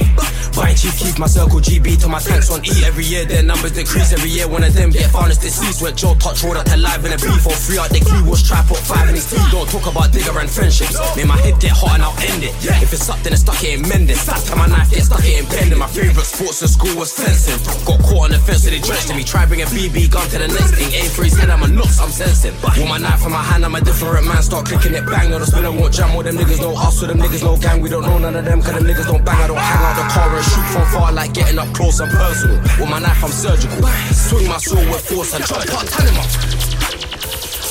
Buying 0.56 0.76
chief 0.76 0.96
keep 0.98 1.18
my 1.18 1.26
circle 1.26 1.60
GB 1.60 2.00
to 2.02 2.08
my 2.08 2.20
tanks 2.20 2.50
on 2.50 2.64
E. 2.64 2.84
Every 2.84 3.04
year 3.04 3.24
their 3.24 3.42
numbers 3.42 3.72
decrease. 3.72 4.12
Every 4.12 4.30
year 4.30 4.48
one 4.48 4.64
of 4.64 4.74
them 4.74 4.90
get 4.90 5.10
found 5.10 5.30
as 5.30 5.38
deceased. 5.38 5.82
Went 5.82 5.96
Joe 5.96 6.14
touch 6.14 6.44
road 6.44 6.56
out 6.56 6.66
to 6.66 6.76
live 6.76 7.04
in 7.04 7.12
a 7.12 7.18
beef 7.18 7.46
Or 7.46 7.56
free. 7.56 7.78
Out 7.78 7.90
the 7.90 8.00
crew 8.00 8.24
was 8.28 8.42
try 8.42 8.60
put 8.68 8.78
five 8.78 9.08
in 9.08 9.14
his 9.14 9.28
teeth 9.28 9.44
Don't 9.50 9.68
talk 9.68 9.86
about 9.86 10.12
digger 10.12 10.36
and 10.38 10.50
friendships. 10.50 10.98
Make 11.16 11.26
my 11.26 11.38
head 11.38 11.60
get 11.60 11.72
hot 11.72 11.96
and 11.96 12.02
I'll 12.02 12.16
end 12.20 12.44
it. 12.44 12.52
If 12.82 12.92
it's 12.92 13.08
up 13.08 13.20
then 13.20 13.32
it's 13.32 13.42
stuck 13.42 13.62
it 13.64 13.80
ain't 13.80 13.88
mending 13.88 14.16
time 14.16 14.58
my 14.58 14.66
knife 14.66 14.90
get 14.90 15.04
stuck 15.04 15.24
it 15.24 15.40
ain't 15.40 15.48
bending 15.48 15.78
My 15.78 15.88
favourite 15.88 16.26
sports 16.26 16.60
in 16.60 16.68
school 16.68 16.94
was 16.96 17.12
fencing. 17.12 17.56
Got 17.88 18.00
caught 18.04 18.28
on 18.28 18.30
the 18.32 18.38
fence 18.38 18.64
so 18.64 18.70
they 18.70 18.80
drenched 18.80 19.14
me. 19.14 19.24
Try 19.24 19.46
bringing 19.46 19.66
BB 19.66 20.10
gun 20.10 20.28
to 20.30 20.38
the 20.38 20.51
next 20.52 20.74
thing 20.76 20.90
Aim 20.92 21.10
for 21.10 21.24
his 21.24 21.36
head 21.36 21.50
I'm 21.50 21.62
a 21.62 21.68
nuts 21.68 21.98
I'm 22.00 22.10
sensing. 22.10 22.54
With 22.62 22.88
my 22.88 22.98
knife 22.98 23.24
in 23.24 23.32
my 23.32 23.42
hand 23.42 23.64
I'm 23.64 23.74
a 23.74 23.80
different 23.80 24.26
man 24.26 24.42
Start 24.42 24.66
clicking 24.66 24.94
it 24.94 25.04
bang 25.06 25.32
on 25.32 25.40
the 25.40 25.46
spinner 25.46 25.72
won't 25.72 25.92
jam 25.94 26.14
All 26.16 26.22
them 26.22 26.36
niggas 26.36 26.60
know 26.60 26.74
us 26.76 27.00
so 27.00 27.06
them 27.06 27.18
niggas 27.18 27.42
know 27.42 27.56
gang 27.56 27.80
We 27.80 27.88
don't 27.88 28.02
know 28.02 28.18
none 28.18 28.36
of 28.36 28.44
them 28.44 28.60
cause 28.62 28.74
them 28.74 28.84
niggas 28.84 29.06
don't 29.06 29.24
bang 29.24 29.40
I 29.40 29.46
don't 29.46 29.58
hang 29.58 29.82
out 29.82 29.96
the 29.96 30.04
car 30.12 30.28
and 30.30 30.44
shoot 30.44 30.66
from 30.72 30.86
far 30.92 31.12
Like 31.12 31.32
getting 31.34 31.58
up 31.58 31.72
close 31.74 32.00
and 32.00 32.10
personal. 32.10 32.58
With 32.78 32.90
my 32.90 33.00
knife 33.00 33.22
I'm 33.24 33.30
surgical. 33.30 33.82
Swing 34.12 34.48
my 34.48 34.58
sword 34.58 34.86
with 34.88 35.04
force 35.08 35.34
and 35.34 35.44
jump 35.44 35.64
him 35.64 36.16
up. 36.20 36.62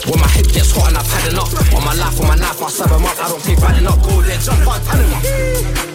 When 0.09 0.19
my 0.19 0.27
head 0.27 0.47
gets 0.49 0.71
hot 0.73 0.89
and 0.89 0.97
I've 0.97 1.05
had 1.05 1.31
enough 1.31 1.53
On 1.73 1.85
my 1.85 1.93
life, 1.93 2.19
on 2.19 2.27
my 2.27 2.35
knife, 2.35 2.61
I 2.61 2.69
stab 2.69 2.91
'em 2.91 3.05
up 3.05 3.19
I 3.19 3.29
don't 3.29 3.43
take 3.43 3.59
bad 3.59 3.77
enough, 3.77 4.01
go 4.01 4.21
there, 4.21 4.37
jump 4.39 4.59
him 4.59 4.67
up 4.67 5.90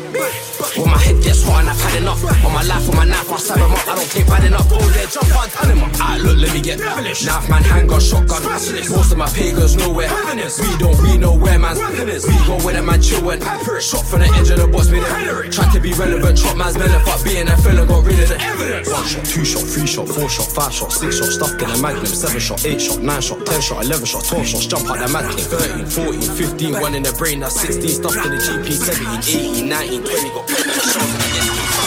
when 0.76 0.90
my 0.90 0.98
head 0.98 1.22
gets 1.22 1.42
hot 1.42 1.60
and 1.60 1.70
I've 1.70 1.80
had 1.80 2.02
enough 2.02 2.22
On 2.44 2.52
my 2.52 2.62
life, 2.62 2.88
on 2.88 2.96
my 2.96 3.04
knife, 3.04 3.30
I'll 3.30 3.38
stab 3.38 3.58
'em 3.58 3.72
up. 3.72 3.88
I 3.88 3.94
don't 3.96 4.10
take 4.10 4.26
bad 4.26 4.44
enough, 4.44 4.68
go 4.68 4.78
there, 4.78 5.06
jump 5.06 5.30
on, 5.36 5.70
him 5.70 5.82
up 5.82 6.00
Alright, 6.00 6.20
look, 6.20 6.36
let 6.38 6.52
me 6.54 6.60
get 6.60 6.78
Knife 6.78 7.48
man, 7.48 7.62
handgun, 7.62 8.00
shotgun 8.00 8.42
Most 8.44 9.12
of 9.12 9.18
my 9.18 9.28
pagans 9.30 9.76
nowhere. 9.76 10.10
We 10.10 10.76
don't, 10.78 10.98
we 11.02 11.18
know 11.18 11.34
where 11.34 11.58
man 11.58 11.76
We 11.76 12.36
go 12.46 12.56
where 12.64 12.74
the 12.74 12.82
man 12.82 13.00
chillin' 13.00 13.40
Shot 13.80 14.04
from 14.04 14.20
the 14.20 14.28
edge 14.36 14.50
of 14.50 14.58
the 14.58 14.68
box 14.68 14.90
with 14.90 15.04
it 15.04 15.52
Try 15.52 15.70
to 15.72 15.80
be 15.80 15.92
relevant, 15.92 16.38
chop 16.38 16.56
man's 16.56 16.76
melon 16.76 17.00
Fuck 17.04 17.24
being 17.24 17.48
a 17.48 17.56
fella, 17.58 17.86
got 17.86 18.04
rid 18.04 18.20
of 18.20 18.28
the 18.28 18.40
evidence. 18.40 18.90
One 18.90 19.06
shot, 19.06 19.24
two 19.24 19.44
shot, 19.44 19.62
three 19.62 19.86
shot, 19.86 20.08
four 20.08 20.28
shot, 20.28 20.48
five 20.50 20.72
shot, 20.72 20.92
six 20.92 21.18
shot. 21.18 21.28
Stuffed 21.28 21.62
in 21.62 21.70
a 21.70 21.78
magnum, 21.78 22.06
seven 22.06 22.40
shot, 22.40 22.64
eight 22.64 22.80
shot, 22.80 23.00
nine 23.00 23.20
shot, 23.20 23.44
ten 23.46 23.60
shot, 23.60 23.84
eleven 23.84 24.06
shot, 24.06 24.24
twelve 24.24 24.46
shots. 24.46 24.66
Jump 24.66 24.90
out 24.90 24.98
the 24.98 25.08
mad 25.12 25.26
thing 25.34 25.44
13, 25.44 25.86
14, 25.86 26.20
15, 26.20 26.80
one 26.80 26.94
in 26.94 27.02
the 27.02 27.12
brain 27.12 27.40
That's 27.40 27.60
16, 27.60 27.88
stuffed 27.88 28.26
in 28.26 28.32
the 28.32 28.38
GP 28.38 28.72
17, 28.72 29.64
18, 29.64 29.68
19, 29.68 30.05
20 30.06 30.30
Got 30.34 30.46
plenty 30.46 30.70
of 30.70 30.86
shots 30.86 31.12
in 31.12 31.18
the 31.18 31.40
SK 31.42 31.86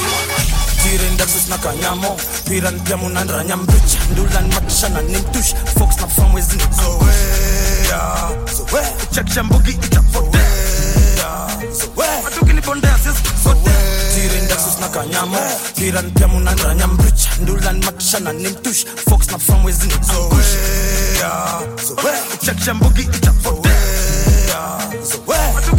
Tiren 0.83 1.15
dabis 1.17 1.45
na 1.49 1.57
kanyamo 1.57 2.17
Piran 2.45 2.79
piamu 2.83 3.09
na 3.09 3.23
ranyam 3.23 3.65
bitch 3.65 3.97
Ndulan 4.11 4.47
matishana 4.53 5.01
nimtush 5.01 5.53
Fox 5.77 5.97
na 6.01 6.07
famwe 6.07 6.41
zini 6.41 6.63
Zoea 6.71 8.29
Zoea 8.55 8.91
Check 9.11 9.27
shambugi 9.33 9.71
itapotea 9.71 10.41
Zoea 11.71 12.21
Matuki 12.23 12.53
ni 12.53 12.61
bondea 12.61 12.97
sisi 12.97 13.23
sote 13.43 13.71
Tiren 14.15 14.47
dabis 14.47 14.79
na 14.79 14.87
kanyamo 14.89 15.37
Piran 15.75 16.11
piamu 16.11 16.39
na 16.39 16.53
ranyam 16.55 16.97
bitch 16.97 17.27
Ndulan 17.41 17.83
matishana 17.83 18.33
nimtush 18.33 18.85
Fox 19.09 19.27
na 19.31 19.37
famwe 19.39 19.71
zini 19.71 19.93
Zoea 20.01 21.59
Zoea 21.87 22.23
Check 22.45 22.59
shambugi 22.65 23.01
itapotea 23.01 23.79
Zoea 25.03 25.53
Matuki 25.53 25.78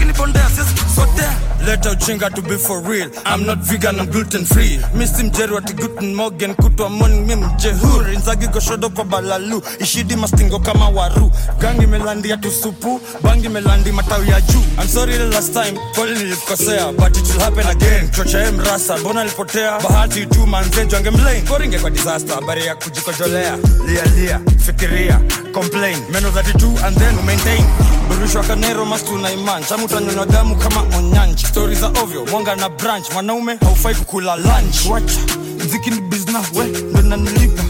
sote 1.71 1.89
uchinga 1.89 2.31
to 2.35 2.43
be 2.43 2.57
for 2.57 2.81
real. 2.81 3.09
I'm 3.25 3.47
not 3.47 3.59
vegan, 3.59 4.01
I'm 4.01 4.11
gluten 4.11 4.45
free 4.45 4.79
Missy 4.95 5.23
mjeru 5.23 5.57
ati 5.59 5.73
guten 5.75 6.15
morgen 6.15 6.55
Kutwa 6.55 6.89
morning 6.91 7.27
mi 7.27 7.35
mjehuri 7.37 8.17
Nzagi 8.17 8.47
goshodo 8.49 8.91
kwa 8.91 9.05
balalu. 9.05 9.63
Ishidi 9.79 10.17
mastingo 10.17 10.59
kama 10.59 10.89
waru. 10.89 11.31
Gangi 11.59 11.87
melandi 11.87 12.29
ya 12.31 12.37
tusupu 12.37 13.01
Bangi 13.23 13.49
melandi 13.49 13.93
matawi 13.93 14.29
ya 14.29 14.41
juu. 14.41 14.61
I'm 14.79 14.89
sorry 14.89 15.13
the 15.19 15.25
last 15.29 15.53
time 15.53 15.79
Kweli 15.95 16.19
nilikosea 16.19 16.93
But 16.97 17.17
it 17.17 17.29
will 17.29 17.41
happen 17.41 17.67
again. 17.67 18.11
Chocha 18.11 18.43
em 18.49 18.59
rasa 18.61 18.99
bona 18.99 19.25
lipotea 19.25 19.81
Bahati 19.81 20.27
tu 20.27 20.47
manzejo 20.47 20.97
angemlain 20.97 21.45
Koringe 21.47 21.79
kwa 21.79 21.91
disaster 21.91 22.35
Habari 22.35 22.67
ya 22.67 22.75
kujikojolea. 22.75 23.57
Lia 23.87 24.05
lia 24.05 24.41
Fikiria 24.67 25.21
Complain. 25.53 25.99
Meno 26.13 26.31
32 26.31 26.77
and 26.87 26.97
then 26.97 27.15
maintain. 27.27 27.65
Burushwa 28.09 28.43
kanero 28.43 28.85
mastuna 28.85 29.33
iman 29.33 29.63
Chamu 29.65 29.89
tanyonywa 29.89 30.27
damu 30.27 30.57
kama 30.57 30.97
onyanji. 30.99 31.47
Stori 31.47 31.75
za 31.75 31.87
ovyo 31.89 32.27
Mwanga 32.27 32.57
na 32.57 32.69
branch 32.69 33.13
Mwanaume 33.13 33.57
haufai 33.61 33.95
kukula 33.95 34.37
lunch. 34.37 34.87
Wacha 34.91 35.21
Mziki 35.65 35.91
ni 35.91 36.01
business 36.01 36.53
we 36.55 36.65
Ndo 36.67 37.03
nanilipa. 37.03 37.63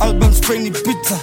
Album 0.00 0.34
spaini 0.34 0.64
ni 0.64 0.70
pizza 0.70 1.18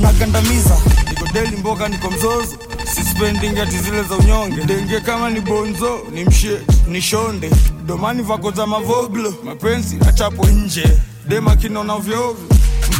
Nagandamiza 0.00 0.76
Niko 1.08 1.26
deli 1.32 1.56
mboga 1.56 1.88
niko 1.88 2.10
mzozo. 2.10 2.56
Sispending 2.94 3.58
ati 3.60 3.78
zile 3.78 4.02
za 4.02 4.14
unyonge. 4.16 4.64
Denge 4.64 5.00
kama 5.00 5.30
ni 5.30 5.40
bonzo 5.40 6.00
Ni 6.12 6.24
mshe 6.24 6.60
Ni 6.88 7.02
shonde. 7.02 7.50
Domani 7.86 8.22
vako 8.22 8.66
mavoglo. 8.66 9.34
Mapenzi 9.44 9.98
achapo 10.08 10.46
nje. 10.46 10.98
Dema 11.28 11.56
kinona 11.56 11.94
ovyo 11.94 12.36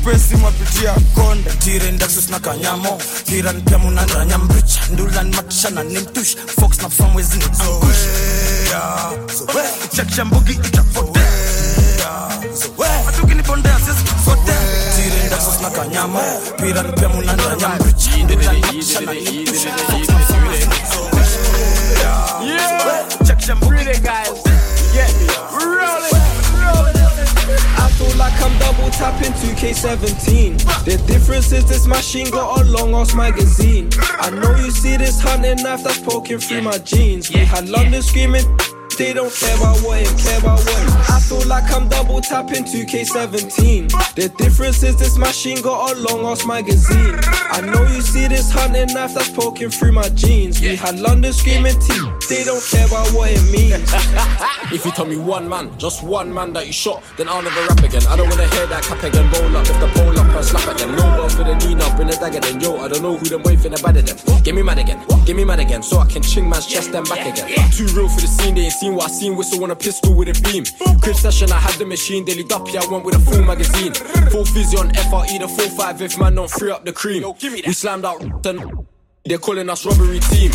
pensi 0.06 0.36
mapitia 0.36 0.94
konde. 1.14 1.50
Tiren 1.58 1.98
na 2.30 2.38
kanyamo 2.38 2.98
tiran 3.26 3.60
pemunanda 3.62 4.24
nyambricha 4.24 4.80
ndulan 4.92 5.34
matishana 5.34 5.82
nimtush. 5.82 6.36
Fox 6.60 6.78
na 6.82 6.88
famwezini 6.88 7.44
angush 7.44 8.02
chakisha 9.96 10.24
mbugi 10.24 10.52
itapotea 10.52 11.26
atukinibondea 13.08 13.78
sisipotea 13.78 14.60
tiren 14.96 15.30
daksus 15.30 15.60
na 15.60 15.70
Yeah, 24.94 25.10
roll 25.52 26.06
it. 26.06 26.25
Like 28.16 28.40
I'm 28.40 28.58
double 28.58 28.90
tapping 28.90 29.32
2K17. 29.32 30.84
The 30.84 30.96
difference 31.06 31.52
is 31.52 31.68
this 31.68 31.86
machine 31.86 32.30
got 32.30 32.60
a 32.60 32.64
long 32.64 32.94
ass 32.94 33.14
magazine. 33.14 33.90
I 33.98 34.30
know 34.30 34.54
you 34.56 34.70
see 34.70 34.96
this 34.96 35.20
hunting 35.20 35.62
knife 35.62 35.82
that's 35.82 36.00
poking 36.00 36.38
through 36.38 36.62
my 36.62 36.78
jeans. 36.78 37.30
We 37.30 37.40
had 37.40 37.68
London 37.68 38.02
screaming. 38.02 38.44
They 38.96 39.12
don't 39.12 39.30
care 39.30 39.54
about 39.58 39.78
what 39.80 40.00
it, 40.00 40.08
care 40.16 40.38
about 40.38 40.58
what 40.58 40.82
it. 40.82 41.10
I 41.10 41.20
feel 41.20 41.46
like 41.46 41.70
I'm 41.70 41.86
double 41.86 42.22
tapping 42.22 42.64
2K17. 42.64 44.14
The 44.14 44.28
difference 44.38 44.82
is 44.82 44.96
this 44.96 45.18
machine 45.18 45.60
got 45.60 45.92
a 45.92 46.00
long 46.00 46.24
ass 46.24 46.46
magazine. 46.46 47.14
I 47.22 47.60
know 47.60 47.82
you 47.92 48.00
see 48.00 48.26
this 48.26 48.50
hunting 48.50 48.94
knife 48.94 49.12
that's 49.12 49.28
poking 49.28 49.68
through 49.68 49.92
my 49.92 50.08
jeans. 50.10 50.62
We 50.62 50.76
had 50.76 50.98
London 50.98 51.34
screaming 51.34 51.78
team. 51.78 52.16
They 52.28 52.42
don't 52.42 52.64
care 52.64 52.86
about 52.86 53.10
what 53.12 53.30
it 53.30 53.42
means. 53.52 53.92
If 54.72 54.84
you 54.84 54.90
tell 54.90 55.06
me 55.06 55.16
one 55.16 55.48
man, 55.48 55.70
just 55.78 56.02
one 56.02 56.34
man 56.34 56.52
that 56.54 56.66
you 56.66 56.72
shot, 56.72 57.00
then 57.16 57.28
I'll 57.28 57.40
never 57.40 57.60
rap 57.68 57.78
again. 57.84 58.02
I 58.08 58.16
don't 58.16 58.28
wanna 58.28 58.48
hear 58.48 58.66
that 58.66 58.82
cap 58.82 59.00
again, 59.04 59.30
roll 59.30 59.56
up. 59.56 59.62
If 59.68 59.78
the 59.78 59.86
pole 59.94 60.18
up 60.18 60.34
and 60.34 60.44
slap 60.44 60.66
again, 60.74 60.96
no 60.96 61.06
more 61.16 61.28
the 61.28 61.54
a 61.54 61.86
up 61.86 61.96
bring 61.96 62.08
a 62.08 62.12
dagger 62.12 62.40
then 62.40 62.60
yo. 62.60 62.76
I 62.78 62.88
don't 62.88 63.02
know 63.02 63.16
who 63.16 63.26
them 63.26 63.42
boy 63.42 63.54
finna 63.54 63.80
bad 63.80 63.94
them. 63.94 64.42
Get 64.42 64.54
me 64.54 64.62
mad 64.62 64.78
again, 64.78 64.98
get 65.24 65.36
me 65.36 65.44
mad 65.44 65.60
again, 65.60 65.82
so 65.82 65.98
I 65.98 66.06
can 66.06 66.22
ching 66.22 66.48
man's 66.48 66.66
chest 66.66 66.94
and 66.94 67.08
back 67.08 67.26
again. 67.26 67.48
Too 67.70 67.86
real 67.94 68.08
for 68.08 68.20
the 68.20 68.26
scene, 68.26 68.56
they 68.56 68.62
ain't 68.62 68.72
seen 68.72 68.85
what 68.94 69.10
I 69.10 69.12
seen. 69.12 69.36
Whistle 69.36 69.62
on 69.64 69.70
a 69.70 69.76
pistol 69.76 70.14
with 70.14 70.28
a 70.28 70.42
beam. 70.42 70.64
Crib 71.00 71.16
session, 71.16 71.52
I 71.52 71.58
had 71.58 71.74
the 71.78 71.86
machine. 71.86 72.24
Daily 72.24 72.44
duppy, 72.44 72.78
I 72.78 72.86
went 72.90 73.04
with 73.04 73.16
a 73.16 73.18
full 73.18 73.42
magazine. 73.42 73.94
Full 74.30 74.44
fizzy 74.44 74.76
on 74.76 74.90
FRE, 74.94 75.38
the 75.38 75.48
full 75.48 75.68
five 75.70 76.00
if 76.02 76.18
man 76.18 76.34
don't 76.34 76.50
free 76.50 76.70
up 76.70 76.84
the 76.84 76.92
cream. 76.92 77.22
We 77.42 77.72
slammed 77.72 78.04
out 78.04 78.20
they're 79.28 79.38
calling 79.38 79.68
us 79.68 79.84
robbery 79.84 80.20
team. 80.20 80.50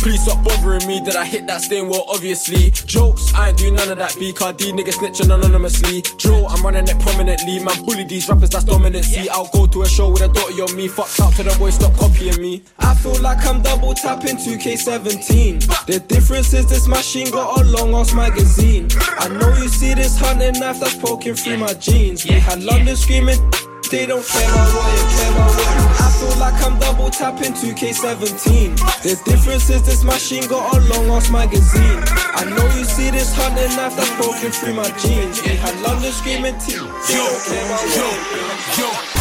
Please 0.00 0.22
stop 0.22 0.42
bothering 0.42 0.86
me. 0.86 0.98
Did 1.04 1.16
I 1.16 1.26
hit 1.26 1.46
that 1.46 1.60
stain? 1.60 1.88
Well, 1.88 2.04
obviously. 2.08 2.70
Jokes, 2.70 3.34
I 3.34 3.48
ain't 3.48 3.58
do 3.58 3.70
none 3.70 3.90
of 3.90 3.98
that. 3.98 4.16
B 4.18 4.32
BKD 4.32 4.72
niggas 4.72 4.94
snitching 4.94 5.32
anonymously. 5.32 6.02
Joe, 6.16 6.46
I'm 6.48 6.62
running 6.62 6.88
it 6.88 6.98
prominently. 7.00 7.58
Man, 7.58 7.84
bully 7.84 8.04
these 8.04 8.28
rappers, 8.28 8.48
that's 8.48 8.64
dominancy. 8.64 9.28
I'll 9.28 9.50
go 9.52 9.66
to 9.66 9.82
a 9.82 9.88
show 9.88 10.10
with 10.10 10.22
a 10.22 10.28
daughter 10.28 10.62
on 10.62 10.74
me. 10.74 10.88
Fuck 10.88 11.08
out 11.20 11.34
to 11.34 11.42
the 11.42 11.54
boys, 11.58 11.74
stop 11.74 11.94
copying 11.96 12.40
me. 12.40 12.62
I 12.78 12.94
feel 12.94 13.20
like 13.20 13.44
I'm 13.44 13.60
double 13.62 13.92
tapping 13.94 14.36
2K17. 14.36 15.86
The 15.86 16.00
difference 16.00 16.54
is 16.54 16.68
this 16.68 16.88
machine 16.88 17.30
got 17.30 17.60
a 17.60 17.64
long 17.64 17.94
ass 17.94 18.14
magazine. 18.14 18.88
I 19.18 19.28
know 19.28 19.54
you 19.58 19.68
see 19.68 19.92
this 19.92 20.18
hunting 20.18 20.58
knife 20.58 20.80
that's 20.80 20.96
poking 20.96 21.34
through 21.34 21.58
my 21.58 21.74
jeans. 21.74 22.24
We 22.24 22.32
had 22.32 22.62
London 22.62 22.96
screaming. 22.96 23.38
They 23.90 24.06
don't 24.06 24.24
care 24.24 24.48
what 24.48 24.86
you 24.94 25.18
care 25.18 25.32
about 25.32 25.50
what 25.50 26.00
I 26.00 26.10
feel 26.14 26.38
like 26.38 26.62
I'm 26.62 26.78
double 26.78 27.10
tapping 27.10 27.54
2K17. 27.54 28.76
The 29.02 29.20
difference 29.28 29.68
is 29.68 29.82
this 29.82 30.04
machine 30.04 30.46
got 30.46 30.76
a 30.76 30.80
long 30.94 31.10
ass 31.10 31.28
magazine. 31.28 31.98
I 32.06 32.44
know 32.44 32.64
you 32.78 32.84
see 32.84 33.10
this 33.10 33.34
hunting 33.34 33.74
knife 33.74 33.96
that's 33.96 34.14
broken 34.14 34.52
through 34.52 34.74
my 34.74 34.88
jeans. 35.02 35.42
We 35.42 35.56
had 35.56 35.74
London 35.80 36.12
screaming 36.12 36.56
team. 36.58 36.86
About 36.86 37.82
yo, 38.78 38.86
yo. 39.14 39.19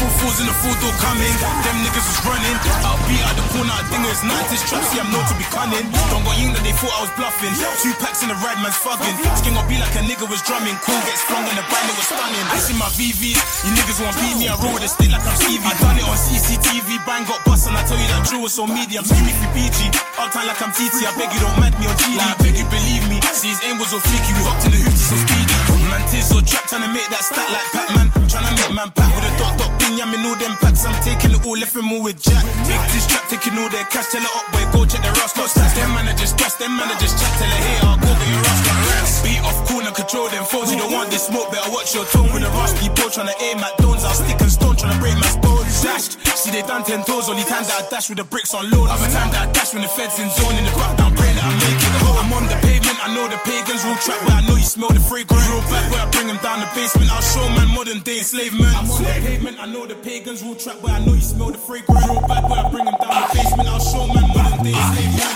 Full 0.00 0.08
fours 0.16 0.40
in 0.40 0.48
the 0.48 0.56
full 0.64 0.72
door 0.80 0.96
coming. 0.96 1.28
Them 1.60 1.76
niggas 1.84 2.08
was 2.08 2.20
running. 2.24 2.56
I'll 2.88 2.96
be 3.04 3.20
at 3.20 3.36
the 3.36 3.44
corner, 3.52 3.68
I 3.68 3.84
think 3.92 4.08
it's 4.08 4.24
90s 4.24 4.64
trap. 4.64 4.80
See, 4.88 4.96
I'm 4.96 5.12
known 5.12 5.28
to 5.28 5.36
be 5.36 5.44
cunning. 5.52 5.84
Don't 6.08 6.24
got 6.24 6.40
ying 6.40 6.56
that 6.56 6.64
they 6.64 6.72
thought 6.72 6.88
I 6.96 7.04
was 7.04 7.12
bluffing. 7.20 7.52
Two 7.84 7.92
packs 8.00 8.24
in 8.24 8.32
the 8.32 8.38
ride, 8.40 8.56
man's 8.64 8.80
fucking. 8.80 9.12
Skin 9.36 9.52
gon' 9.52 9.68
be 9.68 9.76
like 9.76 9.92
a 10.00 10.02
nigga 10.08 10.24
was 10.24 10.40
drumming. 10.40 10.72
Cool 10.88 10.96
gets 11.04 11.20
flung 11.28 11.44
and 11.44 11.52
the 11.52 11.64
band 11.68 11.84
it 11.84 11.96
was 12.00 12.08
stunning. 12.08 12.46
I 12.48 12.56
see 12.56 12.72
my 12.80 12.88
VVs. 12.96 13.44
You 13.68 13.76
niggas 13.76 14.00
want 14.00 14.16
beat 14.24 14.40
me, 14.40 14.48
I 14.48 14.56
roll 14.56 14.72
with 14.72 14.88
a 14.88 14.90
stick 14.90 15.12
like 15.12 15.20
I'm 15.20 15.36
Stevie. 15.36 15.68
I 15.68 15.76
done 15.76 16.00
it 16.00 16.08
on 16.08 16.16
CCTV. 16.16 17.04
Bang 17.04 17.28
got 17.28 17.44
bust 17.44 17.68
and 17.68 17.76
I 17.76 17.84
tell 17.84 18.00
you 18.00 18.08
that 18.08 18.24
Drew 18.24 18.40
was 18.40 18.56
so 18.56 18.64
medium. 18.64 19.04
Skinny 19.04 19.36
for 19.36 19.52
PG. 19.52 19.92
Uptown 20.16 20.48
like 20.48 20.64
I'm 20.64 20.72
TT. 20.72 21.04
I 21.04 21.12
beg 21.20 21.28
you 21.28 21.44
don't 21.44 21.60
mad 21.60 21.76
me 21.76 21.84
on 21.84 21.96
TV. 22.00 22.16
I 22.16 22.32
beg 22.40 22.56
you 22.56 22.64
believe 22.72 23.04
me. 23.12 23.20
See 23.36 23.52
his 23.52 23.60
aim 23.68 23.76
was 23.76 23.92
so 23.92 24.00
flicky. 24.00 24.32
We 24.32 24.48
hopped 24.48 24.64
in 24.64 24.72
the 24.72 24.80
hoops, 24.80 25.12
so 25.12 25.16
speedy. 25.20 25.59
Man, 26.00 26.08
tis 26.08 26.28
so 26.32 26.40
trap 26.40 26.64
trying 26.64 26.82
to 26.82 26.90
make 26.92 27.08
that 27.12 27.20
stat 27.20 27.44
like 27.52 27.68
Pac-Man. 27.76 28.08
Trying 28.28 28.48
to 28.48 28.54
make 28.56 28.72
man 28.72 28.90
pack 28.96 29.12
with 29.12 29.28
a 29.28 29.32
dot 29.36 29.52
dot 29.60 29.72
thing. 29.76 30.00
Yamming 30.00 30.24
all 30.24 30.36
them 30.40 30.56
packs. 30.64 30.88
I'm 30.88 30.96
taking 31.04 31.36
it 31.36 31.44
all, 31.44 31.56
left 31.60 31.76
him 31.76 31.92
all 31.92 32.00
with 32.00 32.16
Jack. 32.22 32.40
Big 32.64 32.80
this 32.96 33.04
trap, 33.04 33.28
taking 33.28 33.58
all 33.60 33.68
their 33.68 33.84
cash. 33.92 34.08
Tell 34.08 34.24
it 34.24 34.32
up, 34.32 34.46
boy, 34.48 34.64
go 34.72 34.80
check 34.88 35.04
the 35.04 35.12
rust. 35.20 35.36
Not 35.36 35.52
stats. 35.52 35.76
Them 35.76 35.92
managers 35.92 36.32
trust, 36.32 36.56
them 36.58 36.72
managers 36.72 37.12
chat. 37.20 37.32
Tell 37.36 37.52
it, 37.52 37.60
hey, 37.60 37.78
I'll 37.84 38.00
go 38.00 38.10
get 38.16 38.28
your 38.32 38.40
rust. 38.40 39.20
Beat 39.20 39.40
off 39.44 39.60
corner, 39.68 39.92
control 39.92 40.28
them 40.32 40.44
foes. 40.48 40.72
You 40.72 40.78
don't 40.80 40.92
want 40.92 41.12
this 41.12 41.28
smoke, 41.28 41.52
better 41.52 41.68
watch 41.68 41.92
your 41.92 42.08
tone 42.08 42.32
with 42.32 42.48
a 42.48 42.50
rusty 42.56 42.88
bow. 42.96 43.12
Trying 43.12 43.28
to 43.28 43.36
aim 43.44 43.60
at 43.60 43.76
dones. 43.76 44.04
I'll 44.04 44.16
stick 44.16 44.40
and 44.40 44.52
stone, 44.52 44.76
trying 44.80 44.96
to 44.96 45.00
break 45.04 45.16
my 45.20 45.28
bones. 45.44 45.84
Dashed. 45.84 46.16
See, 46.38 46.50
they 46.50 46.64
done 46.64 46.80
10 46.80 47.04
toes. 47.04 47.28
Only 47.28 47.44
time 47.44 47.68
that 47.68 47.76
I 47.76 47.84
dash 47.92 48.08
with 48.08 48.16
the 48.16 48.24
bricks 48.24 48.54
on 48.56 48.70
load. 48.72 48.88
Other 48.88 49.10
time 49.12 49.28
that 49.36 49.48
I 49.48 49.52
dash 49.52 49.74
when 49.74 49.82
the 49.82 49.90
feds 49.92 50.16
in 50.16 50.30
zone. 50.32 50.56
In 50.56 50.64
the 50.64 50.72
crowd, 50.72 50.96
down, 50.96 51.12
praying 51.12 51.36
that 51.36 51.44
I 51.44 51.52
make 51.60 51.76
it 51.76 51.84
home. 51.84 51.89
I'm 52.20 52.28
on 52.36 52.44
the 52.44 52.58
pavement, 52.60 53.00
I 53.00 53.08
know 53.16 53.24
the 53.32 53.40
pagans 53.48 53.80
rule 53.80 53.96
track, 53.96 54.20
but 54.28 54.36
I 54.36 54.44
know 54.44 54.52
you 54.52 54.68
smell 54.68 54.92
the 54.92 55.00
fragrance. 55.00 55.40
Real 55.48 55.64
back 55.72 55.88
where 55.88 56.04
I 56.04 56.08
bring 56.12 56.28
them 56.28 56.36
down 56.44 56.60
the 56.60 56.68
basement. 56.76 57.08
I'll 57.08 57.24
show 57.24 57.48
man 57.56 57.72
modern 57.72 58.04
day 58.04 58.20
enslavement. 58.20 58.76
I'm 58.76 58.92
on 58.92 59.00
the 59.00 59.08
pavement, 59.24 59.56
I 59.56 59.64
know 59.64 59.88
the 59.88 59.96
pagans 59.96 60.44
rule 60.44 60.54
track, 60.54 60.76
but 60.84 60.92
I 60.92 61.00
know 61.00 61.16
you 61.16 61.24
smell 61.24 61.48
the 61.48 61.56
fragrance. 61.56 62.04
Real 62.04 62.20
back 62.28 62.44
where 62.44 62.60
I 62.60 62.68
bring 62.68 62.84
them 62.84 62.92
down 63.00 63.24
the 63.24 63.28
basement. 63.32 63.68
I'll 63.72 63.80
show 63.80 64.04
man 64.04 64.28
modern 64.36 64.60
day 64.60 64.76
enslavement. 64.76 65.32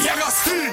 Yeah, 0.00 0.16
got 0.16 0.32
steam. 0.32 0.72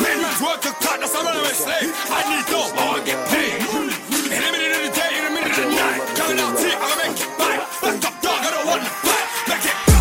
Made 0.00 0.18
man's 0.24 0.40
work 0.40 0.64
to 0.64 0.72
cut, 0.80 1.04
that's 1.04 1.12
a 1.12 1.20
runaway 1.20 1.52
slave. 1.52 1.92
I 2.08 2.20
need 2.32 2.44
dope, 2.48 2.72
I 2.72 2.82
wanna 2.88 3.04
get 3.04 3.20
paid. 3.28 3.60
In 3.60 4.40
a 4.40 4.50
minute 4.56 4.72
of 4.72 4.82
the 4.88 4.92
day, 4.96 5.12
in 5.20 5.24
a 5.28 5.32
minute 5.36 5.52
of 5.52 5.68
the 5.68 5.76
night. 5.76 6.00
Coming 6.16 6.40
out 6.40 6.56
here, 6.56 6.80
I'm 6.80 6.88
gonna 6.96 7.12
make 7.12 7.20
it 7.20 7.32
back. 7.36 7.60
Back 7.84 8.00
up, 8.08 8.16
dog, 8.24 8.40
I 8.40 8.50
don't 8.56 8.66
want 8.72 8.82
to 8.88 8.92
fight. 9.04 9.26
Make 9.52 9.68
it 9.68 9.95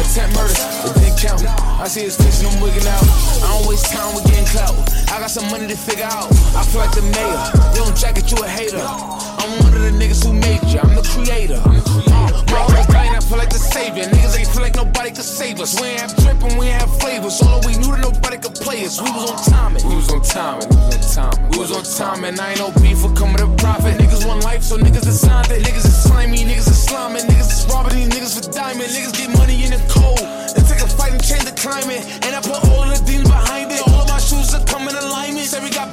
Attempt 0.00 0.32
murders, 0.34 0.56
it 0.88 0.94
didn't 0.96 1.18
count. 1.20 1.44
I 1.80 1.86
see 1.86 2.08
his 2.08 2.16
face 2.16 2.40
and 2.40 2.48
I'm 2.48 2.60
wigging 2.62 2.86
out. 2.88 3.04
I 3.44 3.52
don't 3.52 3.68
waste 3.68 3.92
time 3.92 4.14
with 4.14 4.24
getting 4.24 4.46
clout. 4.46 4.72
I 5.12 5.20
got 5.20 5.30
some 5.30 5.44
money 5.52 5.68
to 5.68 5.76
figure 5.76 6.08
out. 6.08 6.32
I 6.56 6.64
feel 6.64 6.80
like 6.80 6.96
the 6.96 7.02
mayor. 7.12 7.36
You 7.76 7.84
don't 7.84 7.96
jacket, 7.96 8.30
you 8.32 8.40
a 8.42 8.48
hater. 8.48 8.80
I'm 8.80 9.50
one 9.60 9.74
of 9.74 9.82
the 9.84 9.92
niggas 9.92 10.24
who 10.24 10.32
made 10.32 10.64
you. 10.72 10.80
I'm 10.80 10.96
the 10.96 11.04
creator. 11.04 11.60
Uh, 11.60 12.32
my 12.48 13.21
feel 13.32 13.40
like 13.40 13.48
the 13.48 13.58
savior. 13.58 14.04
Niggas 14.04 14.36
ain't 14.36 14.48
feel 14.52 14.60
like 14.60 14.76
nobody 14.76 15.10
could 15.10 15.24
save 15.24 15.58
us. 15.60 15.80
We 15.80 15.88
ain't 15.88 16.00
have 16.04 16.14
drip 16.20 16.36
and 16.44 16.58
we 16.60 16.68
ain't 16.68 16.84
have 16.84 16.92
flavors. 17.00 17.40
Although 17.40 17.64
we 17.64 17.72
knew 17.80 17.88
that 17.96 18.04
nobody 18.04 18.36
could 18.36 18.56
play 18.60 18.84
us. 18.84 19.00
We 19.00 19.08
was 19.08 19.24
on 19.32 19.40
timing. 19.48 19.80
We 19.88 19.96
was 19.96 20.12
on 20.12 20.20
timing. 20.20 20.68
We 20.68 20.76
was 20.76 20.92
on 20.92 21.32
timing. 21.32 21.48
We 21.48 21.58
was 21.64 21.72
on. 21.72 22.20
I 22.36 22.52
ain't 22.52 22.60
no 22.60 22.68
beef 22.84 23.00
for 23.00 23.12
coming 23.16 23.40
to 23.40 23.48
profit. 23.56 23.96
Niggas 23.96 24.28
want 24.28 24.44
life, 24.44 24.62
so 24.62 24.76
niggas 24.76 25.08
designed 25.08 25.48
it. 25.48 25.64
Niggas 25.64 25.88
is 25.88 25.96
slimy. 26.04 26.44
Niggas 26.44 26.68
is 26.68 26.80
sliming. 26.84 27.24
Niggas 27.24 27.50
is 27.56 27.64
robbing 27.72 27.96
these 27.96 28.12
niggas 28.12 28.32
for 28.36 28.52
diamond. 28.52 28.92
Niggas 28.92 29.16
get 29.16 29.32
money 29.32 29.64
in 29.64 29.70
the 29.72 29.80
cold. 29.88 30.20
And 30.20 30.62
take 30.68 30.84
a 30.84 30.88
fight 30.92 31.12
and 31.16 31.24
change 31.24 31.48
the 31.48 31.56
climate. 31.56 32.04
And 32.28 32.36
I 32.36 32.40
put 32.44 32.60
all 32.68 32.84
of 32.84 32.92
the 32.92 33.00
demons 33.08 33.32
behind 33.32 33.72
it. 33.72 33.80
All 33.88 34.04
of 34.04 34.08
my 34.12 34.20
shoes 34.20 34.52
are 34.52 34.64
coming 34.68 34.92
in 34.92 35.00
alignment. 35.00 35.48
Say 35.48 35.64
we 35.64 35.70
got 35.72 35.88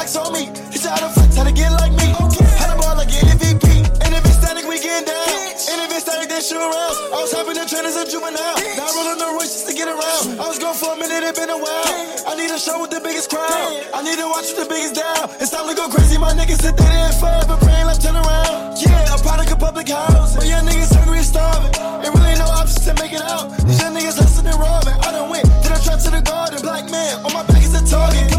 checks, 0.00 0.16
all 0.16 0.32
these 0.32 0.48
racks 0.48 0.56
on 0.56 0.64
me. 0.64 0.70
He 0.72 0.78
said 0.78 0.90
how 0.90 1.08
to 1.08 1.12
flex, 1.12 1.36
how 1.36 1.44
to 1.44 1.52
get 1.52 1.70
like 1.72 1.92
me. 1.92 2.08
How 2.58 2.68
the 2.68 2.76
boy 2.76 2.94
like 2.96 3.12
an 3.12 3.36
MVP? 3.36 3.64
And 4.04 4.14
if 4.14 4.24
it's 4.24 4.38
static, 4.38 4.64
we 4.64 4.80
getting 4.80 5.06
down. 5.06 5.28
And 5.70 5.78
if 5.84 5.90
it's 5.92 6.04
static, 6.04 6.28
then 6.28 6.42
shoot 6.42 6.60
around. 6.60 6.94
I 7.12 7.18
was 7.20 7.32
having 7.32 7.54
the 7.54 7.64
train 7.68 7.84
as 7.84 7.96
a 7.96 8.04
juvenile. 8.08 8.56
Now 8.76 8.88
I 8.88 8.92
rolling 8.96 9.18
the 9.20 9.28
royce 9.36 9.52
just 9.52 9.68
to 9.68 9.74
get 9.74 9.88
around. 9.88 10.40
I 10.40 10.46
was 10.48 10.58
gone 10.58 10.74
for 10.74 10.94
a 10.94 10.96
minute, 10.96 11.24
it 11.24 11.34
been 11.36 11.50
a 11.50 11.58
while. 11.58 11.92
I 12.26 12.34
need 12.36 12.50
a 12.50 12.58
show 12.58 12.80
with 12.80 12.90
the 12.90 13.00
biggest 13.00 13.30
crowd. 13.30 13.48
I 13.92 14.02
need 14.02 14.16
to 14.18 14.28
watch 14.28 14.52
with 14.52 14.64
the 14.64 14.68
biggest 14.68 14.96
down. 14.96 15.28
It's 15.40 15.50
time 15.50 15.68
to 15.68 15.74
go 15.74 15.88
crazy, 15.88 16.18
my 16.18 16.32
niggas 16.32 16.62
sit 16.62 16.76
there 16.76 16.88
and 16.88 17.16
forever 17.20 17.56
praying 17.60 17.86
like 17.86 18.00
turn 18.00 18.16
around. 18.16 18.80
Yeah, 18.80 19.14
a 19.14 19.18
product 19.20 19.52
of 19.52 19.58
public 19.58 19.88
house. 19.88 20.36
But 20.36 20.46
young 20.48 20.64
niggas 20.64 20.94
hungry 20.96 21.20
and 21.20 21.28
starving. 21.28 21.72
Ain't 22.04 22.14
really 22.14 22.36
no 22.40 22.48
options 22.48 22.84
to 22.88 22.94
make 22.96 23.12
it 23.12 23.22
out. 23.22 23.52
These 23.66 23.80
young 23.80 23.94
niggas 23.94 24.16
hustling 24.16 24.48
and 24.48 24.58
robbing. 24.58 24.96
I 25.04 25.12
done 25.12 25.28
went 25.28 25.44
to 25.44 25.68
the 25.68 25.78
trap 25.82 26.00
to 26.06 26.10
the 26.10 26.22
garden. 26.22 26.60
Black 26.62 26.88
man, 26.88 27.20
on 27.24 27.32
my 27.32 27.44
back 27.44 27.62
is 27.62 27.74
a 27.74 27.82
target. 27.84 28.29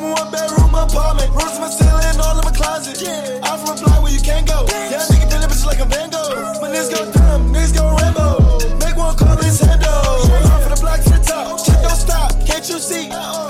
From 0.00 0.12
one 0.16 0.30
bedroom 0.32 0.74
apartment. 0.74 1.28
Rooms 1.36 1.56
in 1.56 1.60
my 1.60 1.68
ceiling, 1.68 2.16
all 2.24 2.38
in 2.40 2.44
my 2.44 2.54
closet. 2.56 2.96
I'm 3.44 3.58
from 3.60 3.76
a 3.76 3.80
block 3.80 4.02
where 4.02 4.12
you 4.12 4.20
can't 4.20 4.46
go. 4.48 4.64
Yeah, 4.66 5.04
nigga 5.12 5.28
feeling 5.28 5.48
bitches 5.52 5.66
like 5.66 5.80
a 5.80 5.84
Van 5.84 6.08
Gogh. 6.08 6.32
My 6.60 6.72
niggas 6.72 6.90
go 6.90 7.12
dumb, 7.12 7.52
niggas 7.52 7.74
go 7.76 7.84
Rambo. 8.00 8.58
Make 8.80 8.96
one 8.96 9.14
call 9.16 9.36
his 9.36 9.60
head 9.60 9.80
though. 9.80 10.24
I'm 10.48 10.60
from 10.64 10.72
the 10.72 10.80
block 10.80 11.00
to 11.04 11.10
the 11.10 11.20
top. 11.20 11.60
Shit 11.60 11.80
don't 11.84 12.00
stop, 12.06 12.32
can't 12.46 12.66
you 12.68 12.78
see? 12.78 13.08
How 13.10 13.49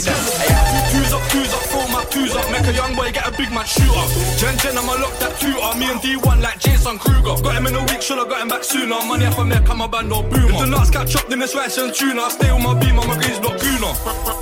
Fuse 0.00 1.12
up, 1.12 1.20
fuse 1.30 1.52
up, 1.52 1.90
my 1.92 2.04
twos 2.04 2.34
up, 2.34 2.50
make 2.50 2.66
a 2.66 2.72
young 2.72 2.96
boy 2.96 3.12
get 3.12 3.28
a 3.28 3.29
big 3.40 3.52
man 3.52 3.64
shoot 3.64 3.88
up. 3.96 4.08
Gen 4.36 4.56
Gen, 4.60 4.76
I'ma 4.76 5.00
lock 5.00 5.16
that 5.18 5.32
two 5.40 5.56
up. 5.64 5.76
Me 5.80 5.88
and 5.88 6.00
D1 6.00 6.40
like 6.44 6.60
Jason 6.60 6.98
Kruger. 6.98 7.40
Got 7.40 7.56
him 7.56 7.66
in 7.66 7.74
a 7.74 7.82
week, 7.88 8.02
should've 8.02 8.28
got 8.28 8.42
him 8.42 8.48
back 8.48 8.64
sooner. 8.64 9.00
Money 9.08 9.26
off 9.26 9.38
a 9.38 9.44
make, 9.44 9.68
I'm 9.68 9.80
a 9.80 9.88
band 9.88 10.12
or 10.12 10.22
boomer. 10.22 10.52
If 10.52 10.58
the 10.60 10.66
nuts 10.66 10.90
catch 10.90 11.16
up, 11.16 11.26
then 11.28 11.40
it's 11.40 11.54
rice 11.54 11.78
and 11.78 11.94
tuna. 11.94 12.20
I 12.20 12.28
stay 12.28 12.52
with 12.52 12.62
my 12.62 12.78
beam, 12.78 13.00
I'm 13.00 13.08
a 13.08 13.16
greens 13.16 13.40
block 13.40 13.56
gooner. 13.56 13.94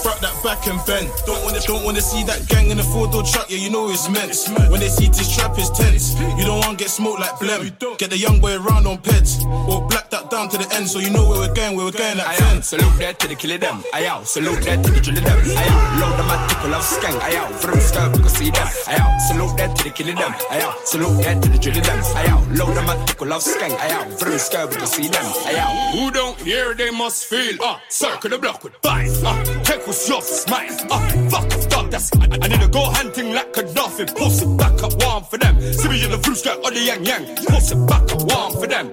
Front 0.03 0.21
that 0.21 0.35
back 0.43 0.67
and 0.67 0.81
bend. 0.85 1.07
Don't 1.27 1.43
wanna, 1.45 1.61
don't 1.63 1.85
wanna 1.85 2.03
see 2.03 2.25
that 2.25 2.47
gang 2.49 2.71
in 2.71 2.77
the 2.77 2.83
four 2.83 3.07
door 3.07 3.23
truck. 3.23 3.47
Yeah, 3.49 3.59
you 3.59 3.71
know 3.71 3.89
it's 3.91 4.09
meant. 4.11 4.35
When 4.71 4.81
they 4.81 4.89
see 4.91 5.09
this 5.09 5.31
trap 5.35 5.59
is 5.59 5.71
tense. 5.71 6.19
You 6.39 6.45
don't 6.45 6.59
wanna 6.59 6.77
get 6.77 6.91
smoked 6.91 7.21
like 7.21 7.39
Blem. 7.39 7.71
Get 7.99 8.11
the 8.11 8.19
young 8.19 8.41
boy 8.41 8.57
around 8.59 8.87
on 8.87 8.99
peds. 8.99 9.47
Or 9.69 9.87
black 9.87 10.11
that 10.11 10.31
down 10.31 10.49
to 10.51 10.59
the 10.59 10.67
end, 10.75 10.89
so 10.89 10.99
you 10.99 11.11
know 11.11 11.29
where 11.29 11.39
we're 11.47 11.55
going. 11.55 11.77
Where 11.77 11.87
we're 11.87 11.93
going 11.93 12.19
like 12.19 12.39
Ayow, 12.39 12.63
salute 12.63 12.99
that 12.99 13.19
to 13.21 13.29
the 13.29 13.35
killer 13.35 13.59
them. 13.59 13.83
Ayow, 13.93 14.27
salute 14.27 14.63
that 14.65 14.83
to 14.85 14.91
the 14.91 15.01
drill 15.01 15.23
them. 15.23 15.39
Ayow, 15.39 16.01
load 16.01 16.17
them 16.19 16.31
at 16.31 16.49
tickle 16.49 16.75
of 16.75 16.83
skank. 16.83 17.19
Ayow, 17.21 17.47
vroom 17.61 17.81
skirt, 17.81 18.13
we 18.17 18.19
can 18.19 18.29
see 18.29 18.51
them. 18.51 18.69
Ayow, 18.89 19.21
salute 19.21 19.57
that 19.59 19.77
to 19.77 19.85
the 19.85 19.91
killer 19.91 20.15
them. 20.15 20.33
Ayow, 20.33 20.73
salute 20.85 21.23
that 21.23 21.43
to 21.43 21.49
the 21.51 21.59
drill 21.59 21.75
them. 21.83 21.99
Ayow, 22.21 22.59
load 22.59 22.75
them 22.77 22.89
at 22.89 23.07
tickle 23.07 23.33
of 23.33 23.43
skank. 23.43 23.77
Ayow, 23.77 24.19
vroom 24.19 24.39
skirt, 24.39 24.71
we 24.71 24.77
can 24.77 24.87
see 24.87 25.09
them. 25.09 25.25
Ayow, 25.25 25.93
Who 25.93 26.11
don't 26.11 26.39
hear 26.41 26.75
they 26.75 26.91
must 26.91 27.27
feel. 27.27 27.57
Ah, 27.61 27.81
circle 27.89 28.31
the 28.31 28.39
block 28.39 28.65
with 28.65 28.73
vibes. 28.81 29.23
Ah, 29.25 29.43
take 29.65 29.87
what's 29.87 30.09
yours, 30.09 30.25
smile. 30.25 30.77
Ah, 30.91 31.07
fuck 31.31 31.45
off, 31.53 31.69
dog. 31.69 31.91
That's 31.91 32.11
I, 32.17 32.25
I 32.43 32.49
need 32.49 32.61
to 32.61 32.69
go 32.69 32.85
hunting 32.85 33.33
like 33.35 33.53
Gaddafi. 33.53 34.17
Post 34.17 34.43
it 34.43 34.57
back 34.57 34.83
up, 34.83 34.93
warm 35.03 35.25
for 35.25 35.39
them. 35.39 35.61
See 35.61 35.89
me 35.89 36.05
in 36.05 36.11
the 36.11 36.19
fruit 36.19 36.37
skirt 36.39 36.59
or 36.65 36.71
the 36.71 36.81
yang 36.81 37.05
yang. 37.05 37.25
Post 37.47 37.73
it 37.73 37.87
back 37.87 38.11
up, 38.13 38.23
warm 38.23 38.53
for 38.53 38.67
them. 38.67 38.89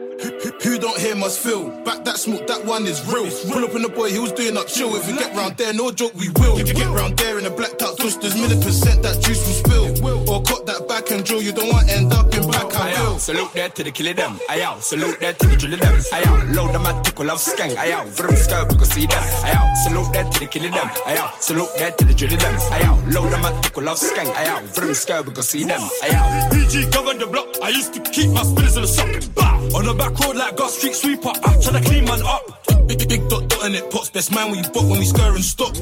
Who 0.64 0.80
don't 0.80 0.98
hear 0.98 1.16
must 1.16 1.40
feel. 1.40 1.70
Back 1.84 2.04
that 2.06 2.18
smoke, 2.18 2.48
that 2.48 2.66
one 2.66 2.88
is 2.88 3.06
real. 3.06 3.30
Pull 3.52 3.64
up 3.64 3.76
in 3.76 3.82
the 3.82 3.90
boy, 3.90 4.10
he 4.12 4.20
was 4.20 4.32
doing 4.32 4.58
up 4.58 4.68
chill. 4.68 4.96
If 4.96 5.08
we 5.08 5.14
get 5.14 5.36
round 5.36 5.58
there, 5.58 5.74
no 5.74 5.92
joke, 5.92 6.14
we 6.16 6.30
will. 6.30 6.58
If 6.58 6.68
you 6.70 6.74
get 6.74 6.88
round 6.88 7.18
there 7.18 7.38
in 7.38 7.46
a 7.46 7.50
blacked 7.50 7.82
out 7.82 7.98
tush, 7.98 8.16
there's 8.16 8.36
million 8.36 8.60
percent 8.62 9.04
that 9.04 9.22
juice 9.22 9.46
will 9.46 9.54
spill. 9.54 9.85
Or 9.86 10.42
cut 10.42 10.66
that 10.66 10.88
back 10.88 11.12
and 11.12 11.24
drill, 11.24 11.42
you 11.42 11.52
don't 11.52 11.70
want 11.70 11.88
to 11.88 11.96
end 11.96 12.14
up 12.14 12.34
in 12.34 12.42
black, 12.42 12.74
I 12.76 12.92
will. 13.04 13.20
salute 13.20 13.54
that 13.54 13.76
to 13.76 13.84
the 13.84 13.92
killer 13.92 14.14
them. 14.14 14.40
Ayow, 14.50 14.82
salute 14.82 15.20
that 15.20 15.40
to 15.40 15.48
the 15.48 15.56
drill 15.56 15.78
them. 15.78 15.94
Ayow, 16.12 16.56
load 16.56 16.74
them 16.74 16.86
at 16.86 17.04
tickle 17.06 17.30
of 17.30 17.38
skank. 17.38 17.76
Ayow, 17.76 18.06
vroom 18.08 18.36
skirt, 18.36 18.72
we 18.72 18.78
can 18.78 18.86
see 18.86 19.06
them. 19.06 19.24
Ayow, 19.46 19.76
salute 19.84 20.14
that 20.14 20.32
to 20.32 20.40
the 20.40 20.48
killer 20.48 20.70
them. 20.70 20.88
Ayow, 21.06 21.40
salute 21.40 21.70
that 21.78 21.98
to 21.98 22.06
the 22.06 22.14
drill 22.14 22.38
them. 22.38 22.56
Ayow, 22.56 23.14
load 23.14 23.32
them 23.32 23.46
at 23.46 23.64
tickle 23.64 23.90
of 23.90 23.98
skank. 23.98 24.34
Ayow, 24.34 24.62
vroom 24.76 24.94
skirt, 24.94 25.26
we 25.26 25.34
can 25.34 25.44
see 25.44 25.64
them. 25.64 25.82
Ayow. 26.04 26.50
BG 26.50 26.92
gang 26.92 27.08
on 27.08 27.18
the 27.20 27.28
block. 27.28 27.48
I 27.62 27.70
used 27.70 27.94
to 27.94 28.02
keep 28.02 28.32
my 28.32 28.44
spinners 28.44 28.76
in 28.76 28.82
the 28.82 28.88
socket. 28.88 29.30
Bah! 29.36 29.56
On 29.76 29.86
the 29.86 29.94
back 29.94 30.18
road 30.20 30.36
like 30.36 30.56
Gus 30.58 30.78
Street 30.78 30.96
sweeper. 30.96 31.30
I 31.44 31.58
try 31.62 31.80
to 31.80 31.86
clean 31.86 32.06
man 32.06 32.22
up. 32.24 32.75
Big, 32.88 33.08
big, 33.10 33.28
dot 33.30 33.48
dot 33.50 33.66
in 33.66 33.76
it, 33.76 33.90
pots. 33.90 34.10
Best 34.10 34.32
man 34.34 34.52
when 34.52 34.64
you 34.64 34.70
bought 34.70 34.90
when 34.90 35.00
we 35.00 35.06
scur 35.06 35.36
and 35.36 35.44
stop. 35.44 35.76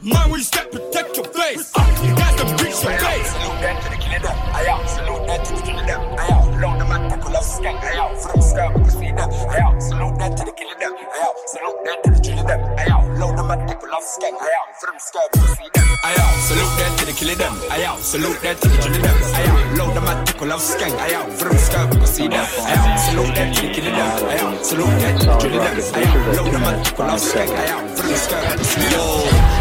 Man, 0.00 0.30
we 0.30 0.42
step, 0.42 0.70
protect 0.72 1.16
your 1.16 1.26
face. 1.26 1.72
You 2.02 2.14
guys 2.16 2.40
can 2.40 2.58
preach 2.58 2.82
your 2.82 2.98
face. 2.98 3.30
Salute 3.30 3.60
that 3.62 3.82
to 3.82 3.90
the 3.90 3.96
killer 3.96 4.88
salute 4.88 5.26
that 5.26 5.44
to 5.44 5.54
the 5.54 5.62
killer 5.62 6.47
load 6.60 6.78
them 6.80 7.10
tickle 7.10 7.36
of 7.36 7.44
skank. 7.44 7.78
Ayow, 7.80 8.10
vroom 8.22 8.42
skirt, 8.42 8.74
we 8.74 8.82
can 8.82 8.90
see 8.90 9.12
them. 9.12 9.30
Ayow, 9.54 9.80
salute 9.80 10.18
that 10.18 10.36
to 10.36 10.44
the 10.44 10.52
killer 10.52 10.78
them. 10.78 10.92
Ayow, 10.94 11.32
salute 11.46 11.80
that 11.84 11.98
to 12.04 12.10
the 12.10 12.20
drill 12.20 12.44
them. 12.44 12.60
Ayow, 12.78 13.18
load 13.18 13.36
them 13.38 13.50
at 13.50 13.68
tickle 13.68 13.94
of 13.94 14.02
skank. 14.02 14.36
Vroom 14.80 14.98
skirt, 14.98 15.30
we 15.34 15.40
can 15.40 15.56
see 15.56 15.70
them. 15.74 15.86
Ayow, 16.08 16.30
salute 16.48 16.74
that 16.78 16.92
to 16.98 17.04
the 17.06 17.12
killer 17.12 17.34
them. 17.38 17.54
Ayow, 17.70 17.96
salute 17.98 18.40
that 18.42 18.56
to 18.60 18.68
the 18.68 18.78
drill 18.82 19.02
them. 19.02 19.16
Ayow, 19.38 19.78
load 19.78 19.94
them 19.94 20.08
at 20.08 20.26
tickle 20.26 20.52
of 20.52 20.60
skank. 20.60 20.94
Vroom 21.38 21.58
skirt, 21.58 21.86
we 21.90 21.96
can 21.98 22.06
see 22.06 22.28
them. 22.28 22.44
Ayow, 22.44 22.98
salute 22.98 23.34
that 23.34 23.54
to 23.54 23.60
the 23.62 23.72
killer 23.74 23.94
them. 23.94 24.10
Ayow, 24.26 24.64
salute 24.64 24.98
that 25.02 25.14
to 25.20 25.26
the 25.26 25.36
drill 25.38 25.58
them. 25.62 25.76
Ayow, 25.78 26.36
load 26.36 26.52
them 26.52 26.64
at 26.64 26.84
tickle 26.84 27.10
of 27.10 27.20
skank. 27.20 27.50
Vroom 27.96 28.16
skirt, 28.16 28.42
we 28.42 28.54
can 28.58 28.64
see 28.64 28.80
them. 28.82 28.98
Yo, 28.98 29.04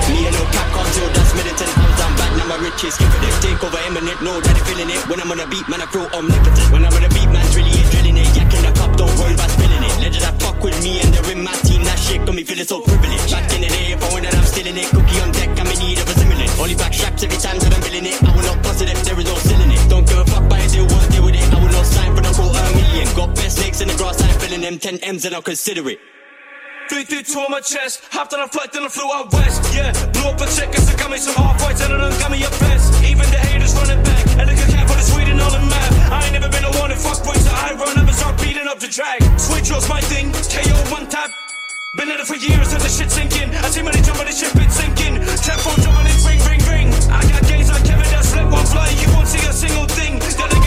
Me 0.10 0.26
and 0.28 0.36
no 0.36 0.44
cap 0.50 0.68
control, 0.74 1.10
that's 1.14 1.32
militant. 1.38 1.87
I'm 2.48 2.64
my 2.64 2.64
riches. 2.64 2.96
Give 2.96 3.12
it 3.12 3.28
a 3.28 3.32
take 3.44 3.60
over 3.60 3.82
imminent, 3.92 4.24
no, 4.24 4.40
that 4.40 4.56
feeling 4.64 4.88
it. 4.88 5.04
When 5.12 5.20
I'm 5.20 5.28
on 5.28 5.44
a 5.44 5.48
beat, 5.52 5.68
man, 5.68 5.84
I 5.84 5.88
feel 5.92 6.08
omnipotent. 6.16 6.72
When 6.72 6.80
I'm 6.88 6.96
on 6.96 7.04
a 7.04 7.12
beat, 7.12 7.28
man's 7.28 7.52
really 7.60 7.76
ain't 7.76 7.92
drilling 7.92 8.16
it. 8.16 8.30
Yak 8.40 8.48
in 8.56 8.64
the 8.64 8.72
cup, 8.72 8.96
don't 8.96 9.12
worry 9.20 9.36
about 9.36 9.52
spilling 9.52 9.84
it. 9.84 9.92
Legend 10.00 10.24
that 10.24 10.40
fuck 10.40 10.56
with 10.64 10.80
me 10.80 11.04
and 11.04 11.12
they're 11.12 11.28
in 11.36 11.44
my 11.44 11.52
team. 11.68 11.84
That 11.84 12.00
shit 12.00 12.24
got 12.24 12.32
me 12.40 12.48
feeling 12.48 12.64
so 12.64 12.80
privileged. 12.80 13.28
Back 13.36 13.52
in 13.52 13.68
the 13.68 13.68
day, 13.68 13.92
if 13.92 14.00
I 14.00 14.08
win, 14.16 14.24
then 14.24 14.32
I'm 14.32 14.48
still 14.48 14.64
in 14.64 14.80
it. 14.80 14.88
Cookie 14.96 15.20
on 15.20 15.36
deck, 15.36 15.52
I'm 15.60 15.68
in 15.68 15.80
need 15.84 16.00
of 16.00 16.08
a 16.08 16.14
stimulant. 16.16 16.52
Only 16.56 16.76
back 16.80 16.94
straps 16.96 17.20
every 17.28 17.40
time 17.44 17.60
that 17.60 17.72
I'm 17.76 17.84
feeling 17.84 18.08
it. 18.08 18.16
I 18.24 18.32
will 18.32 18.48
not 18.48 18.64
bust 18.64 18.80
it 18.80 18.96
if 18.96 19.04
there 19.04 19.20
is 19.20 19.28
no 19.28 19.36
ceiling 19.44 19.72
it. 19.76 19.84
Don't 19.92 20.08
give 20.08 20.20
a 20.24 20.26
fuck 20.32 20.48
by 20.48 20.64
a 20.64 20.68
deal, 20.72 20.88
won't 20.88 21.12
deal 21.12 21.28
with 21.28 21.36
it. 21.36 21.48
I 21.52 21.58
will 21.60 21.74
not 21.76 21.84
sign 21.84 22.16
for 22.16 22.24
the 22.24 22.32
quarter 22.32 22.64
million. 22.80 23.08
Got 23.12 23.36
best 23.36 23.60
snakes 23.60 23.84
in 23.84 23.92
the 23.92 23.98
grass, 24.00 24.24
I'm 24.24 24.32
filling 24.40 24.64
them 24.64 24.80
10 24.80 25.04
M's 25.04 25.28
and 25.28 25.36
I'll 25.36 25.44
consider 25.44 25.84
it. 25.92 26.00
Three, 26.88 27.04
three, 27.04 27.22
two 27.22 27.44
on 27.44 27.52
my 27.52 27.60
chest. 27.60 28.00
Hopped 28.16 28.34
on 28.34 28.40
a 28.40 28.48
flight, 28.48 28.72
then 28.72 28.84
I 28.84 28.88
flew 28.88 29.12
out 29.12 29.28
west. 29.36 29.60
Yeah, 29.76 29.92
blew 30.16 30.32
up 30.32 30.40
a 30.40 30.48
check, 30.48 30.72
cause 30.72 30.88
I 30.88 30.96
got 30.96 31.12
me 31.12 31.20
some 31.20 31.36
hard 31.36 31.60
fights, 31.60 31.84
and 31.84 31.92
I 31.92 31.98
done 32.00 32.16
got 32.16 32.32
me 32.32 32.40
a 32.48 32.52
best. 32.64 32.96
Even 33.04 33.28
the 33.28 33.38
haters 33.44 33.76
running 33.76 34.00
back. 34.08 34.24
And 34.40 34.48
look 34.48 34.56
cat 34.56 34.88
for 34.88 34.96
the 34.96 35.04
Sweden 35.04 35.36
on 35.44 35.52
the 35.52 35.60
map. 35.68 35.92
I 36.16 36.24
ain't 36.24 36.34
never 36.40 36.48
been 36.48 36.64
a 36.64 36.72
wanted 36.80 36.96
fuck 36.96 37.20
boy, 37.28 37.36
so 37.36 37.52
I 37.52 37.76
run 37.76 37.92
up 38.00 38.08
and 38.08 38.16
start 38.16 38.40
beating 38.40 38.72
up 38.72 38.80
the 38.80 38.88
track. 38.88 39.20
Switch 39.36 39.68
was 39.68 39.84
my 39.92 40.00
thing, 40.00 40.32
KO 40.32 40.80
one 40.88 41.12
tap. 41.12 41.28
Been 42.00 42.08
at 42.08 42.24
it 42.24 42.28
for 42.28 42.40
years 42.40 42.72
and 42.72 42.80
the 42.80 42.90
shit 42.90 43.12
sinking. 43.12 43.52
I 43.52 43.68
see 43.68 43.84
money 43.84 44.00
jump 44.00 44.24
on 44.24 44.26
the 44.26 44.32
ship, 44.32 44.56
it's 44.56 44.80
sinking. 44.80 45.20
Telephone 45.44 45.84
jumping, 45.84 46.08
it's 46.08 46.24
ring, 46.24 46.40
ring, 46.48 46.64
ring. 46.72 46.88
I 47.12 47.20
got 47.28 47.44
gays 47.52 47.68
like 47.68 47.84
Kevin 47.84 48.08
that 48.16 48.24
slept 48.24 48.48
one 48.48 48.64
fly. 48.64 48.88
You 48.96 49.12
won't 49.12 49.28
see 49.28 49.44
a 49.44 49.52
single 49.52 49.92
thing. 49.92 50.24
That 50.40 50.50
nigga 50.56 50.67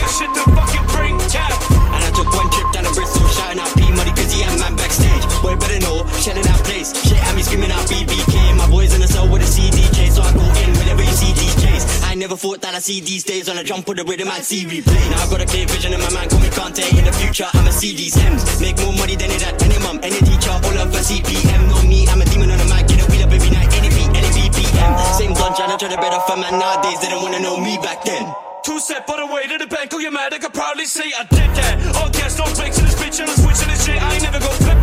see 12.81 12.99
these 12.99 13.23
days 13.23 13.47
on 13.47 13.57
a 13.57 13.63
jump 13.63 13.87
with 13.87 13.97
the 13.97 14.03
rhythm 14.03 14.27
and 14.27 14.43
see 14.43 14.65
replay. 14.65 14.97
Now 15.13 15.21
I 15.21 15.29
got 15.29 15.41
a 15.41 15.45
clear 15.45 15.67
vision 15.69 15.93
in 15.93 16.01
my 16.01 16.09
mind, 16.09 16.31
call 16.31 16.41
me 16.41 16.49
Conte. 16.49 16.81
In 16.97 17.05
the 17.05 17.13
future, 17.13 17.45
I'ma 17.53 17.69
see 17.69 17.93
these 17.93 18.17
M's. 18.17 18.41
Make 18.59 18.77
more 18.81 18.93
money 18.97 19.15
than 19.15 19.29
it 19.29 19.45
at 19.45 19.61
any 19.61 19.77
mum, 19.85 20.01
any 20.01 20.17
teacher, 20.17 20.49
all 20.49 20.77
of 20.81 20.89
us 20.89 21.13
CPM. 21.13 21.61
Know 21.69 21.81
me, 21.85 22.09
I'm 22.09 22.21
a 22.21 22.25
demon 22.25 22.49
on 22.49 22.57
the 22.57 22.65
mic, 22.65 22.89
get 22.89 22.97
a 22.97 23.05
wheel 23.13 23.29
up 23.29 23.31
every 23.31 23.53
night, 23.53 23.69
any 23.77 23.89
beat, 23.93 24.09
any 24.09 24.29
BPM. 24.33 24.91
Same 25.13 25.33
gun, 25.37 25.53
trying 25.53 25.69
to 25.69 25.77
try 25.77 25.93
to 25.93 26.01
better 26.01 26.19
for 26.25 26.37
man 26.41 26.57
nowadays. 26.57 26.97
They 27.01 27.09
don't 27.13 27.21
wanna 27.21 27.39
know 27.39 27.61
me 27.61 27.77
back 27.85 28.03
then. 28.03 28.25
Two 28.65 28.79
step 28.79 29.07
on 29.09 29.21
the 29.21 29.29
way 29.29 29.45
to 29.45 29.57
the 29.61 29.67
bank, 29.67 29.93
oh 29.93 29.99
you 29.99 30.11
mad? 30.11 30.33
I 30.33 30.39
could 30.39 30.53
proudly 30.53 30.85
say 30.85 31.05
I 31.13 31.23
did 31.29 31.53
that. 31.61 31.77
All 32.01 32.09
gas, 32.09 32.37
no 32.37 32.45
brakes 32.57 32.81
in 32.81 32.85
this 32.85 32.97
bitch, 32.97 33.21
and 33.21 33.29
I'm 33.29 33.37
switching 33.37 33.69
this 33.69 33.85
shit. 33.85 34.01
I 34.01 34.13
ain't 34.13 34.23
never 34.23 34.39
go 34.39 34.49
flip 34.57 34.80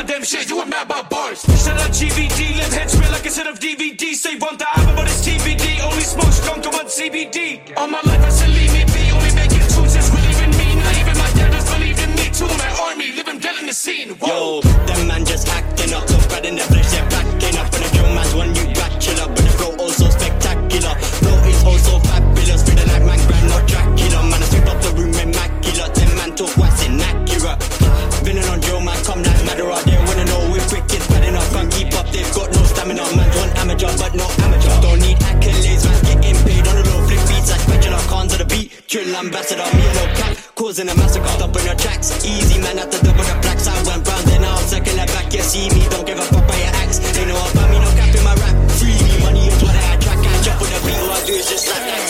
goddamn 0.00 0.24
shit. 0.24 0.48
You 0.48 0.60
a 0.60 0.66
mad 0.66 0.86
about 0.86 1.10
bars. 1.10 1.42
Shout 1.62 1.78
out 1.78 1.90
GVD, 1.90 2.56
live 2.56 2.72
head 2.72 2.90
spit 2.90 3.10
like 3.10 3.26
a 3.26 3.30
set 3.30 3.46
of 3.46 3.58
DVD. 3.58 4.14
Say 4.14 4.36
one 4.36 4.56
the 4.56 4.66
album, 4.76 4.96
but 4.96 5.06
it's 5.06 5.26
TBD. 5.26 5.80
Only 5.80 6.02
smoke 6.02 6.32
skunk 6.32 6.64
and 6.64 6.74
one 6.74 6.86
CBD. 6.86 7.76
All 7.76 7.88
my 7.88 8.00
life 8.04 8.20
I 8.20 8.28
said 8.30 8.50
leave 8.50 8.72
me 8.72 8.84
be. 8.84 9.10
Only 9.12 9.34
making 9.34 9.66
tunes, 9.68 9.94
just 9.94 10.10
believe 10.12 10.40
in 10.42 10.50
me. 10.56 10.68
Not 10.76 10.96
even 11.00 11.16
my 11.18 11.30
dad 11.36 11.52
just 11.52 11.68
believed 11.72 12.00
in 12.00 12.10
me 12.14 12.26
too. 12.32 12.48
My 12.64 12.70
army, 12.88 13.12
living 13.12 13.38
dead 13.38 13.60
in 13.60 13.66
the 13.66 13.74
scene. 13.74 14.10
Whoa. 14.16 14.60
Yo, 14.64 14.79
but 34.10 34.18
no 34.18 34.44
amateur. 34.44 34.80
Don't 34.82 35.00
need 35.00 35.18
accolades, 35.18 35.84
man, 35.86 36.02
getting 36.02 36.38
paid 36.44 36.66
on 36.66 36.74
the 36.76 36.84
low, 36.90 37.00
flip 37.06 37.22
beats 37.28 37.50
like 37.50 37.60
spatula, 37.60 37.98
cons 38.08 38.32
of 38.32 38.38
the 38.38 38.44
beat. 38.46 38.72
Drill 38.88 39.14
ambassador, 39.14 39.66
me 39.76 39.86
no 39.94 40.04
cat, 40.18 40.34
causing 40.54 40.88
a 40.88 40.94
massacre, 40.94 41.28
stopping 41.38 41.66
the 41.66 41.74
tracks. 41.78 42.24
Easy 42.24 42.58
man, 42.60 42.78
at 42.78 42.90
the 42.90 42.98
double 42.98 43.22
the 43.22 43.36
black 43.42 43.58
side 43.58 43.86
went 43.86 44.04
brown, 44.04 44.22
then 44.26 44.44
I'm 44.44 44.58
second 44.66 44.96
like 44.96 45.12
back. 45.14 45.32
You 45.32 45.42
see 45.42 45.68
me, 45.70 45.86
don't 45.88 46.06
give 46.06 46.18
a 46.18 46.26
fuck 46.26 46.46
by 46.46 46.56
your 46.58 46.74
axe. 46.82 46.98
They 46.98 47.24
know 47.26 47.38
about 47.38 47.70
me, 47.70 47.78
no 47.78 47.90
cap 47.94 48.14
in 48.14 48.24
my 48.24 48.34
rap. 48.34 48.54
Free 48.78 48.98
me, 48.98 49.14
money 49.22 49.46
is 49.46 49.62
what 49.62 49.74
I 49.74 49.94
attract. 49.94 50.22
Catch 50.22 50.48
up 50.48 50.60
with 50.60 50.72
the 50.74 50.80
beat, 50.86 50.98
all 50.98 51.12
I 51.14 51.20
do 51.26 51.32
is 51.34 51.46
just 51.48 51.66
slap 51.66 51.82
that 51.86 52.00
on 52.00 52.09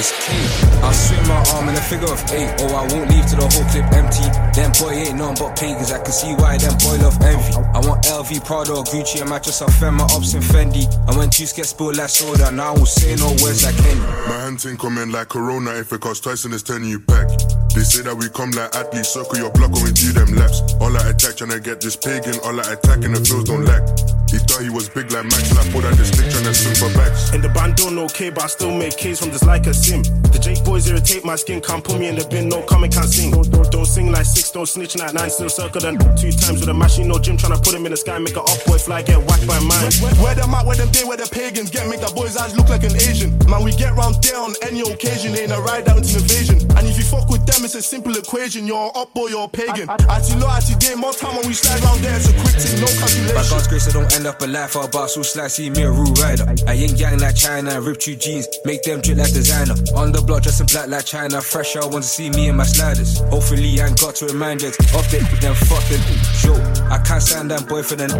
beats 0.00 0.12
like 0.12 0.30
a 0.30 0.40
It's 0.40 0.60
K. 0.60 0.80
I'll 0.82 0.92
swing 0.92 1.28
my 1.28 1.44
arm 1.54 1.68
in 1.68 1.74
a 1.74 1.80
figure 1.80 2.10
of 2.10 2.20
eight, 2.32 2.60
or 2.62 2.74
I 2.74 2.86
won't 2.88 3.10
leave 3.10 3.26
till 3.26 3.40
the 3.40 3.48
whole 3.48 3.68
clip 3.70 3.84
empty. 3.92 4.26
Them 4.56 4.72
boy 4.80 4.92
ain't 4.92 5.18
nothing 5.18 5.46
but 5.46 5.56
pagans, 5.56 5.92
I 5.92 6.02
can 6.02 6.12
see 6.12 6.34
why 6.34 6.56
them 6.58 6.76
boy 6.78 6.96
love 7.04 7.20
envy. 7.22 7.54
I 7.54 7.80
want 7.86 8.04
LV, 8.04 8.44
Prada, 8.44 8.72
or 8.72 8.84
Gucci, 8.84 9.20
and 9.20 9.30
match 9.30 9.48
us 9.48 9.62
up, 9.62 9.70
my 9.92 10.04
ops 10.04 10.34
and 10.34 10.42
Fendi. 10.42 10.86
And 11.08 11.16
when 11.16 11.30
juice 11.30 11.52
get 11.52 11.66
spilled 11.66 11.96
like 11.96 12.08
soda, 12.08 12.50
now 12.50 12.74
I 12.74 12.78
will 12.78 12.86
say 12.86 13.14
no 13.16 13.30
words 13.42 13.64
like 13.64 13.76
Kenny. 13.76 14.00
My 14.00 14.40
hand 14.44 14.60
thing 14.60 14.76
coming 14.76 15.10
like 15.10 15.28
Corona. 15.28 15.72
If 15.74 15.92
it 15.92 16.00
costs 16.00 16.20
twice 16.20 16.44
and 16.44 16.54
it's 16.54 16.62
turning 16.62 16.88
you 16.88 17.00
back. 17.00 17.28
They 17.74 17.86
say 17.86 18.02
that 18.02 18.16
we 18.16 18.28
come 18.30 18.50
like 18.50 18.74
athletes, 18.74 19.14
circle 19.14 19.38
your 19.38 19.50
block 19.52 19.70
when 19.70 19.84
we 19.84 19.92
do 19.92 20.12
them 20.12 20.34
laps. 20.34 20.74
All 20.80 20.90
I 20.90 21.10
attack, 21.10 21.38
tryna 21.38 21.62
get 21.62 21.80
this 21.80 21.96
pagan, 21.96 22.34
all 22.42 22.58
I 22.58 22.74
attack 22.74 23.04
and 23.06 23.14
the 23.14 23.22
feels 23.22 23.44
don't 23.44 23.64
lack. 23.64 23.86
He 24.30 24.38
thought 24.38 24.62
he 24.62 24.70
was 24.70 24.88
big 24.88 25.10
like 25.10 25.26
Max, 25.26 25.50
and 25.50 25.58
I 25.58 25.66
pulled 25.74 25.82
out 25.86 25.98
the 25.98 26.06
stick 26.06 26.30
tryna 26.30 26.54
swing 26.54 26.78
for 26.78 26.90
backs. 26.94 27.34
In 27.34 27.42
the 27.42 27.50
band 27.50 27.74
don't 27.74 27.98
okay, 28.10 28.30
but 28.30 28.44
I 28.44 28.46
still 28.46 28.70
make 28.70 28.96
K's 28.96 29.18
from 29.18 29.30
this 29.30 29.42
like 29.42 29.66
a 29.66 29.74
sim. 29.74 30.02
The 30.30 30.38
Jake 30.38 30.62
boys 30.62 30.86
irritate 30.86 31.24
my 31.24 31.34
skin, 31.34 31.60
can't 31.60 31.82
put 31.82 31.98
me 31.98 32.06
in 32.06 32.14
the 32.14 32.22
bin, 32.30 32.48
no 32.48 32.62
comment, 32.62 32.94
can't 32.94 33.10
sing. 33.10 33.34
Don't, 33.34 33.50
don't, 33.50 33.70
don't 33.70 33.86
sing 33.86 34.10
like 34.10 34.26
six, 34.26 34.50
don't 34.50 34.66
snitch 34.66 34.94
like 34.94 35.14
nine, 35.14 35.30
still 35.30 35.50
circle 35.50 35.80
them 35.80 35.98
two 36.14 36.30
times 36.30 36.62
with 36.62 36.70
a 36.70 36.74
machine, 36.74 37.08
no 37.08 37.18
gym, 37.18 37.36
tryna 37.36 37.58
put 37.58 37.74
him 37.74 37.86
in 37.86 37.90
the 37.90 37.98
sky, 37.98 38.18
make 38.18 38.36
a 38.38 38.42
up 38.42 38.58
boy 38.66 38.78
fly, 38.78 39.02
get 39.02 39.18
whacked 39.18 39.46
by 39.50 39.58
mine. 39.66 39.90
Where, 39.98 40.14
where 40.22 40.34
them 40.38 40.54
at, 40.54 40.62
where 40.66 40.78
them 40.78 40.90
day, 40.94 41.02
where 41.02 41.18
the 41.18 41.26
pagans 41.26 41.70
get, 41.70 41.90
make 41.90 41.98
that 42.00 42.14
boy's 42.14 42.36
eyes 42.36 42.54
look 42.54 42.68
like 42.68 42.86
an 42.86 42.94
Asian. 42.94 43.34
Man, 43.50 43.66
we 43.66 43.74
get 43.74 43.98
round 43.98 44.22
there 44.22 44.38
on 44.38 44.54
any 44.62 44.82
occasion, 44.86 45.34
ain't 45.34 45.50
a 45.50 45.58
ride 45.58 45.90
out 45.90 45.98
into 45.98 46.18
invasion. 46.22 46.62
And 46.78 46.86
if 46.86 46.94
you 46.98 47.04
fuck 47.04 47.26
with 47.26 47.42
them, 47.50 47.59
it's 47.64 47.74
a 47.74 47.82
simple 47.82 48.16
equation, 48.16 48.66
you're 48.66 48.90
up 48.94 49.12
boy, 49.14 49.28
you're 49.28 49.48
pagan. 49.48 49.88
Ati 49.88 50.34
low, 50.38 50.48
ati 50.48 50.74
day, 50.76 50.94
more 50.94 51.12
time 51.12 51.36
when 51.36 51.46
we 51.46 51.54
slide 51.54 51.82
round 51.82 52.00
there, 52.00 52.16
it's 52.16 52.28
a 52.28 52.32
quick 52.40 52.56
thing, 52.56 52.80
no 52.80 52.86
By 52.86 52.92
calculation. 52.96 53.50
God's 53.50 53.68
grace, 53.68 53.88
I 53.88 53.92
don't 53.92 54.12
end 54.14 54.26
up 54.26 54.40
a 54.42 54.46
life 54.46 54.76
or 54.76 54.88
boss 54.88 55.14
who 55.14 55.22
slice, 55.22 55.54
see 55.54 55.70
me 55.70 55.82
a 55.82 55.90
rude 55.90 56.18
rider. 56.18 56.46
I 56.66 56.74
ain't 56.74 56.96
gang 56.96 57.18
like 57.18 57.36
China, 57.36 57.80
rip 57.80 58.06
you 58.06 58.16
jeans, 58.16 58.48
make 58.64 58.82
them 58.82 59.00
drip 59.00 59.18
like 59.18 59.32
designer. 59.32 59.74
On 59.96 60.12
the 60.12 60.22
block, 60.22 60.42
dressing 60.42 60.66
black 60.66 60.88
like 60.88 61.04
China, 61.04 61.40
fresh, 61.40 61.76
I 61.76 61.84
want 61.86 62.04
to 62.04 62.10
see 62.10 62.30
me 62.30 62.48
in 62.48 62.56
my 62.56 62.64
sliders. 62.64 63.20
Hopefully, 63.30 63.80
I 63.80 63.86
ain't 63.88 64.00
got 64.00 64.14
to 64.16 64.26
remind 64.26 64.62
you, 64.62 64.68
up 64.68 65.10
it, 65.12 65.24
then 65.40 65.54
fuck 65.54 65.84
it. 65.90 66.00
Yo, 66.44 66.54
I 66.90 66.98
can't 67.02 67.22
stand 67.22 67.50
that 67.50 67.68
boy 67.68 67.82
for 67.82 67.96
them. 67.96 68.10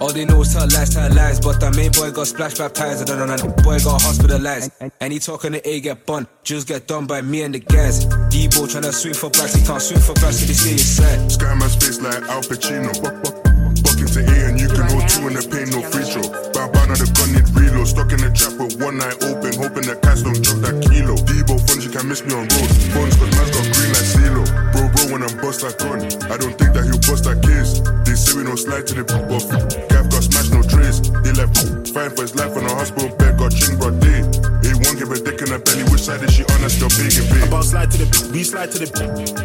All 0.00 0.12
they 0.12 0.24
know 0.24 0.42
is 0.42 0.52
tell 0.52 0.66
lies, 0.68 0.94
tell 0.94 1.12
lies, 1.14 1.40
but 1.40 1.60
that 1.60 1.76
main 1.76 1.92
boy 1.92 2.10
got 2.10 2.26
splash 2.26 2.58
baptized, 2.58 3.02
I 3.02 3.16
don't 3.16 3.28
know, 3.28 3.36
that 3.36 3.62
boy 3.62 3.78
got 3.78 4.02
hospitalized. 4.02 4.72
And 5.00 5.12
he 5.12 5.18
talking 5.18 5.52
to 5.52 5.68
A 5.68 5.80
get 5.80 6.06
bun, 6.06 6.26
just 6.42 6.66
get 6.66 6.86
done 6.86 7.06
by 7.06 7.22
me 7.22 7.42
and 7.42 7.54
the 7.54 7.60
guys. 7.60 8.06
Debo 8.06 8.68
tryna 8.88 8.94
swing 8.94 9.14
for 9.14 9.30
backs, 9.30 9.54
he 9.54 9.66
can't 9.66 9.82
swing 9.82 10.00
for 10.00 10.14
backs, 10.14 10.40
so 10.40 10.46
they 10.46 10.52
say 10.52 10.72
it's 10.72 10.82
sad. 10.82 11.30
Sky 11.30 11.54
my 11.54 11.66
space 11.68 12.00
like 12.00 12.22
Al 12.28 12.42
Pacino. 12.42 12.92
Into 13.98 14.22
A 14.22 14.36
and 14.46 14.60
you 14.60 14.68
can 14.70 14.86
hold 14.94 15.10
two 15.10 15.26
in 15.26 15.34
the 15.34 15.42
pain, 15.42 15.66
no 15.74 15.82
free 15.90 16.06
throw. 16.06 16.22
Bow 16.54 16.70
bow, 16.70 16.86
now 16.86 16.94
the 16.94 17.10
gun 17.18 17.34
need 17.34 17.50
reload. 17.50 17.88
Stuck 17.90 18.14
in 18.14 18.22
the 18.22 18.30
trap 18.30 18.54
with 18.54 18.78
one 18.78 19.02
eye 19.02 19.10
open, 19.26 19.50
hoping 19.58 19.90
the 19.90 19.98
cats 19.98 20.22
don't 20.22 20.38
drop 20.38 20.62
that 20.62 20.78
kilo. 20.86 21.18
Debo 21.26 21.58
funds, 21.66 21.82
you 21.82 21.90
can 21.90 22.06
miss 22.06 22.22
me 22.22 22.30
on 22.30 22.46
road. 22.46 22.70
Phones, 22.94 23.18
cause 23.18 23.32
man's 23.34 23.50
got 23.50 23.66
green 23.74 23.90
like 23.90 24.06
CeeLo. 24.06 24.42
Bro, 24.70 24.82
bro, 24.94 25.02
when 25.10 25.22
I'm 25.26 25.34
bust 25.42 25.66
that 25.66 25.74
gun, 25.82 25.98
I 26.30 26.38
don't 26.38 26.54
think 26.54 26.78
that 26.78 26.86
he'll 26.86 27.02
bust 27.10 27.26
that 27.26 27.42
case. 27.42 27.82
They 28.06 28.14
say 28.14 28.38
we 28.38 28.46
don't 28.46 28.54
slide 28.54 28.86
to 28.86 28.94
the 28.94 29.02
poop 29.02 29.26
off. 29.34 29.50
Gav 29.90 30.06
got 30.14 30.22
smashed, 30.22 30.54
no 30.54 30.62
trace. 30.62 31.02
They 31.26 31.34
left 31.34 31.58
fine 31.90 32.14
for 32.14 32.22
his 32.22 32.38
life 32.38 32.54
on 32.54 32.70
a 32.70 32.72
hospital 32.78 33.10
bed, 33.18 33.34
got 33.34 33.50
ching 33.50 33.82
broad 33.82 33.98
day. 33.98 34.22
A1 34.62 34.94
give 34.94 35.10
a 35.10 35.18
which 35.98 36.06
side 36.06 36.22
is 36.22 36.34
she 36.34 36.42
on? 36.42 36.60
That's 36.62 36.74
still 36.74 36.88
big 36.94 37.10
and 37.18 37.28
big. 37.28 37.48
About 37.48 37.64
slide 37.64 37.90
to 37.90 37.98
the 37.98 38.30
we 38.32 38.44
slide 38.44 38.70
to 38.70 38.78
the 38.78 38.88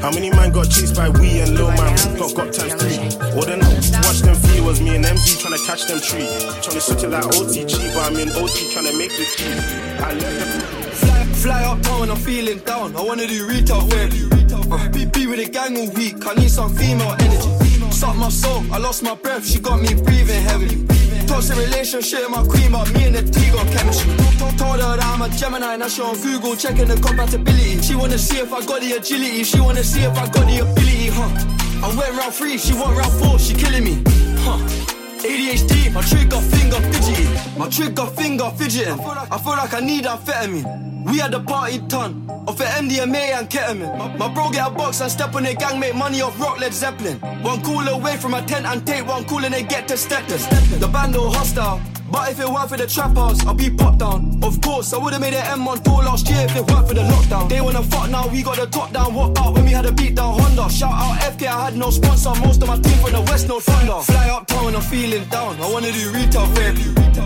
How 0.01 0.12
many 0.12 0.30
man 0.30 0.51
got 0.51 0.70
chased 0.70 0.95
by 0.95 1.10
we 1.10 1.41
and 1.41 1.56
Lil 1.58 1.70
Man? 1.74 1.93
Got 2.18 2.36
got 2.38 2.54
times 2.54 2.74
three. 2.78 3.01
Or 3.34 3.45
then 3.45 3.60
watch 4.06 4.22
them 4.22 4.36
flee 4.36 4.62
was 4.62 4.80
me 4.80 4.95
and 4.95 5.06
MZ 5.06 5.41
trying 5.41 5.58
to 5.58 5.64
catch 5.66 5.89
them 5.89 5.99
tree. 5.99 6.30
Trying 6.62 6.78
to 6.78 6.82
switch 6.82 7.04
it 7.04 7.10
like 7.10 7.26
OT 7.34 7.66
cheap, 7.66 7.93
but 7.93 8.06
I'm 8.06 8.18
in 8.22 8.30
OT 8.38 8.70
trying 8.70 8.86
to 8.86 8.93
make 8.97 9.10
this 9.18 9.36
cheap. 9.36 9.58
I 9.97 10.14
left 10.14 10.38
them. 10.38 10.62
Fly, 10.93 11.26
fly 11.41 11.64
uptown 11.66 11.99
when 12.01 12.10
I'm 12.12 12.22
feeling 12.22 12.60
down. 12.60 12.95
I 12.95 13.01
wanna 13.01 13.26
do 13.26 13.47
retail 13.47 13.82
therapy. 13.89 14.22
Uh, 14.54 14.89
be, 14.89 15.06
be 15.06 15.28
with 15.28 15.39
the 15.41 15.49
gang 15.49 15.78
all 15.78 15.89
week. 15.93 16.22
I 16.26 16.34
need 16.36 16.49
some 16.49 16.74
female 16.76 17.16
energy. 17.20 17.49
Suck 17.91 18.16
my 18.16 18.30
soul, 18.30 18.64
I 18.72 18.78
lost 18.78 19.01
my 19.04 19.16
breath. 19.16 19.45
She 19.45 19.60
got 19.60 19.82
me 19.82 19.93
breathing 19.93 20.41
heavily. 20.43 20.92
Toxic 21.34 21.57
relationship, 21.57 22.29
my 22.29 22.43
queen, 22.43 22.71
but 22.71 22.93
me 22.93 23.05
and 23.05 23.15
the 23.15 23.23
T 23.23 23.49
got 23.49 23.65
chemistry. 23.73 24.15
Told, 24.38 24.55
told 24.55 24.79
her 24.79 24.97
that 24.97 25.03
I'm 25.03 25.23
a 25.23 25.29
Gemini, 25.29 25.77
now 25.77 25.88
she 25.88 26.03
on 26.03 26.15
Google 26.21 26.55
checking 26.55 26.88
the 26.88 26.95
compatibility. 27.01 27.81
She 27.81 27.95
wanna 27.95 28.19
see 28.19 28.38
if 28.38 28.53
I 28.53 28.63
got 28.63 28.81
the 28.81 28.91
agility. 28.91 29.43
She 29.43 29.59
wanna 29.59 29.84
see 29.84 30.01
if 30.01 30.15
I 30.15 30.29
got 30.29 30.45
the 30.45 30.59
ability, 30.59 31.09
huh? 31.09 31.88
I 31.88 31.95
went 31.97 32.15
round 32.15 32.36
three, 32.36 32.59
she 32.59 32.73
went 32.73 32.95
round 32.95 33.11
four, 33.13 33.39
she 33.39 33.55
killing 33.55 33.84
me, 33.84 34.03
huh? 34.45 34.82
ADHD, 35.24 35.93
my 35.93 36.01
trigger 36.01 36.41
finger 36.41 36.82
fidgety. 36.91 37.57
My 37.57 37.69
trigger 37.69 38.05
finger 38.07 38.51
fidgeting. 38.57 38.99
I 38.99 39.38
feel 39.38 39.53
like 39.53 39.74
I 39.74 39.80
need 39.80 40.03
amphetamine. 40.03 41.05
We 41.05 41.19
had 41.19 41.32
the 41.32 41.39
party 41.39 41.80
ton 41.88 42.30
of 42.47 42.57
the 42.57 42.65
MDMA 42.65 43.39
and 43.39 43.49
ketamine. 43.49 44.17
My, 44.17 44.28
bro 44.34 44.49
get 44.51 44.67
a 44.67 44.69
box 44.69 44.99
and 44.99 45.09
step 45.09 45.34
on 45.36 45.43
the 45.43 45.53
gang, 45.53 45.80
make 45.80 45.95
money 45.95 46.21
off 46.21 46.38
rock 46.39 46.59
Led 46.59 46.74
Zeppelin. 46.74 47.19
One 47.41 47.61
call 47.61 47.88
away 47.88 48.17
from 48.17 48.34
a 48.34 48.41
tent 48.41 48.65
and 48.65 48.86
take 48.86 49.07
one 49.07 49.24
call 49.24 49.45
and 49.45 49.53
they 49.53 49.63
get 49.63 49.88
to 49.88 49.97
Stepton. 49.97 50.39
The 50.80 50.88
band 50.88 51.15
all 51.15 51.32
hostile. 51.32 51.82
But 52.14 52.30
if 52.30 52.39
it 52.39 52.47
weren't 52.47 52.70
for 52.70 52.78
the 52.78 52.86
trap 52.86 53.16
house, 53.16 53.43
I'd 53.43 53.57
be 53.57 53.72
popped 53.72 53.97
down. 53.97 54.39
Of 54.43 54.61
course, 54.61 54.93
I 54.93 54.99
would've 54.99 55.20
made 55.20 55.34
an 55.34 55.59
M1 55.59 55.84
tour 55.84 56.03
last 56.03 56.30
year 56.30 56.45
if 56.45 56.55
it 56.55 56.70
weren't 56.70 56.88
for 56.88 56.93
the 56.93 57.01
lockdown. 57.01 57.49
They 57.49 57.59
wanna 57.59 57.82
fuck 57.82 58.07
now, 58.11 58.28
we 58.28 58.43
got 58.43 58.57
the 58.57 58.68
top 58.68 58.93
down. 58.93 59.16
What 59.16 59.36
out 59.39 59.55
when 59.55 59.66
we 59.66 59.72
had 59.72 59.88
a 59.88 59.91
beat 59.91 60.14
down 60.14 60.39
Honda? 60.39 60.70
Shout 60.70 60.93
out 60.93 61.18
FK, 61.34 61.47
I 61.47 61.66
had 61.66 61.76
no 61.76 61.89
sponsor. 61.89 62.36
Most 62.45 62.61
of 62.61 62.68
my 62.68 62.78
team 62.78 62.99
from 62.99 63.14
the 63.14 63.22
West, 63.22 63.47
no 63.47 63.59
thunder. 63.59 63.99
Fly 64.03 64.30
uptown 64.30 64.76
I'm 64.76 64.82
feeling 64.84 65.26
down. 65.30 65.59
I 65.59 65.68
wanna 65.74 65.91
do 65.91 66.11
retail 66.11 66.45
therapy. 66.53 66.86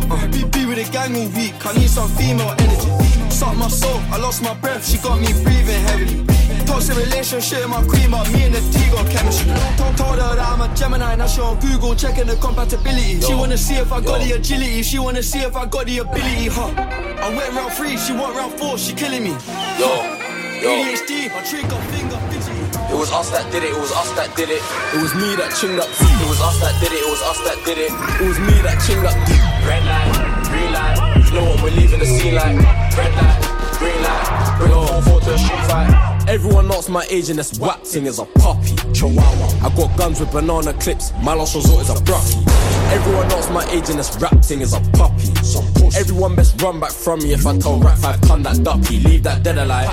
Uh, 0.10 0.26
be, 0.32 0.46
be 0.46 0.66
with 0.66 0.80
the 0.80 0.90
gang 0.90 1.14
all 1.18 1.28
week. 1.36 1.54
I 1.66 1.74
need 1.74 1.90
some 1.90 2.10
female 2.12 2.56
energy. 2.58 3.30
Suck 3.30 3.58
my 3.58 3.68
soul, 3.68 4.00
I 4.10 4.18
lost 4.20 4.42
my 4.42 4.54
breath. 4.54 4.88
She 4.88 4.98
got 5.00 5.20
me 5.20 5.28
breathing 5.44 5.82
heavily. 5.88 6.37
Toxic 6.68 6.98
relationship, 6.98 7.68
my 7.70 7.82
queen, 7.88 8.12
but 8.12 8.30
me 8.32 8.44
and 8.44 8.54
the 8.54 8.60
T 8.60 8.92
got 8.92 9.10
chemistry. 9.10 9.52
Told, 9.78 9.96
told 9.98 10.20
her 10.20 10.36
that 10.36 10.50
I'm 10.52 10.62
a 10.62 10.68
Gemini, 10.76 11.16
now 11.16 11.26
she 11.26 11.40
on 11.40 11.58
Google 11.60 11.96
checking 11.96 12.28
the 12.28 12.36
compatibility. 12.36 13.22
She 13.22 13.34
wanna 13.34 13.58
see 13.58 13.76
if 13.76 13.92
I 13.92 14.02
got 14.02 14.20
the 14.22 14.34
agility, 14.34 14.84
she 14.84 15.00
wanna 15.00 15.24
see 15.24 15.40
if 15.40 15.56
I 15.56 15.66
got 15.66 15.86
the 15.86 16.00
ability, 16.00 16.48
huh? 16.52 16.68
I 17.24 17.30
went 17.36 17.54
round 17.56 17.72
three, 17.72 17.96
she 17.98 18.12
went 18.12 18.36
round 18.36 18.54
four, 18.60 18.78
she 18.78 18.94
killing 18.94 19.24
me. 19.24 19.32
Yo, 19.80 19.88
yo. 20.60 20.70
ADHD, 20.76 21.32
my 21.32 21.42
trigger 21.48 21.80
finger 21.96 22.20
fidgety. 22.30 22.60
It 22.92 22.98
was 23.00 23.12
us 23.12 23.30
that 23.32 23.50
did 23.52 23.64
it, 23.64 23.72
it 23.72 23.80
was 23.80 23.92
us 23.92 24.12
that 24.20 24.36
did 24.36 24.50
it. 24.50 24.62
It 24.92 25.02
was 25.02 25.16
me 25.16 25.36
that 25.40 25.56
chinged 25.56 25.80
up. 25.80 25.88
It 25.88 26.28
was 26.28 26.42
us 26.42 26.60
that 26.60 26.76
did 26.84 26.92
it, 26.92 27.00
it 27.00 27.10
was 27.10 27.22
us 27.24 27.40
that 27.48 27.58
did 27.64 27.78
it. 27.80 27.92
It 27.96 28.28
was 28.28 28.40
me 28.44 28.56
that 28.68 28.78
chinged 28.84 29.08
up. 29.08 29.16
Red 29.64 29.84
light, 29.88 30.12
green 30.52 30.72
light. 30.76 31.00
You 31.26 31.32
know 31.32 31.48
what, 31.48 31.64
we're 31.64 31.76
leaving 31.80 32.00
the 32.00 32.06
scene 32.06 32.36
like. 32.36 32.60
Red 33.00 33.16
light, 33.16 33.40
green 33.80 34.02
light. 34.04 34.56
Bring 34.60 34.72
a 34.72 34.88
phone 34.88 35.02
for 35.04 35.20
to 35.24 35.34
a 35.34 35.38
street 35.38 35.66
fight. 35.72 36.17
Everyone 36.28 36.68
knows 36.68 36.90
my 36.90 37.06
age 37.10 37.30
and 37.30 37.40
this 37.40 37.58
whack 37.58 37.82
thing 37.84 38.06
is 38.06 38.20
a 38.20 38.26
puppy. 38.26 38.76
Chihuahua. 38.94 39.66
I 39.66 39.74
got 39.76 39.98
guns 39.98 40.20
with 40.20 40.32
banana 40.32 40.74
clips. 40.74 41.14
My 41.24 41.34
last 41.34 41.56
resort 41.56 41.84
is 41.84 41.90
a 41.90 42.04
brucky. 42.04 42.44
Everyone 42.94 43.28
knows 43.30 43.50
my 43.50 43.66
age 43.72 43.90
and 43.90 44.00
this 44.00 44.16
rap 44.20 44.44
thing 44.44 44.62
is 44.62 44.74
a 44.74 44.80
puppy. 44.92 45.30
Everyone 45.98 46.36
best 46.36 46.62
run 46.62 46.80
back 46.80 46.92
from 46.92 47.20
me 47.20 47.32
if 47.34 47.46
I 47.46 47.58
tell 47.58 47.80
rap 47.80 47.98
five 47.98 48.20
ton 48.22 48.44
that 48.44 48.62
ducky. 48.62 49.00
Leave 49.00 49.24
that 49.24 49.44
dead 49.44 49.58
alive. 49.58 49.90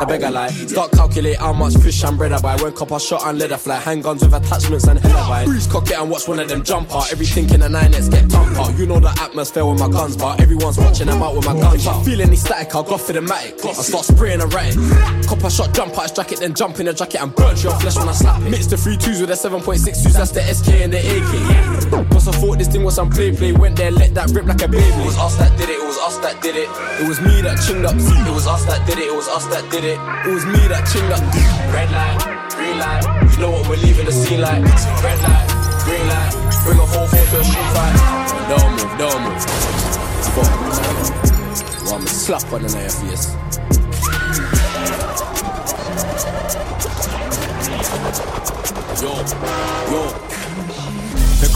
I 0.00 0.04
beg 0.06 0.22
a 0.22 0.30
lie. 0.30 0.48
Start 0.48 0.92
calculate 0.92 1.36
how 1.36 1.52
much 1.52 1.76
fish 1.76 2.02
and 2.02 2.16
bread 2.16 2.32
I 2.32 2.40
buy. 2.40 2.56
When 2.56 2.72
copper 2.72 2.98
shot 2.98 3.26
and 3.26 3.38
leather 3.38 3.58
fly. 3.58 3.78
Handguns 3.78 4.22
with 4.22 4.32
attachments 4.32 4.86
and 4.86 4.98
hell 4.98 5.16
I 5.18 5.44
buy. 5.44 5.58
Cock 5.70 5.90
it 5.90 5.98
and 5.98 6.10
watch 6.10 6.26
one 6.28 6.40
of 6.40 6.48
them 6.48 6.64
jump 6.64 6.94
out. 6.94 7.12
Everything 7.12 7.48
in 7.50 7.60
the 7.60 7.68
nine 7.68 7.92
let's 7.92 8.08
get 8.08 8.28
dump 8.28 8.56
out. 8.58 8.78
You 8.78 8.86
know 8.86 9.00
the 9.00 9.14
atmosphere 9.20 9.66
with 9.66 9.78
my 9.78 9.88
guns 9.88 10.16
bar. 10.16 10.36
Everyone's 10.38 10.78
watching 10.78 11.10
I'm 11.10 11.22
out 11.22 11.36
with 11.36 11.46
my 11.46 11.58
guns. 11.58 11.86
Feeling 12.06 12.28
any 12.28 12.36
static, 12.36 12.74
I'll 12.74 12.82
go 12.82 12.96
for 12.96 13.12
the 13.12 13.20
matic. 13.20 13.64
I 13.64 13.72
start 13.82 14.06
spraying 14.06 14.40
and 14.40 14.52
writing. 14.52 14.88
Copper 15.26 15.50
shot 15.58 15.74
jump 15.74 15.98
out 15.98 16.02
his 16.02 16.12
jacket, 16.12 16.38
then 16.38 16.54
jump 16.54 16.78
in 16.78 16.86
the 16.86 16.94
jacket 16.94 17.20
and 17.20 17.34
burn 17.34 17.56
your 17.58 17.74
flesh 17.82 17.96
when 17.98 18.08
I 18.08 18.12
slap 18.12 18.40
it. 18.42 18.50
Mix 18.50 18.66
the 18.66 18.76
three 18.76 18.96
twos 18.96 19.18
with 19.18 19.30
the 19.30 19.34
7.62s, 19.34 20.14
that's 20.14 20.30
the 20.30 20.42
SK 20.42 20.86
and 20.86 20.92
the 20.92 21.02
AK. 21.02 22.08
Cause 22.14 22.28
I 22.28 22.32
thought 22.38 22.58
this 22.58 22.68
thing 22.68 22.84
was 22.84 22.94
some 22.94 23.10
play 23.10 23.34
play. 23.34 23.50
Went 23.52 23.74
there, 23.76 23.90
let 23.90 24.14
that 24.14 24.30
rip 24.30 24.46
like 24.46 24.62
a 24.62 24.68
baby. 24.68 24.86
It 24.86 25.06
was 25.06 25.18
us 25.18 25.34
that 25.36 25.50
did 25.58 25.68
it, 25.68 25.82
it 25.82 25.86
was 25.86 25.98
us 25.98 26.18
that 26.18 26.40
did 26.42 26.54
it. 26.54 26.70
It 27.02 27.08
was 27.08 27.18
me 27.20 27.42
that 27.42 27.58
chinged 27.58 27.90
up. 27.90 27.98
It 27.98 28.30
was 28.30 28.46
us 28.46 28.64
that 28.66 28.86
did 28.86 28.98
it, 28.98 29.10
it 29.10 29.14
was 29.14 29.26
us 29.28 29.46
that 29.50 29.66
did 29.70 29.82
it. 29.82 29.98
It 29.98 30.32
was 30.32 30.46
me 30.46 30.62
that 30.70 30.86
chinged 30.86 31.10
up. 31.10 31.22
Red 31.74 31.90
light, 31.90 32.18
green 32.54 32.78
light. 32.78 33.02
You 33.34 33.38
know 33.42 33.50
what 33.50 33.66
we're 33.66 33.82
leaving 33.82 34.06
the 34.06 34.14
scene 34.14 34.40
like. 34.40 34.62
Red 35.02 35.18
light, 35.26 35.48
green 35.82 36.06
light. 36.06 36.32
Bring 36.62 36.78
a 36.78 36.86
whole 36.86 37.10
phone 37.10 37.26
to 37.34 37.38
a 37.42 37.44
street 37.44 37.70
fight. 37.74 37.94
Don't 38.46 38.70
move, 38.78 38.94
don't 38.94 39.20
move. 39.26 39.42
Fuck. 40.38 40.54
Well, 41.82 41.94
I'm 41.98 42.04
a 42.04 42.06
slap 42.06 42.46
on 42.52 42.62
the 42.62 42.70
your 42.70 42.94
face. 42.94 43.97
Yo, 49.00 49.14
yo. 49.92 50.37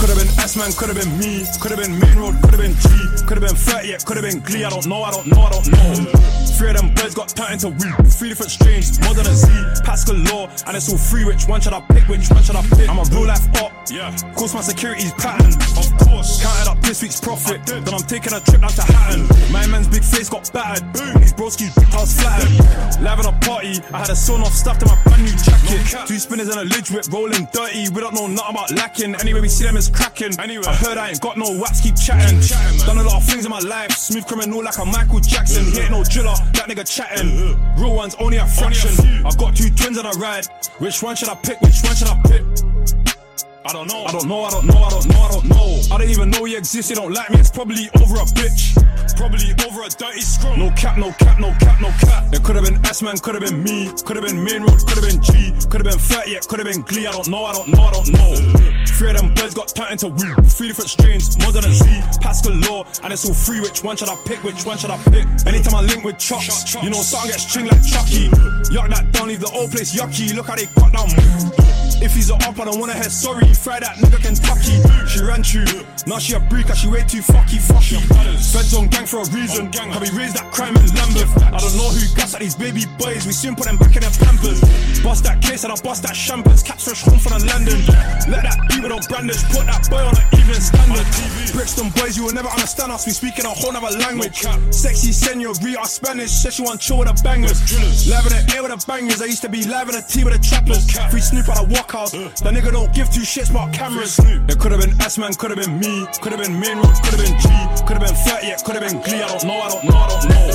It 0.03 0.07
could 0.07 0.19
have 0.19 0.27
been 0.27 0.41
S 0.43 0.57
man, 0.57 0.73
could 0.73 0.89
have 0.89 0.99
been 0.99 1.17
me, 1.17 1.47
could 1.61 1.71
have 1.71 1.79
been 1.79 1.97
main 1.97 2.19
road, 2.19 2.35
could 2.43 2.51
have 2.51 2.61
been 2.61 2.75
G, 2.75 2.89
could 3.23 3.39
have 3.39 3.47
been 3.47 3.55
30, 3.55 3.89
it 3.93 4.05
could 4.05 4.17
have 4.17 4.27
been 4.27 4.41
Glee. 4.41 4.65
I 4.65 4.69
don't 4.69 4.85
know, 4.89 5.05
I 5.05 5.13
don't 5.13 5.29
know, 5.29 5.43
I 5.43 5.51
don't 5.51 5.71
know. 5.71 6.11
Three 6.59 6.71
of 6.71 6.77
them 6.77 6.93
boys 6.93 7.15
got 7.15 7.29
turned 7.29 7.55
into 7.55 7.69
weed. 7.69 7.95
Three 8.11 8.31
different 8.31 8.51
strains, 8.51 8.99
more 8.99 9.15
than 9.15 9.27
a 9.27 9.35
Z, 9.35 9.47
Pascal 9.85 10.17
law, 10.27 10.51
and 10.67 10.77
it's 10.77 10.91
all 10.91 10.99
free. 10.99 11.25
Which 11.25 11.47
one 11.47 11.61
should 11.61 11.73
I 11.73 11.81
pick? 11.83 12.09
Which 12.09 12.29
one 12.31 12.43
should 12.43 12.57
I 12.57 12.63
pick? 12.75 12.91
I'm 12.91 12.99
a 12.99 13.05
real 13.15 13.27
life 13.27 13.47
op. 13.63 13.71
Yeah. 13.91 14.11
Course, 14.35 14.55
my 14.55 14.61
security's 14.61 15.13
pattern. 15.15 15.55
Of 15.79 15.87
course. 15.99 16.43
Counted 16.43 16.71
up 16.71 16.81
this 16.83 17.03
week's 17.03 17.21
profit. 17.21 17.65
Then 17.67 17.95
I'm 17.95 18.03
taking 18.03 18.33
a 18.33 18.41
trip 18.41 18.61
down 18.61 18.71
to 18.71 18.83
Hatton. 18.83 19.53
My 19.53 19.67
man's 19.67 19.87
big 19.87 20.03
face 20.03 20.29
got 20.29 20.53
battered. 20.53 20.93
Boom. 20.93 21.23
His 21.23 21.33
broski's 21.33 21.77
I 21.79 22.01
was 22.01 22.21
flattered. 22.21 23.03
Live 23.03 23.19
at 23.19 23.27
a 23.27 23.33
party, 23.47 23.79
I 23.93 23.99
had 23.99 24.11
a 24.11 24.17
sawn 24.17 24.41
off 24.43 24.53
stuffed 24.53 24.83
in 24.83 24.89
my 24.89 25.01
brand 25.03 25.23
new 25.23 25.37
jacket. 25.37 26.07
Two 26.09 26.19
spinners 26.19 26.49
and 26.49 26.59
a 26.59 26.65
lidge 26.65 26.91
whip 26.91 27.07
rolling 27.13 27.47
dirty. 27.53 27.89
We 27.91 28.01
don't 28.01 28.15
know 28.15 28.27
nothing 28.27 28.51
about 28.51 28.71
lacking. 28.73 29.15
Anyway, 29.17 29.41
we 29.41 29.49
see 29.49 29.65
them 29.65 29.77
as 29.77 29.89
cracking. 29.93 30.39
Anyway, 30.41 30.65
I 30.67 30.75
heard 30.75 30.99
I 30.99 31.11
ain't 31.11 31.21
got 31.21 31.37
no 31.37 31.59
wax, 31.59 31.81
keep 31.81 31.97
chatting. 31.97 32.41
Done 32.87 32.99
a 32.99 33.03
lot 33.03 33.17
of 33.17 33.25
things 33.25 33.45
in 33.45 33.51
my 33.51 33.61
life, 33.61 33.93
smooth 33.93 34.27
criminal 34.27 34.63
like 34.63 34.79
a 34.79 34.85
Michael 34.85 35.21
Jackson. 35.21 35.65
He 35.67 35.81
ain't 35.81 35.91
no 35.91 36.05
driller, 36.05 36.35
that 36.55 36.69
nigga 36.69 36.89
chatting. 36.89 37.57
Real 37.77 37.95
ones 37.95 38.15
only 38.17 38.39
a 38.39 38.47
fraction. 38.47 38.91
I 39.25 39.31
got 39.37 39.57
two 39.57 39.71
twins 39.71 39.99
on 39.99 40.07
a 40.07 40.13
ride. 40.19 40.47
Which 40.79 41.03
one 41.03 41.17
should 41.17 41.29
I 41.29 41.35
pick? 41.35 41.61
Which 41.61 41.83
one 41.83 41.95
should 41.95 42.09
I 42.09 42.21
pick? 42.23 42.72
I 43.65 43.73
don't 43.73 43.87
know. 43.87 44.05
I 44.05 44.11
don't 44.11 44.27
know. 44.27 44.43
I 44.43 44.51
don't 44.51 44.67
know. 44.67 44.83
I 44.83 44.91
don't 44.91 45.07
know. 45.07 45.21
I 45.23 45.29
don't 45.31 45.45
know. 45.47 45.81
I 45.93 45.99
don't 45.99 46.11
even 46.11 46.31
know 46.31 46.45
you 46.47 46.59
exist. 46.59 46.91
You 46.91 46.97
don't 46.97 47.13
like 47.13 47.31
me. 47.31 47.39
It's 47.39 47.51
probably 47.51 47.89
over 48.01 48.17
a 48.17 48.27
bitch. 48.35 48.75
Probably 49.17 49.55
over 49.67 49.83
a 49.83 49.89
dirty 49.89 50.21
scrum. 50.21 50.59
No 50.59 50.71
cap. 50.73 50.99
No 50.99 51.13
cap. 51.13 51.39
No 51.39 51.55
cap. 51.61 51.81
No 51.81 51.89
cap. 52.01 52.33
It 52.33 52.43
could 52.43 52.57
have 52.57 52.65
been 52.65 52.85
S 52.85 53.03
man. 53.03 53.17
Could 53.19 53.37
have 53.37 53.45
been 53.45 53.63
me. 53.63 53.93
Could 54.05 54.17
have 54.17 54.27
been 54.27 54.43
main 54.43 54.63
road. 54.63 54.83
Could 54.87 54.99
have 54.99 55.07
been 55.07 55.23
G. 55.23 55.55
Could 55.71 55.87
have 55.87 55.91
been 55.95 55.99
30. 55.99 56.31
It 56.33 56.49
could 56.49 56.59
have 56.59 56.67
been 56.67 56.83
Glee. 56.83 57.07
I 57.07 57.13
don't 57.13 57.29
know. 57.29 57.45
I 57.45 57.53
don't 57.53 57.69
know. 57.69 57.83
I 57.83 57.93
don't 57.93 58.11
know. 58.11 58.35
Three 58.87 59.11
of 59.11 59.17
them 59.17 59.35
birds 59.35 59.55
got 59.55 59.69
turned 59.69 59.93
into 59.93 60.09
weed. 60.09 60.35
Three 60.51 60.67
different 60.69 60.91
strains. 60.91 61.39
Modern 61.39 61.65
and 61.65 61.75
Z. 61.75 61.87
Pascal 62.21 62.55
law. 62.67 62.85
And 63.05 63.13
it's 63.13 63.25
all 63.29 63.35
free. 63.35 63.61
Which 63.61 63.85
one 63.85 63.97
should 63.97 64.09
I 64.09 64.17
pick? 64.27 64.43
Which 64.43 64.67
one 64.67 64.77
should 64.77 64.91
I 64.91 64.99
pick? 65.05 65.27
Anytime 65.47 65.75
I 65.77 65.83
link 65.83 66.03
with 66.03 66.19
chops, 66.19 66.75
you 66.83 66.91
know 66.91 66.99
something 66.99 67.31
gets 67.31 67.47
string 67.47 67.67
like 67.67 67.85
Chucky. 67.87 68.27
Yuck 68.75 68.91
that 68.91 69.13
down. 69.13 69.29
Leave 69.29 69.41
the 69.41 69.51
old 69.55 69.71
place 69.71 69.95
yucky. 69.95 70.35
Look 70.35 70.47
how 70.47 70.57
they 70.57 70.67
cut 70.67 70.93
down. 70.93 71.72
If 72.03 72.15
he's 72.15 72.31
a 72.31 72.35
up, 72.35 72.59
I 72.59 72.65
don't 72.65 72.81
wanna 72.81 72.95
hear 72.95 73.07
sorry. 73.09 73.47
Fry 73.55 73.79
that 73.79 73.95
nigga 74.03 74.19
Kentucky. 74.19 74.83
She 75.07 75.23
ran 75.23 75.47
through. 75.47 75.87
Now 76.05 76.19
she 76.19 76.35
a 76.35 76.41
break, 76.41 76.67
cause 76.67 76.79
she 76.83 76.89
way 76.89 77.07
too 77.07 77.23
fucky, 77.23 77.63
fucky. 77.63 78.03
Feds 78.51 78.75
on 78.75 78.89
gang 78.89 79.07
for 79.07 79.23
a 79.23 79.27
reason. 79.31 79.71
Can 79.71 79.89
we 80.03 80.11
raised 80.11 80.35
that 80.35 80.51
crime 80.51 80.75
in 80.75 80.91
Lambeth? 80.99 81.31
I 81.39 81.63
don't 81.63 81.77
know 81.79 81.95
who 81.95 82.03
gas 82.19 82.35
at 82.35 82.41
these 82.41 82.57
baby 82.59 82.83
boys. 82.99 83.25
We 83.25 83.33
soon 83.33 83.55
put 83.55 83.67
them 83.67 83.79
back 83.79 83.95
in 83.95 84.03
their 84.03 84.11
pampers. 84.19 84.59
Bust 84.99 85.23
that 85.25 85.41
case 85.41 85.63
and 85.63 85.73
I 85.73 85.79
bust 85.79 86.03
that 86.03 86.19
champers. 86.19 86.63
Caps 86.63 86.91
fresh 86.91 87.03
home 87.07 87.23
from 87.23 87.39
the 87.39 87.47
London. 87.47 87.79
Let 88.27 88.43
that 88.51 88.59
be 88.67 88.83
with 88.83 88.91
no 88.91 88.99
brandish. 89.07 89.47
Put 89.55 89.71
that 89.71 89.87
boy 89.87 90.03
on 90.03 90.19
an 90.19 90.27
even 90.35 90.59
standard. 90.59 91.07
Brixton 91.55 91.95
boys, 91.95 92.19
you 92.19 92.27
will 92.27 92.35
never 92.35 92.51
understand 92.51 92.91
us. 92.91 93.07
We 93.07 93.13
speak 93.13 93.39
in 93.39 93.47
a 93.47 93.55
whole 93.55 93.71
nother 93.71 93.95
language. 94.03 94.43
Sexy 94.75 95.15
senorita 95.15 95.87
Spanish. 95.87 96.35
Says 96.35 96.59
she 96.59 96.63
want 96.67 96.81
chill 96.81 96.99
with 96.99 97.15
the 97.15 97.17
bangers. 97.23 97.63
Live 98.11 98.27
in 98.27 98.35
the 98.35 98.43
air 98.59 98.67
with 98.67 98.75
the 98.75 98.83
bangers. 98.91 99.23
I 99.23 99.27
used 99.31 99.43
to 99.43 99.49
be 99.49 99.63
live 99.71 99.87
in 99.87 99.95
the 99.95 100.03
T 100.03 100.25
with 100.27 100.35
the 100.35 100.43
trappers. 100.43 100.91
Free 101.15 101.23
Snoop 101.23 101.49
out 101.49 101.63
of 101.63 101.71
walk 101.71 101.92
house. 101.93 102.13
That 102.41 102.57
nigga 102.57 102.73
don't 102.73 102.93
give 102.95 103.13
two 103.13 103.21
shits 103.21 103.51
about 103.51 103.73
cameras. 103.73 104.19
It 104.19 104.59
could 104.59 104.73
have 104.73 104.81
been 104.81 104.97
S 105.01 105.19
man, 105.19 105.35
could 105.35 105.53
have 105.53 105.61
been 105.61 105.79
me, 105.79 106.09
could 106.25 106.33
have 106.33 106.41
been 106.41 106.57
main 106.59 106.81
road, 106.81 106.97
could 107.05 107.13
have 107.13 107.23
been 107.23 107.37
G, 107.37 107.47
could 107.85 108.01
have 108.01 108.05
been 108.09 108.17
30, 108.17 108.49
it 108.49 108.65
could 108.65 108.75
have 108.81 108.85
been 108.89 108.99
Glee. 109.05 109.21
I 109.21 109.29
don't 109.29 109.45
know, 109.45 109.61
I 109.61 109.69
don't 109.69 109.85
know, 109.85 110.01
I 110.01 110.09
don't 110.09 110.25
know. 110.33 110.47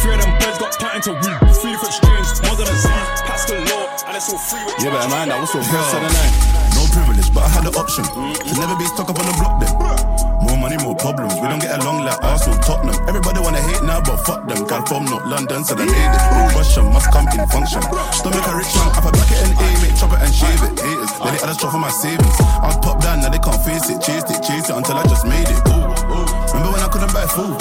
Three 0.00 0.16
of 0.16 0.24
them 0.24 0.32
birds 0.40 0.56
got 0.56 0.72
turned 0.80 0.96
into 0.96 1.12
weed. 1.20 1.36
Three 1.60 1.76
different 1.76 1.92
strains, 1.92 2.40
modern 2.40 2.64
and 2.64 2.80
Z, 2.80 2.88
Pascal 3.28 3.60
law, 3.68 3.84
and 4.08 4.16
it's 4.16 4.32
all 4.32 4.40
free. 4.40 4.64
Yeah, 4.80 4.96
but 4.96 5.04
man, 5.12 5.28
that 5.28 5.38
was 5.44 5.52
so 5.52 5.60
first 5.60 5.92
of 5.92 6.00
the 6.00 6.08
night. 6.08 6.32
No 6.72 6.88
privilege, 6.88 7.28
but 7.36 7.44
I 7.44 7.50
had 7.52 7.68
the 7.68 7.74
option 7.76 8.08
to 8.08 8.52
never 8.56 8.72
be 8.80 8.88
stuck 8.88 9.12
up 9.12 9.20
on 9.20 9.28
the 9.28 9.36
block 9.36 9.60
then. 9.60 9.76
More 10.40 10.56
problems. 10.96 11.34
We 11.40 11.46
don't 11.48 11.60
get 11.60 11.78
along 11.82 12.04
like 12.04 12.22
Arsenal, 12.22 12.58
Tottenham. 12.58 12.96
Everybody 13.08 13.40
wanna 13.40 13.60
hate 13.60 13.82
now, 13.82 14.00
but 14.00 14.18
fuck 14.24 14.46
them. 14.48 14.66
Gal 14.66 14.84
from 14.86 15.04
not 15.06 15.26
London, 15.26 15.64
so 15.64 15.74
they 15.74 15.84
made 15.84 16.12
it. 16.12 16.22
Big 16.32 16.56
Russian 16.56 16.86
must 16.92 17.10
come 17.12 17.28
in 17.30 17.46
function. 17.48 17.82
Stomach 18.12 18.46
a 18.46 18.52
rich 18.56 18.72
man, 18.74 18.90
if 18.94 19.06
I 19.06 19.10
back 19.10 19.30
it 19.30 19.40
and 19.44 19.52
aim 19.60 19.80
it, 19.86 19.94
chop 19.98 20.12
it 20.14 20.20
and 20.24 20.32
shave 20.34 20.62
it. 20.66 20.74
Haters, 20.80 21.12
then 21.20 21.32
they 21.36 21.42
a 21.44 21.54
straw 21.54 21.70
for 21.70 21.78
my 21.78 21.90
savings. 21.90 22.36
I 22.40 22.66
was 22.72 22.78
popped 22.78 23.02
down, 23.02 23.20
now 23.20 23.30
they 23.30 23.38
can't 23.38 23.60
face 23.62 23.90
it. 23.90 24.00
Chased 24.00 24.30
it, 24.30 24.40
chased 24.42 24.70
it 24.70 24.76
until 24.76 24.96
I 24.96 25.04
just 25.04 25.26
made 25.26 25.48
it. 25.48 25.60
Ooh. 25.68 25.90
Remember 26.54 26.72
when 26.74 26.82
I 26.82 26.88
couldn't 26.88 27.12
buy 27.12 27.26
food? 27.26 27.56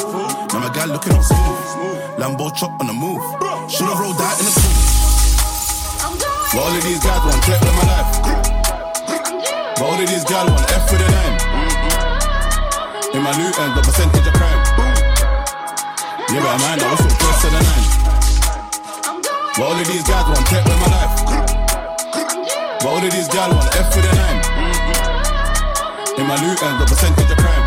Now 0.53 0.59
my 0.59 0.71
guy 0.73 0.85
looking 0.85 1.13
all 1.13 1.23
smooth. 1.23 2.17
Lambo 2.19 2.53
chop 2.55 2.71
on 2.79 2.87
the 2.87 2.93
move. 2.93 3.21
Should've 3.69 3.99
rolled 3.99 4.19
out 4.19 4.39
in 4.39 4.45
the 4.45 4.53
school. 4.53 4.99
But 6.51 6.59
all 6.65 6.75
of 6.75 6.83
these 6.83 6.99
guys 6.99 7.21
want 7.23 7.43
check 7.43 7.61
with 7.61 7.75
my 7.77 7.85
life. 7.93 8.09
But 9.77 9.85
all 9.85 9.93
of 9.93 10.07
these 10.09 10.23
guys 10.25 10.49
want 10.49 10.71
F 10.71 10.91
with 10.91 10.99
the 10.99 11.11
nine. 11.11 11.38
In 13.11 13.23
my 13.23 13.33
new 13.37 13.49
end, 13.49 13.73
the 13.73 13.81
percentage 13.81 14.27
of 14.27 14.33
crime. 14.33 14.61
Yeah, 16.29 16.45
but 16.45 16.57
man, 16.61 16.77
I 16.77 16.91
was 16.93 17.01
so 17.01 17.09
close 17.17 17.41
to 17.41 17.49
the 17.49 17.61
nine. 17.65 17.87
But 19.57 19.65
all 19.65 19.73
of 19.73 19.87
these 19.87 20.05
guys 20.05 20.25
want 20.29 20.45
check 20.45 20.63
with 20.63 20.77
my 20.77 20.89
life. 20.93 21.13
But 22.77 22.85
all 22.85 23.01
of 23.01 23.11
these 23.11 23.27
guys 23.27 23.49
want 23.49 23.65
F 23.75 23.95
with 23.95 24.05
the 24.05 24.13
nine. 24.13 24.39
In 26.21 26.27
my 26.29 26.37
new 26.37 26.53
end, 26.53 26.77
the 26.77 26.85
percentage 26.85 27.31
of 27.31 27.37
crime. 27.41 27.65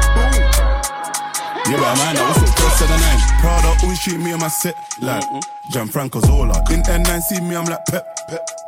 Yeah, 1.66 1.78
but 1.82 1.94
man, 1.98 2.16
I 2.16 2.28
was 2.28 2.38
so 2.38 2.46
close 2.54 2.78
to 2.78 2.86
the 2.86 2.98
nine. 3.02 3.20
Prada 3.40 3.74
always 3.82 3.98
treat 3.98 4.20
me 4.20 4.32
on 4.32 4.38
my 4.38 4.48
set 4.48 4.76
like 5.00 5.24
Gianfranco 5.70 6.24
Zola. 6.24 6.54
In 6.70 6.82
N9 6.82 7.20
see 7.20 7.40
me, 7.40 7.56
I'm 7.56 7.64
like 7.64 7.84
Pep. 7.86 8.06
Pep. 8.28 8.61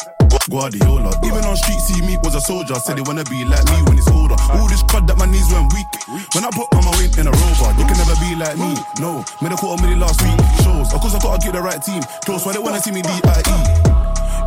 Guardiola. 0.51 1.11
Even 1.25 1.45
on 1.45 1.57
street, 1.57 1.81
see 1.81 2.01
me 2.03 2.17
was 2.23 2.35
a 2.35 2.41
soldier. 2.41 2.75
Said 2.77 2.97
they 2.99 3.03
wanna 3.03 3.25
be 3.25 3.45
like 3.45 3.65
me 3.71 3.79
when 3.89 3.99
it's 3.99 4.09
older. 4.09 4.37
All 4.53 4.69
this 4.69 4.83
crud 4.85 5.07
that 5.07 5.17
my 5.17 5.27
knees 5.27 5.49
went 5.53 5.73
weak. 5.73 5.89
When 6.35 6.45
I 6.45 6.51
put 6.51 6.69
on 6.75 6.85
my 6.85 6.93
weight 6.99 7.17
in 7.17 7.27
a 7.27 7.33
rover, 7.33 7.71
you 7.79 7.85
can 7.87 7.97
never 7.97 8.17
be 8.21 8.37
like 8.37 8.57
me. 8.59 8.75
No, 9.01 9.25
made 9.41 9.53
a 9.53 9.57
quarter 9.57 9.83
million 9.83 10.01
last 10.01 10.21
week. 10.23 10.39
Shows, 10.63 10.93
of 10.93 11.01
course 11.01 11.15
I 11.15 11.19
gotta 11.21 11.41
get 11.41 11.55
the 11.55 11.63
right 11.63 11.81
team. 11.83 12.03
Close, 12.25 12.45
why 12.45 12.53
they 12.53 12.59
wanna 12.59 12.81
see 12.81 12.93
me 12.93 13.03
D.I.E. 13.03 13.95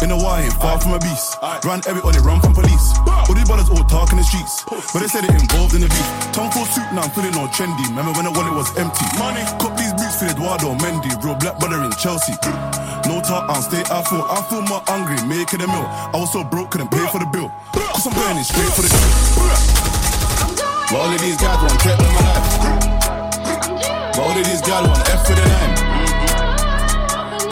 In 0.03 0.09
the 0.13 0.17
wine, 0.17 0.51
far 0.61 0.79
from 0.79 0.93
a 0.93 0.99
beast. 0.99 1.41
Run 1.65 1.81
everybody, 1.89 2.19
run 2.21 2.39
from 2.39 2.53
police. 2.53 2.93
All 3.07 3.33
these 3.33 3.49
brothers 3.49 3.69
all 3.73 3.81
talk 3.89 4.13
in 4.13 4.21
the 4.21 4.23
streets. 4.23 4.61
But 4.93 5.01
they 5.01 5.09
said 5.09 5.25
it 5.25 5.33
involved 5.33 5.73
in 5.73 5.81
the 5.81 5.89
beef. 5.89 6.09
Tom 6.37 6.53
full 6.53 6.69
suit, 6.69 6.85
now 6.93 7.01
I'm 7.01 7.09
feeling 7.17 7.33
all 7.33 7.49
trendy. 7.49 7.81
Remember 7.89 8.13
when 8.13 8.29
the 8.29 8.31
wallet 8.31 8.53
was 8.53 8.69
empty? 8.77 9.05
Money. 9.17 9.41
Cop 9.57 9.73
these 9.73 9.93
boots 9.97 10.21
for 10.21 10.29
Eduardo 10.29 10.77
Mendy. 10.77 11.09
Real 11.25 11.33
black 11.41 11.57
brother 11.57 11.81
in 11.81 11.89
Chelsea. 11.97 12.37
No 13.05 13.21
talk, 13.21 13.45
I'll 13.49 13.61
stay. 13.61 13.83
I 13.93 14.01
feel, 14.01 14.25
I 14.25 14.41
feel 14.49 14.61
more 14.65 14.81
hungry, 14.87 15.21
making 15.27 15.61
a 15.61 15.67
meal. 15.67 15.85
I 15.85 16.17
was 16.17 16.31
so 16.33 16.43
broke, 16.43 16.71
couldn't 16.71 16.89
pay 16.89 17.05
for 17.11 17.19
the 17.19 17.29
bill. 17.29 17.51
Cause 17.71 18.07
I'm 18.07 18.13
burning 18.17 18.43
straight 18.43 18.73
for 18.73 18.81
the 18.81 18.89
kill. 18.89 19.11
But 20.89 20.97
all 20.97 21.11
of 21.13 21.19
these 21.21 21.37
guys 21.37 21.59
want 21.61 21.77
check 21.83 21.99
with 21.99 22.09
my 22.15 22.21
life. 22.25 22.47
But 24.15 24.21
all 24.23 24.33
of 24.33 24.45
these 24.45 24.61
guys 24.65 24.87
want 24.87 25.03
F 25.13 25.29
with 25.29 25.37
the 25.37 25.45
nine. 25.45 25.73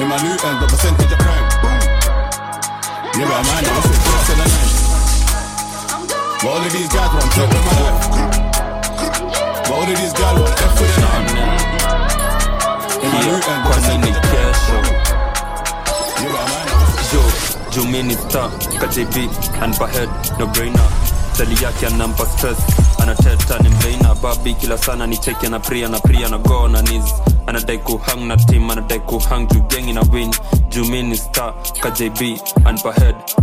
In 0.02 0.08
my 0.10 0.18
new 0.24 0.34
end, 0.34 0.58
the 0.64 0.68
percentage 0.72 1.12
of 1.12 1.20
crime. 1.20 1.46
Yeah, 3.14 3.28
but 3.30 3.44
man, 3.46 3.64
I 3.64 3.76
was 3.76 3.86
so 3.86 3.96
close 4.02 4.26
to 4.26 4.34
the 4.34 4.48
nine. 4.50 4.72
But 6.42 6.50
all 6.50 6.64
of 6.64 6.72
these 6.74 6.90
guys 6.90 7.12
want 7.14 7.30
check 7.36 7.50
with 7.52 7.66
my 7.66 7.76
life. 7.86 8.02
But 9.62 9.72
all 9.72 9.84
of 9.84 9.94
these 9.94 10.16
guys 10.16 10.36
want 10.40 10.56
F 10.58 10.74
with 10.80 10.96
the 10.96 11.02
nine. 11.06 11.28
In 13.04 13.10
my 13.12 13.20
new 13.24 13.36
end, 13.36 13.62
the 13.62 13.70
percentage 13.72 14.16
of 14.16 14.24
crime. 14.32 15.25
Minister, 17.92 18.50
KJB, 18.80 19.28
and 19.62 19.74
Bahead, 19.78 20.10
no 20.40 20.48
brainer. 20.48 20.90
Tali 21.38 21.56
yake 21.64 21.88
anampa 21.88 22.26
stress, 22.26 22.58
anateta 23.00 23.60
ni 23.60 23.70
mbeina 23.70 24.16
babi 24.16 24.54
kila 24.54 24.78
sana 24.78 25.08
ni 25.08 25.18
cheki 25.18 25.48
na 25.50 25.60
pria 25.60 25.88
na 25.88 26.00
pria 26.00 26.30
na 26.30 26.38
go 26.38 26.68
na 26.68 26.82
nis 26.82 27.14
anadai 27.48 27.78
kuhang 27.80 28.28
na 28.28 28.36
tim 28.38 28.70
anadai 28.70 29.00
kuhang 29.00 29.46
juu 29.52 29.62
gengi 29.68 29.94
na 29.94 30.02
win 30.14 30.32
juminista 30.70 31.54
KJB 31.82 32.40
and 32.66 32.80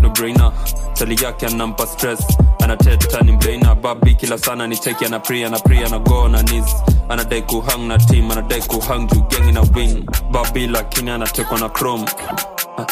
no. 0.02 0.52
Tali 0.94 1.14
yake 1.22 1.46
anampa 1.46 1.86
stress, 1.86 2.20
anateta 2.62 3.20
ni 3.20 3.32
mbeina 3.32 3.74
babi 3.74 4.14
kila 4.14 4.38
sana 4.38 4.66
ni 4.66 4.76
cheki 4.76 5.08
na 5.10 5.18
pria 5.20 5.48
na 5.50 5.58
pria 5.58 5.88
na 5.88 5.98
go 5.98 6.28
na 6.28 6.42
nis 6.42 6.74
anadai 7.08 7.42
kuhang 7.42 7.86
na 7.88 7.98
tim 7.98 8.30
anadai 8.30 8.60
kuhang 8.62 9.06
juu 9.12 9.20
gengi 9.28 9.52
na 9.52 9.60
win 9.76 10.06
babi 10.30 10.66
lakini 10.66 11.10
anatekwa 11.10 11.58
na 11.60 11.68
chrome 11.68 12.04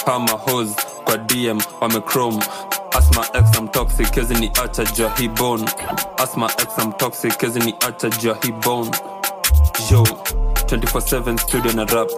hama 0.06 0.32
hos 0.32 0.68
kwa 1.04 1.18
dm 1.18 1.60
wamechrome 1.80 2.38
asma 2.98 3.24
x 3.34 3.58
am 3.58 3.68
toxic 3.68 4.10
kezi 4.10 4.34
ni 4.34 4.50
acha 4.64 4.84
jua 4.84 5.10
hi 5.16 5.28
bone 5.28 5.64
asma 6.16 6.46
x 6.62 6.78
am 6.78 6.92
toxic 6.92 7.36
kezi 7.36 7.60
ni 7.60 7.74
acha 7.88 8.08
jua 8.10 8.36
hi 8.42 8.52
bone 8.52 8.90
yo 9.90 10.02
24/7 10.02 11.38
studio 11.38 11.72
na 11.72 11.84
rap 11.84 12.08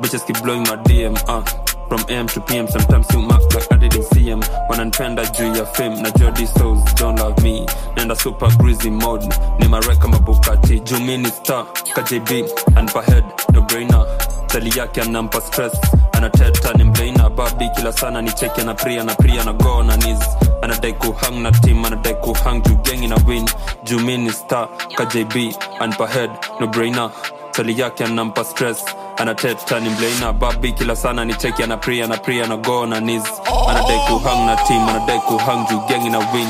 bitches 0.00 0.24
keep 0.24 0.42
blowing 0.42 0.60
my 0.70 0.76
dm 0.76 1.14
uh. 1.28 1.42
From 1.88 2.00
AM 2.08 2.26
to 2.28 2.40
PM, 2.40 2.66
sometimes 2.66 3.06
you 3.12 3.20
mark 3.20 3.42
like 3.54 3.70
I 3.70 3.76
didn't 3.76 4.04
see 4.14 4.22
him. 4.24 4.40
Wananipenda 4.68 5.26
juu 5.26 5.54
ya 5.56 5.66
fame 5.66 6.00
na 6.02 6.10
jodi 6.10 6.46
souls 6.46 6.94
don't 6.94 7.20
love 7.20 7.42
me. 7.42 7.66
Nenda 7.96 8.16
super 8.16 8.48
greasy 8.56 8.90
mode, 8.90 9.28
ni 9.58 9.68
mareka 9.68 10.08
mabukati. 10.08 10.80
Juu 10.80 11.00
mi 11.00 11.18
ni 11.18 11.28
star, 11.28 11.64
KJB 11.94 12.30
and 12.76 12.92
Bahead, 12.94 13.24
no 13.52 13.60
brainer. 13.62 14.06
Tali 14.54 14.70
yake 14.78 15.00
anampa 15.02 15.40
stress, 15.40 15.72
anateta 16.12 16.72
ni 16.72 16.84
mbeina. 16.84 17.30
Babi 17.30 17.68
kila 17.76 17.92
sana 17.92 18.22
ni 18.22 18.30
cheki 18.32 18.60
ana 18.60 18.74
pria 18.74 19.04
na 19.04 19.52
go 19.52 19.82
na 19.82 19.96
knees. 19.96 20.18
Anadai 20.62 20.92
kuhang 20.92 21.42
na 21.42 21.50
team, 21.50 21.84
anadai 21.84 22.14
kuhang 22.14 22.60
juu 22.62 22.76
gengi 22.82 23.08
na 23.08 23.16
win. 23.26 23.44
Juu 23.84 23.98
mi 23.98 24.16
ni 24.16 24.30
star, 24.30 24.68
KJB 24.96 25.54
and 25.80 25.96
Bahead, 25.98 26.30
no 26.60 26.68
brainer. 26.68 27.10
Tali 27.52 27.74
yake 27.80 28.04
anampa 28.04 28.44
stress 28.44 28.84
anateta 29.16 29.80
ni 29.80 29.88
mleina 29.90 30.32
babi 30.32 30.72
kila 30.72 30.96
sana 30.96 31.24
ni 31.24 31.34
cheki 31.34 31.62
ana 31.62 31.76
pria 31.76 32.06
na 32.06 32.56
go 32.56 32.86
na 32.86 33.00
knees 33.00 33.24
anadai 33.68 33.98
kuhang 34.08 34.46
na 34.46 34.56
team 34.66 34.88
anadai 34.88 35.18
kuhang 35.20 35.66
juu 35.68 35.80
gengi 35.88 36.10
na 36.10 36.18
win. 36.32 36.48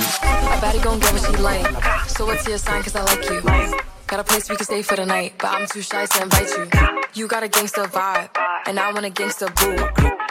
So 2.08 2.26
what's 2.26 2.46
your 2.48 2.58
sign? 2.58 2.82
Cause 2.82 2.96
I 2.96 3.02
like 3.02 3.30
you. 3.30 3.40
Got 4.06 4.20
a 4.20 4.24
place 4.24 4.50
we 4.50 4.56
can 4.56 4.64
stay 4.66 4.82
for 4.82 4.96
the 4.96 5.06
night, 5.06 5.32
but 5.38 5.50
I'm 5.50 5.66
too 5.66 5.80
shy 5.82 6.04
to 6.06 6.22
invite 6.22 6.50
you. 6.58 6.93
You 7.14 7.28
got 7.28 7.44
a 7.44 7.48
gangster 7.48 7.84
vibe, 7.84 8.28
and 8.66 8.76
I 8.76 8.92
want 8.92 9.06
a 9.06 9.10
gangster 9.10 9.46
boo. 9.46 9.76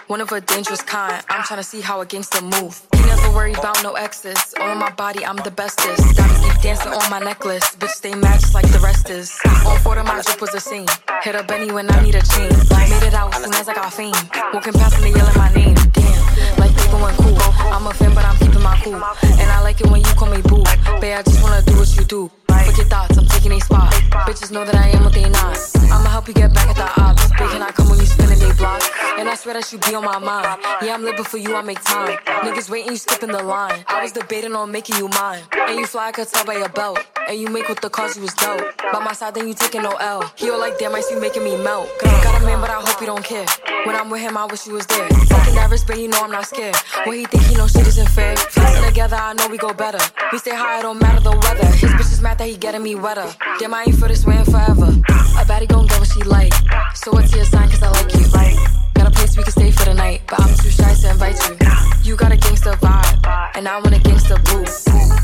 one 0.07 0.19
of 0.19 0.29
a 0.33 0.41
dangerous 0.41 0.81
kind. 0.81 1.23
I'm 1.29 1.41
trying 1.43 1.61
to 1.61 1.63
see 1.63 1.79
how 1.79 2.01
a 2.01 2.05
gangster 2.05 2.43
move. 2.43 2.81
He 2.93 2.99
never 3.03 3.31
worry 3.31 3.53
about 3.53 3.81
no 3.83 3.93
exes. 3.93 4.53
All 4.59 4.69
on 4.69 4.79
my 4.79 4.91
body, 4.91 5.25
I'm 5.25 5.37
the 5.37 5.51
bestest. 5.51 6.17
Diamonds 6.17 6.41
keep 6.43 6.61
dancing 6.61 6.91
on 6.91 7.09
my 7.09 7.19
necklace. 7.19 7.73
Bitch, 7.77 7.87
stay 7.89 8.13
matched 8.15 8.53
like 8.53 8.69
the 8.69 8.79
rest 8.79 9.09
is. 9.09 9.39
On 9.65 9.79
four 9.79 9.97
of 9.97 10.05
my 10.05 10.21
drip 10.21 10.41
was 10.41 10.51
the 10.51 10.59
same. 10.59 10.87
Hit 11.21 11.35
a 11.35 11.43
Benny 11.43 11.71
when 11.71 11.89
I 11.89 12.03
need 12.03 12.15
a 12.15 12.21
chain. 12.21 12.49
Made 12.49 13.07
it 13.07 13.13
out 13.13 13.33
soon 13.35 13.53
as 13.53 13.69
I 13.69 13.75
got 13.75 13.93
fame. 13.93 14.13
Walking 14.53 14.73
past 14.73 14.95
and 14.95 15.05
they 15.05 15.17
yelling 15.17 15.37
my 15.37 15.53
name. 15.53 15.75
Damn, 15.93 16.59
like 16.59 16.75
they 16.75 16.91
going. 16.91 17.22
I'm 17.73 17.87
a 17.87 17.93
fan, 17.93 18.13
but 18.13 18.23
I'm 18.23 18.37
keeping 18.37 18.61
my 18.61 18.77
cool. 18.83 19.01
And 19.41 19.49
I 19.49 19.59
like 19.61 19.81
it 19.81 19.89
when 19.89 20.01
you 20.01 20.13
call 20.13 20.29
me 20.29 20.41
boo. 20.43 20.63
Babe, 21.01 21.17
I 21.17 21.23
just 21.23 21.41
wanna 21.41 21.61
do 21.63 21.75
what 21.75 21.89
you 21.97 22.03
do. 22.03 22.29
Fuck 22.47 22.77
your 22.77 22.85
thoughts, 22.85 23.17
I'm 23.17 23.25
taking 23.25 23.51
a 23.51 23.59
spot. 23.59 23.91
Bitches 24.27 24.51
know 24.51 24.63
that 24.63 24.75
I 24.75 24.89
am 24.89 25.03
what 25.03 25.13
they 25.13 25.27
not. 25.27 25.57
I'ma 25.91 26.09
help 26.09 26.27
you 26.27 26.35
get 26.35 26.53
back 26.53 26.69
at 26.69 26.75
the 26.75 27.01
ops. 27.01 27.29
Big 27.31 27.49
can 27.49 27.61
I 27.63 27.71
come 27.71 27.89
when 27.89 27.99
you 27.99 28.05
spinning 28.05 28.37
they 28.39 28.51
block? 28.53 28.81
And 29.17 29.27
I 29.27 29.35
swear 29.35 29.55
that 29.55 29.71
you 29.71 29.79
be 29.79 29.95
on 29.95 30.05
my 30.05 30.19
mind. 30.19 30.61
Yeah, 30.81 30.93
I'm 30.93 31.03
living 31.03 31.25
for 31.25 31.37
you, 31.37 31.55
I 31.55 31.61
make 31.61 31.81
time. 31.83 32.17
Niggas 32.45 32.69
waiting, 32.69 32.91
you 32.91 32.97
skipping 32.97 33.31
the 33.31 33.41
line. 33.41 33.83
I 33.87 34.03
was 34.03 34.11
debating 34.11 34.53
on 34.53 34.71
making 34.71 34.97
you 34.97 35.07
mine. 35.09 35.41
And 35.67 35.79
you 35.79 35.87
fly, 35.87 36.09
I 36.09 36.11
could 36.11 36.27
tell 36.27 36.45
by 36.45 36.57
your 36.57 36.69
belt. 36.69 36.99
And 37.27 37.39
you 37.39 37.47
make 37.49 37.69
with 37.69 37.81
the 37.81 37.89
cause 37.89 38.15
you 38.15 38.21
was 38.21 38.33
dope. 38.35 38.61
By 38.91 38.99
my 38.99 39.13
side, 39.13 39.33
then 39.33 39.47
you 39.47 39.53
taking 39.53 39.81
no 39.81 39.93
L. 39.93 40.31
He 40.35 40.49
all 40.49 40.59
like, 40.59 40.77
damn, 40.77 40.93
I 40.93 41.01
see 41.01 41.15
you 41.15 41.21
making 41.21 41.43
me 41.43 41.57
melt. 41.57 41.89
Cause 41.99 42.13
I 42.13 42.23
Got 42.23 42.41
a 42.41 42.45
man, 42.45 42.61
but 42.61 42.69
I 42.69 42.81
hope 42.81 42.99
you 42.99 43.07
don't 43.07 43.23
care. 43.23 43.45
When 43.85 43.95
I'm 43.95 44.09
with 44.09 44.21
him, 44.21 44.37
I 44.37 44.45
wish 44.45 44.65
you 44.67 44.73
was 44.73 44.85
there. 44.87 45.07
Fucking 45.09 45.55
nervous, 45.55 45.83
but 45.83 45.99
you 45.99 46.07
know 46.07 46.19
I'm 46.21 46.31
not 46.31 46.45
scared. 46.47 46.75
When 47.05 47.17
he 47.19 47.25
think 47.25 47.43
he 47.43 47.55
know 47.55 47.62
shit 47.67 47.87
isn't 47.87 48.09
fair. 48.09 48.35
Flexing 48.35 48.85
together, 48.85 49.15
I 49.15 49.33
know 49.33 49.47
we 49.47 49.57
go 49.57 49.73
better. 49.73 49.99
We 50.31 50.37
stay 50.37 50.55
high, 50.55 50.79
it 50.79 50.83
don't 50.83 51.01
matter 51.01 51.19
the 51.19 51.31
weather. 51.31 51.65
His 51.67 51.91
bitch 51.91 52.11
is 52.11 52.21
mad 52.21 52.37
that 52.39 52.47
he 52.47 52.57
getting 52.57 52.83
me 52.83 52.95
wetter. 52.95 53.27
Damn, 53.59 53.73
I 53.73 53.83
ain't 53.83 53.95
for 53.97 54.07
this 54.07 54.25
way 54.25 54.37
in 54.37 54.45
forever. 54.45 54.85
A 55.39 55.45
baddie 55.45 55.67
gon' 55.67 55.87
get 55.87 55.99
what 55.99 56.09
she 56.09 56.23
like. 56.23 56.53
So 56.95 57.11
what's 57.11 57.33
your 57.35 57.45
sign, 57.45 57.69
cause 57.69 57.81
I 57.83 57.89
like 57.89 58.13
you. 58.13 58.25
Like, 58.31 58.55
got 58.93 59.07
a 59.07 59.11
place 59.11 59.37
we 59.37 59.43
can 59.43 59.51
stay 59.51 59.71
for 59.71 59.85
the 59.85 59.93
night, 59.93 60.21
but 60.27 60.41
I'm 60.41 60.55
too 60.55 60.69
shy 60.69 60.93
to 60.93 61.09
invite 61.11 61.37
you. 61.49 61.57
You 62.03 62.15
got 62.15 62.31
a 62.31 62.37
gangster 62.37 62.73
vibe, 62.73 63.55
and 63.55 63.67
I 63.67 63.79
want 63.79 63.95
a 63.95 63.99
gangster 63.99 64.37
boo. 64.45 64.65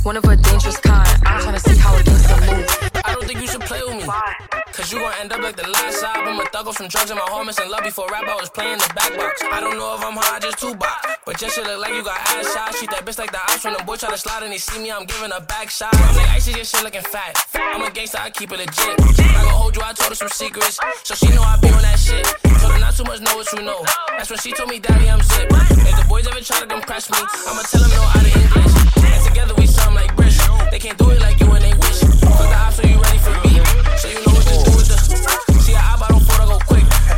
One 0.04 0.18
of 0.18 0.24
a 0.26 0.36
dangerous 0.36 0.78
kind. 0.78 1.10
I'm 1.26 1.42
trying 1.42 1.56
to 1.56 1.60
see 1.60 1.78
how 1.78 1.96
a 1.96 2.04
gangster 2.04 2.40
move. 2.42 2.92
I 3.06 3.14
don't 3.14 3.26
think 3.26 3.42
you 3.42 3.48
should 3.48 3.62
play 3.62 3.82
with 3.86 4.08
me. 4.08 4.59
Cause 4.74 4.92
you 4.94 5.00
gon' 5.00 5.14
end 5.20 5.34
up 5.34 5.42
like 5.42 5.56
the 5.56 5.68
last 5.68 6.04
album. 6.04 6.40
A 6.40 6.46
thug 6.50 6.68
off 6.68 6.78
some 6.78 6.88
drugs 6.88 7.12
and 7.12 7.20
my 7.20 7.26
homies 7.28 7.62
in 7.62 7.70
love 7.70 7.84
before 7.84 8.08
rap. 8.10 8.24
I 8.24 8.36
was 8.36 8.50
playing 8.50 8.78
the 8.80 8.92
back 8.96 9.12
box. 9.18 9.44
I 9.44 9.60
don't 9.60 9.78
know 9.78 9.96
if 9.96 10.04
I'm 10.04 10.16
high, 10.16 10.40
just 10.40 10.58
two 10.58 10.74
box. 10.76 11.08
But 11.26 11.38
just 11.38 11.56
shit 11.56 11.66
look 11.66 11.80
like 11.82 11.94
you 11.94 12.04
got 12.04 12.18
ass 12.32 12.54
shots. 12.54 12.80
Treat 12.80 12.92
that 12.92 13.06
bitch 13.06 13.20
like 13.20 13.32
the 13.32 13.42
ops 13.42 13.64
when 13.66 13.74
the 13.74 13.84
boy 13.84 13.98
try 13.98 14.10
to 14.10 14.18
slide 14.18 14.44
and 14.44 14.54
they 14.54 14.58
see 14.58 14.80
me. 14.80 14.92
I'm 14.92 15.06
giving 15.06 15.32
a 15.36 15.42
back 15.42 15.70
shot. 15.70 15.94
I'm 15.94 16.16
like 16.16 16.30
icy, 16.30 16.52
your 16.52 16.64
shit 16.64 16.84
looking 16.84 17.02
fat. 17.02 17.36
I'm 17.56 17.84
a 17.84 17.92
gangster, 17.92 18.20
I 18.22 18.30
keep 18.30 18.52
it 18.52 18.60
legit. 18.60 18.96
I 19.36 19.44
gon' 19.44 19.52
hold 19.52 19.76
you, 19.76 19.82
I 19.84 19.92
told 19.94 20.10
her 20.10 20.16
some 20.16 20.30
secrets. 20.30 20.80
So 21.04 21.14
she 21.16 21.28
know 21.36 21.44
I 21.44 21.60
be 21.60 21.70
on 21.70 21.82
that 21.82 22.00
shit. 22.00 22.24
Told 22.64 22.72
her 22.74 22.80
not 22.80 22.96
too 22.96 23.04
much, 23.04 23.20
know 23.22 23.36
what 23.36 23.52
you 23.52 23.62
know. 23.62 23.84
That's 24.16 24.30
when 24.30 24.40
she 24.40 24.54
told 24.54 24.70
me, 24.70 24.80
Daddy, 24.80 25.10
I'm 25.10 25.22
zip. 25.22 25.50
If 25.52 25.96
the 25.98 26.06
boys 26.08 26.28
ever 26.28 26.40
try 26.40 26.64
to 26.64 26.72
impress 26.72 27.10
me, 27.12 27.20
I'ma 27.20 27.62
tell 27.68 27.82
them 27.84 27.92
no 27.92 28.02
out 28.04 28.24
of 28.24 28.32
English. 28.32 28.74
And 28.96 29.24
together 29.28 29.54
we 29.60 29.68
sound 29.68 29.96
like 29.96 30.16
British. 30.16 30.40
They 30.72 30.80
can't 30.80 30.98
do 30.98 31.10
it 31.12 31.20
like 31.20 31.40
you 31.40 31.52
and 31.52 31.64
they 31.64 31.74
wish. 31.74 32.00
Fuck 32.24 32.48
the 32.48 32.56
ops, 32.56 32.76
so 32.78 32.88
you 32.88 32.96
ready 33.02 33.20
for 33.20 33.36
me? 33.44 33.49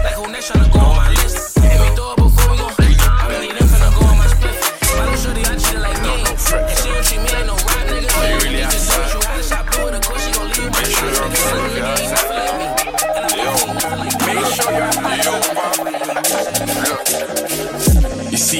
Like 0.03 0.15
who 0.15 0.31
next 0.31 0.49
tryna 0.49 0.73
go 0.73 0.79
on 0.79 0.95
my 0.95 1.20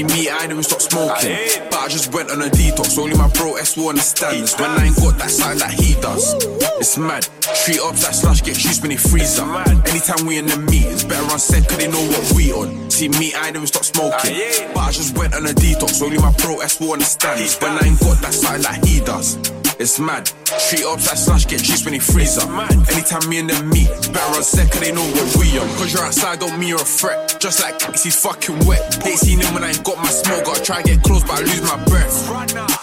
See 0.01 0.21
me, 0.21 0.29
I 0.31 0.47
never 0.47 0.63
stop 0.63 0.81
smoking. 0.81 1.37
But 1.69 1.77
I 1.77 1.87
just 1.87 2.11
went 2.11 2.31
on 2.31 2.41
a 2.41 2.49
detox. 2.49 2.97
Only 2.97 3.15
my 3.15 3.27
bro 3.29 3.53
S 3.57 3.77
will 3.77 3.89
understand 3.89 4.41
this. 4.41 4.57
When 4.59 4.71
I 4.71 4.85
ain't 4.85 4.95
got 4.95 5.19
that 5.19 5.29
sign 5.29 5.59
that 5.59 5.69
he 5.69 5.93
does. 6.01 6.33
It's 6.81 6.97
mad. 6.97 7.23
Street 7.41 7.79
ups 7.85 8.03
that 8.05 8.15
slush 8.15 8.41
get 8.41 8.57
juice 8.57 8.81
when 8.81 8.89
they 8.89 8.97
freeze 8.97 9.37
up. 9.37 9.67
Anytime 9.67 10.25
we 10.25 10.39
in 10.39 10.47
the 10.47 10.57
meetings, 10.57 11.03
better 11.03 11.21
run 11.27 11.37
set 11.37 11.69
cause 11.69 11.77
they 11.77 11.87
know 11.87 12.01
what 12.01 12.33
we 12.35 12.51
on. 12.51 12.89
See 12.89 13.09
me, 13.09 13.33
I 13.35 13.51
never 13.51 13.67
stop 13.67 13.83
smoking. 13.83 14.33
But 14.73 14.81
I 14.81 14.91
just 14.91 15.15
went 15.15 15.35
on 15.35 15.45
a 15.45 15.53
detox. 15.53 16.01
Only 16.01 16.17
my 16.17 16.33
bro 16.33 16.61
S 16.61 16.79
will 16.79 16.93
understand 16.93 17.39
this. 17.39 17.61
When 17.61 17.71
I 17.71 17.85
ain't 17.85 17.99
got 17.99 18.17
that 18.23 18.33
sign 18.33 18.61
that 18.61 18.83
he 18.83 19.01
does. 19.01 19.37
It's 19.81 19.99
mad. 19.99 20.27
Street 20.61 20.85
ups 20.85 21.09
that 21.09 21.17
slush 21.17 21.47
get 21.47 21.63
juice 21.63 21.83
when 21.83 21.97
they 21.97 21.99
freeze 21.99 22.37
up. 22.37 22.45
Anytime 22.93 23.25
me 23.27 23.39
and 23.39 23.49
them 23.49 23.67
meet, 23.69 23.89
better 24.13 24.43
set 24.45 24.69
cause 24.69 24.79
they 24.79 24.91
know 24.91 25.01
what 25.01 25.25
we 25.41 25.57
on. 25.57 25.65
Cause 25.81 25.91
you're 25.91 26.05
outside, 26.05 26.37
don't 26.37 26.59
mean 26.59 26.69
you're 26.69 26.85
a 26.85 26.85
threat. 26.85 27.37
Just 27.39 27.63
like 27.65 27.81
X, 27.81 28.03
he's 28.03 28.13
fucking 28.21 28.59
wet. 28.69 29.01
They 29.01 29.15
seen 29.17 29.39
him 29.39 29.51
when 29.55 29.63
I 29.63 29.69
ain't 29.69 29.83
got 29.83 29.97
my 29.97 30.13
smoke. 30.13 30.45
Gotta 30.45 30.61
try 30.61 30.77
and 30.77 30.85
get 30.85 31.01
close, 31.01 31.23
but 31.23 31.33
I 31.33 31.41
lose 31.41 31.65
my 31.65 31.83
breath. 31.85 32.13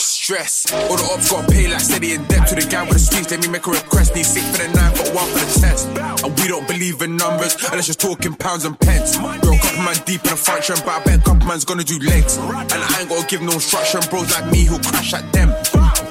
Stress. 0.02 0.66
All 0.90 0.96
the 0.98 1.06
ops 1.14 1.30
got 1.30 1.48
pay 1.48 1.70
like 1.70 1.78
steady 1.78 2.14
in 2.14 2.24
debt 2.26 2.48
to 2.48 2.56
the 2.56 2.66
guy 2.66 2.82
with 2.82 2.94
the 2.94 2.98
streets. 2.98 3.30
Let 3.30 3.46
me 3.46 3.48
make 3.48 3.68
a 3.68 3.70
request. 3.70 4.16
Need 4.16 4.26
six 4.26 4.42
for 4.50 4.66
the 4.66 4.74
nine, 4.74 4.90
got 4.98 5.14
one 5.14 5.30
for 5.30 5.38
the 5.38 5.60
test. 5.62 5.86
And 6.26 6.34
we 6.34 6.48
don't 6.48 6.66
believe 6.66 7.00
in 7.02 7.14
numbers 7.16 7.54
unless 7.70 7.86
you're 7.86 7.94
talking 7.94 8.34
pounds 8.34 8.64
and 8.64 8.74
pence. 8.74 9.14
A 9.14 9.22
couple 9.22 9.86
man 9.86 9.94
deep 10.02 10.26
in 10.26 10.34
a 10.34 10.36
function, 10.36 10.74
but 10.82 10.98
I 10.98 11.04
bet 11.04 11.22
couple 11.22 11.46
man's 11.46 11.64
gonna 11.64 11.84
do 11.84 12.00
legs. 12.00 12.38
And 12.38 12.82
I 12.82 12.90
ain't 12.98 13.08
gonna 13.08 13.24
give 13.28 13.42
no 13.42 13.54
instruction. 13.54 14.02
Bros 14.10 14.34
like 14.34 14.50
me 14.50 14.66
who 14.66 14.82
crash 14.82 15.14
at 15.14 15.30
them. 15.32 15.54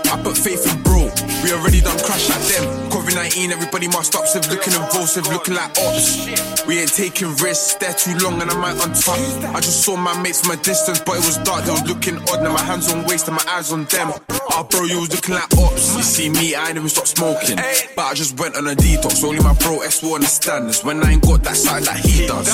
I 0.10 0.22
put 0.24 0.38
faith 0.38 0.66
in 0.72 0.82
bro. 0.84 1.10
We 1.43 1.51
already 1.53 1.82
done 1.82 1.99
crash 1.99 2.30
at 2.30 2.41
them. 2.47 2.87
COVID 3.08 3.16
19, 3.16 3.51
everybody 3.51 3.88
must 3.88 4.12
stop. 4.12 4.26
Civ 4.26 4.49
looking 4.49 4.74
civ 4.74 5.28
looking 5.28 5.53
like 5.53 5.72
ops. 5.80 6.66
We 6.68 6.80
ain't 6.80 6.93
taking 6.93 7.30
risks, 7.38 7.76
they're 7.76 7.93
too 7.93 8.18
long 8.18 8.41
and 8.41 8.51
I 8.51 8.58
might 8.60 8.76
untop. 8.84 9.55
I 9.55 9.62
just 9.62 9.84
saw 9.84 9.95
my 9.95 10.22
mates 10.22 10.41
from 10.41 10.60
a 10.60 10.62
distance, 10.62 10.99
but 10.99 11.16
it 11.16 11.26
was 11.26 11.38
dark, 11.38 11.64
they 11.64 11.72
was 11.72 11.88
looking 11.88 12.18
odd. 12.30 12.43
Now 12.43 12.53
my 12.53 12.62
hands 12.62 12.91
on 12.91 13.05
waist 13.05 13.28
and 13.30 13.38
my 13.38 13.45
eyes 13.47 13.72
on 13.72 13.86
them. 13.86 14.12
Oh, 14.51 14.68
bro, 14.70 14.84
you 14.84 14.99
was 14.99 15.12
looking 15.14 15.36
like 15.36 15.47
ops. 15.58 15.95
You 15.95 16.03
see 16.03 16.30
me, 16.30 16.55
I 16.55 16.68
ain't 16.68 16.78
even 16.78 16.89
stop 16.89 17.08
smoking. 17.08 17.55
But 17.95 18.05
I 18.12 18.14
just 18.14 18.38
went 18.39 18.58
on 18.58 18.68
a 18.68 18.76
detox. 18.76 19.24
Only 19.24 19.39
my 19.39 19.53
bro 19.53 19.80
S 19.82 20.03
will 20.03 20.16
understand 20.16 20.68
this. 20.68 20.84
When 20.84 21.01
I 21.03 21.12
ain't 21.12 21.24
got 21.24 21.43
that 21.43 21.55
side 21.55 21.86
like 21.86 22.03
he 22.03 22.28
does. 22.28 22.49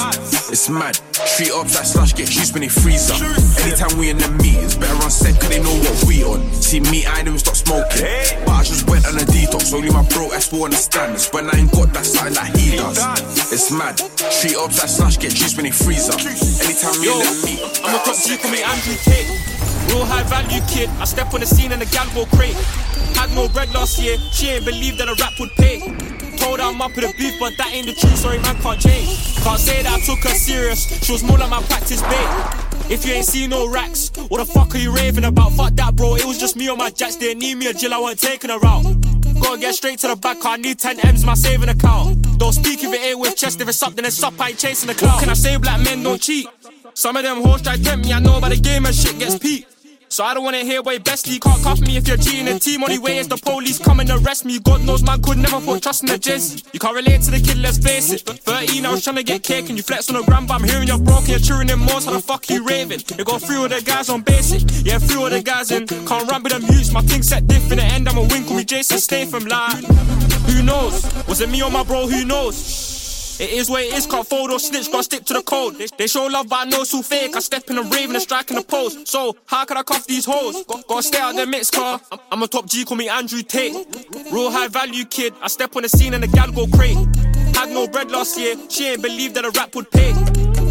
It's 0.51 0.69
mad. 0.69 0.95
Street 1.13 1.51
ups 1.55 1.73
that 1.73 1.87
slush 1.87 2.13
get 2.13 2.27
juice 2.29 2.53
when 2.53 2.61
they 2.61 2.69
freeze 2.69 3.09
up. 3.09 3.21
Anytime 3.65 3.97
we 3.97 4.09
in 4.09 4.17
the 4.17 4.29
meetings, 4.43 4.75
better 4.75 4.93
run 4.95 5.09
set 5.09 5.39
cause 5.39 5.49
they 5.49 5.63
know 5.63 5.73
what 5.73 6.03
we 6.05 6.23
on. 6.23 6.43
See 6.53 6.79
me, 6.79 7.05
I 7.05 7.19
ain't 7.19 7.27
even 7.27 7.39
stop 7.39 7.55
smoking. 7.55 8.05
But 8.45 8.53
I 8.53 8.63
just 8.63 8.87
went 8.89 9.07
on 9.07 9.15
a 9.15 9.25
detox. 9.25 9.73
Only 9.73 9.89
my 9.89 10.05
bro 10.09 10.29
S 10.29 10.42
will 10.51 10.65
understand 10.65 11.15
this. 11.15 11.31
When 11.31 11.49
I 11.49 11.59
ain't 11.59 11.71
got 11.71 11.93
that 11.93 12.05
side 12.05 12.35
like 12.35 12.55
he 12.57 12.75
does. 12.75 12.99
It's 13.51 13.71
mad. 13.71 13.99
Street 14.33 14.57
ups 14.57 14.81
that 14.81 14.89
slush 14.89 15.17
get 15.19 15.31
juice 15.31 15.55
when 15.55 15.65
they 15.65 15.71
freeze 15.71 16.09
up. 16.09 16.19
Anytime 16.19 16.99
we 16.99 17.07
Yo, 17.07 17.13
in 17.13 17.25
the 17.25 17.35
meetings. 17.45 17.79
I'm 17.83 17.95
a 17.95 17.99
top 18.03 18.17
G, 18.17 18.37
call 18.37 18.51
me 18.51 18.63
Andrew 18.63 18.97
Tate. 19.05 19.29
Real 19.93 20.05
high 20.05 20.23
value 20.23 20.61
kid, 20.67 20.89
I 20.99 21.05
step 21.05 21.33
on 21.33 21.41
the 21.41 21.45
scene 21.45 21.71
and 21.71 21.81
the 21.81 21.85
gal 21.85 22.07
go 22.15 22.25
crate. 22.35 22.55
Had 23.13 23.29
no 23.35 23.47
bread 23.47 23.73
last 23.73 24.01
year, 24.01 24.17
she 24.31 24.49
ain't 24.49 24.65
believe 24.65 24.97
that 24.97 25.07
a 25.07 25.15
rap 25.21 25.33
would 25.39 25.51
pay. 25.51 25.79
Told 26.37 26.59
her 26.59 26.65
I'm 26.65 26.81
up 26.81 26.97
in 26.97 27.03
the 27.05 27.13
booth, 27.17 27.37
but 27.39 27.53
that 27.57 27.71
ain't 27.73 27.85
the 27.85 27.93
truth, 27.93 28.17
sorry 28.17 28.39
man, 28.39 28.55
can't 28.57 28.79
change. 28.79 29.37
Can't 29.43 29.59
say 29.59 29.83
that 29.83 29.91
I 29.91 29.99
took 29.99 30.19
her 30.23 30.33
serious, 30.33 30.87
she 31.03 31.11
was 31.11 31.23
more 31.23 31.37
like 31.37 31.49
my 31.49 31.61
practice 31.63 32.01
bait. 32.01 32.63
If 32.89 33.05
you 33.05 33.13
ain't 33.13 33.25
seen 33.25 33.51
no 33.51 33.69
racks, 33.69 34.11
what 34.29 34.39
the 34.39 34.45
fuck 34.45 34.73
are 34.73 34.77
you 34.77 34.93
raving 34.93 35.25
about? 35.25 35.53
Fuck 35.53 35.73
that, 35.75 35.95
bro. 35.95 36.15
It 36.15 36.25
was 36.25 36.37
just 36.37 36.55
me 36.55 36.67
on 36.69 36.77
my 36.77 36.89
jacks. 36.89 37.15
They 37.15 37.33
need 37.33 37.55
me 37.55 37.67
a 37.67 37.73
jill, 37.73 37.93
I 37.93 37.99
wasn't 37.99 38.21
taking 38.21 38.49
her 38.49 38.59
out. 38.65 39.12
Gotta 39.43 39.59
get 39.59 39.75
straight 39.75 39.99
to 39.99 40.07
the 40.07 40.15
back, 40.15 40.37
I 40.45 40.57
need 40.57 40.79
10 40.79 40.99
M's, 41.01 41.25
my 41.25 41.33
saving 41.33 41.69
account. 41.69 42.39
Don't 42.39 42.53
speak 42.53 42.83
if 42.83 42.93
it 42.93 43.01
ain't 43.01 43.19
with 43.19 43.35
chest, 43.35 43.61
if 43.61 43.67
it's 43.67 43.83
up, 43.83 43.93
then 43.93 44.05
it's 44.05 44.23
up, 44.23 44.39
I 44.39 44.49
ain't 44.49 44.57
chasing 44.57 44.87
the 44.87 44.95
clout. 44.95 45.19
Can 45.19 45.29
I 45.29 45.33
say, 45.33 45.57
black 45.57 45.81
men 45.81 46.01
don't 46.01 46.21
cheat? 46.21 46.47
Some 46.93 47.17
of 47.17 47.23
them 47.23 47.41
hoes 47.41 47.61
try 47.61 47.77
tempt 47.77 48.05
me, 48.05 48.13
I 48.13 48.19
know 48.19 48.39
by 48.39 48.49
the 48.49 48.55
game 48.55 48.85
and 48.85 48.95
shit 48.95 49.19
gets 49.19 49.37
peaked. 49.37 49.69
So 50.13 50.23
I 50.23 50.35
don't 50.35 50.43
wanna 50.43 50.59
hear 50.59 50.83
way 50.83 50.99
bestie 50.99 51.41
can't 51.41 51.59
cuff 51.63 51.79
me 51.81 51.97
if 51.97 52.07
you're 52.07 52.17
cheating 52.17 52.45
the 52.45 52.59
team. 52.59 52.83
Only 52.83 52.99
way 52.99 53.17
is 53.17 53.27
the 53.27 53.35
police 53.35 53.79
come 53.79 53.99
and 53.99 54.07
arrest 54.11 54.45
me. 54.45 54.59
God 54.59 54.85
knows 54.85 55.01
man 55.01 55.19
could 55.23 55.39
never 55.39 55.59
put 55.59 55.81
trust 55.81 56.03
in 56.03 56.09
the 56.09 56.19
jizz. 56.19 56.71
You 56.71 56.79
can't 56.79 56.93
relate 56.95 57.23
to 57.23 57.31
the 57.31 57.39
kid, 57.39 57.57
let's 57.57 57.79
face 57.79 58.11
it. 58.11 58.21
13, 58.21 58.85
I 58.85 58.91
was 58.91 59.03
trying 59.03 59.15
to 59.15 59.23
get 59.23 59.41
cake 59.41 59.69
and 59.69 59.75
you 59.75 59.81
flex 59.81 60.11
on 60.11 60.15
the 60.15 60.21
gram, 60.21 60.45
but 60.45 60.61
I'm 60.61 60.65
hearing 60.65 60.87
you're 60.87 60.99
broken, 60.99 61.31
you're 61.31 61.39
cheering 61.39 61.67
in 61.67 61.79
more, 61.79 61.99
how 61.99 62.11
the 62.11 62.21
fuck 62.21 62.47
you 62.47 62.63
raving? 62.63 63.01
You 63.17 63.25
got 63.25 63.41
three 63.41 63.57
of 63.57 63.71
the 63.71 63.81
guys 63.81 64.07
on 64.09 64.21
basic, 64.21 64.61
yeah, 64.85 64.99
three 64.99 65.17
of 65.23 65.31
the 65.31 65.41
guys 65.41 65.71
in. 65.71 65.87
Can't 65.87 66.29
run 66.29 66.43
with 66.43 66.53
them 66.53 66.61
hoots, 66.61 66.93
my 66.93 67.01
thing 67.01 67.23
set 67.23 67.47
diff 67.47 67.71
in 67.71 67.79
the 67.79 67.83
end, 67.83 68.07
I'm 68.07 68.19
a 68.19 68.21
win, 68.21 68.45
call 68.45 68.57
me 68.57 68.65
Jason 68.65 68.99
Statham, 68.99 69.45
like. 69.45 69.83
Who 70.45 70.61
knows? 70.61 71.09
Was 71.25 71.41
it 71.41 71.49
me 71.49 71.63
or 71.63 71.71
my 71.71 71.83
bro, 71.83 72.05
who 72.05 72.23
knows? 72.23 72.92
It 73.39 73.49
is 73.49 73.69
what 73.69 73.81
it 73.81 73.93
is, 73.93 74.05
can't 74.05 74.27
fold 74.27 74.51
or 74.51 74.59
snitch, 74.59 74.91
gotta 74.91 75.03
stick 75.03 75.25
to 75.25 75.33
the 75.33 75.41
code. 75.41 75.75
They, 75.97 76.05
show 76.05 76.27
love, 76.27 76.49
but 76.49 76.67
I 76.67 76.69
know 76.69 76.81
it's 76.81 76.93
all 76.93 77.01
fake. 77.01 77.35
I 77.35 77.39
step 77.39 77.67
in 77.69 77.77
the 77.77 77.83
rave 77.83 78.09
and 78.09 78.15
I 78.15 78.19
strike 78.19 78.51
in 78.51 78.57
the 78.57 78.63
post. 78.63 79.07
So, 79.07 79.35
how 79.47 79.65
can 79.65 79.75
I 79.75 79.81
cuff 79.81 80.05
these 80.05 80.25
hoes? 80.25 80.63
Got, 80.65 80.87
gotta 80.87 81.03
stay 81.03 81.19
out 81.19 81.31
of 81.31 81.37
the 81.37 81.47
mix, 81.47 81.71
car. 81.71 81.99
I'm, 82.11 82.19
I'm 82.31 82.43
a 82.43 82.47
top 82.47 82.67
G, 82.67 82.85
call 82.85 82.95
me 82.95 83.09
Andrew 83.09 83.41
Tate. 83.41 83.73
Real 84.31 84.51
high 84.51 84.67
value 84.67 85.05
kid, 85.05 85.33
I 85.41 85.47
step 85.47 85.75
on 85.75 85.81
the 85.81 85.89
scene 85.89 86.13
and 86.13 86.23
the 86.23 86.27
gal 86.27 86.51
go 86.51 86.67
crate. 86.67 86.97
Had 87.55 87.69
no 87.69 87.87
bread 87.87 88.11
last 88.11 88.37
year, 88.39 88.55
she 88.69 88.89
ain't 88.89 89.01
believe 89.01 89.33
that 89.33 89.45
a 89.45 89.51
rap 89.51 89.73
would 89.73 89.89
pay. 89.89 90.11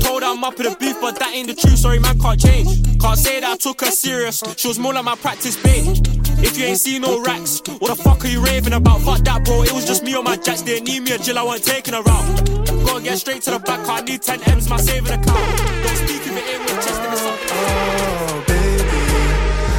Told 0.01 0.23
her 0.23 0.29
I'm 0.29 0.45
up 0.45 0.59
in 0.61 0.67
the 0.67 0.77
booth, 0.79 0.99
but 1.01 1.19
that 1.19 1.35
ain't 1.35 1.49
the 1.49 1.55
truth, 1.55 1.79
sorry 1.79 1.99
man, 1.99 2.19
can't 2.21 2.41
change. 2.41 3.01
Can't 3.01 3.19
say 3.19 3.41
that 3.41 3.51
I 3.51 3.57
took 3.57 3.81
her 3.81 3.91
serious, 3.91 4.41
she 4.57 4.69
was 4.69 4.79
more 4.79 4.95
like 4.95 5.05
my 5.05 5.17
practice 5.17 5.57
bait. 5.61 6.22
If 6.43 6.59
you 6.59 6.65
ain't 6.65 6.79
seen 6.79 7.03
no 7.03 7.23
racks, 7.23 7.63
what 7.79 7.97
the 7.97 8.03
fuck 8.03 8.25
are 8.25 8.29
you 8.29 8.45
raving 8.45 8.73
about? 8.73 9.01
Fuck 9.03 9.21
that, 9.25 9.45
bro. 9.45 9.63
It 9.63 9.73
was 9.73 9.87
just 9.87 10.03
me 10.03 10.15
on 10.15 10.25
my 10.25 10.37
jacks. 10.37 10.63
They 10.63 10.81
need 10.81 11.01
me 11.01 11.13
a 11.13 11.19
Jill, 11.19 11.39
I 11.39 11.43
wasn't 11.43 11.67
taking 11.67 11.95
her 11.95 12.03
out. 12.07 12.47
Gotta 12.87 13.03
get 13.03 13.19
straight 13.19 13.43
to 13.43 13.53
the 13.53 13.59
back, 13.61 13.89
I 13.89 14.01
need 14.03 14.23
10 14.23 14.43
M's, 14.43 14.69
my 14.69 14.77
saving 14.77 15.13
account. 15.13 15.27
Don't 15.27 15.97
speak 16.03 16.23
if 16.27 16.37
it 16.37 16.45
ain't 16.53 16.63
with 16.63 16.85
chest, 16.85 16.99
something. 16.99 17.49
Oh, 17.53 18.45
baby, 18.47 19.03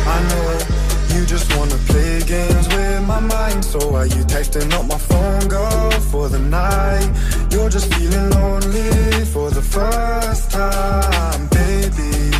I 0.08 0.18
know 0.30 1.16
you 1.16 1.26
just 1.26 1.56
wanna 1.58 1.78
play 1.90 2.22
games 2.24 2.68
with 2.70 3.04
my 3.08 3.20
mind. 3.20 3.64
So 3.66 3.80
why 3.92 4.06
you 4.06 4.24
texting 4.24 4.72
up 4.74 4.86
my 4.86 4.98
phone, 4.98 5.48
girl, 5.48 5.92
for 6.12 6.30
the 6.30 6.40
night? 6.40 7.10
You're 7.52 7.70
just 7.70 7.94
feeling 7.94 8.30
lonely 8.32 9.26
for 9.26 9.50
the 9.52 9.62
first 9.62 10.52
time, 10.52 11.48
baby. 11.50 12.32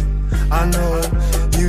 I 0.50 0.66
know 0.66 1.02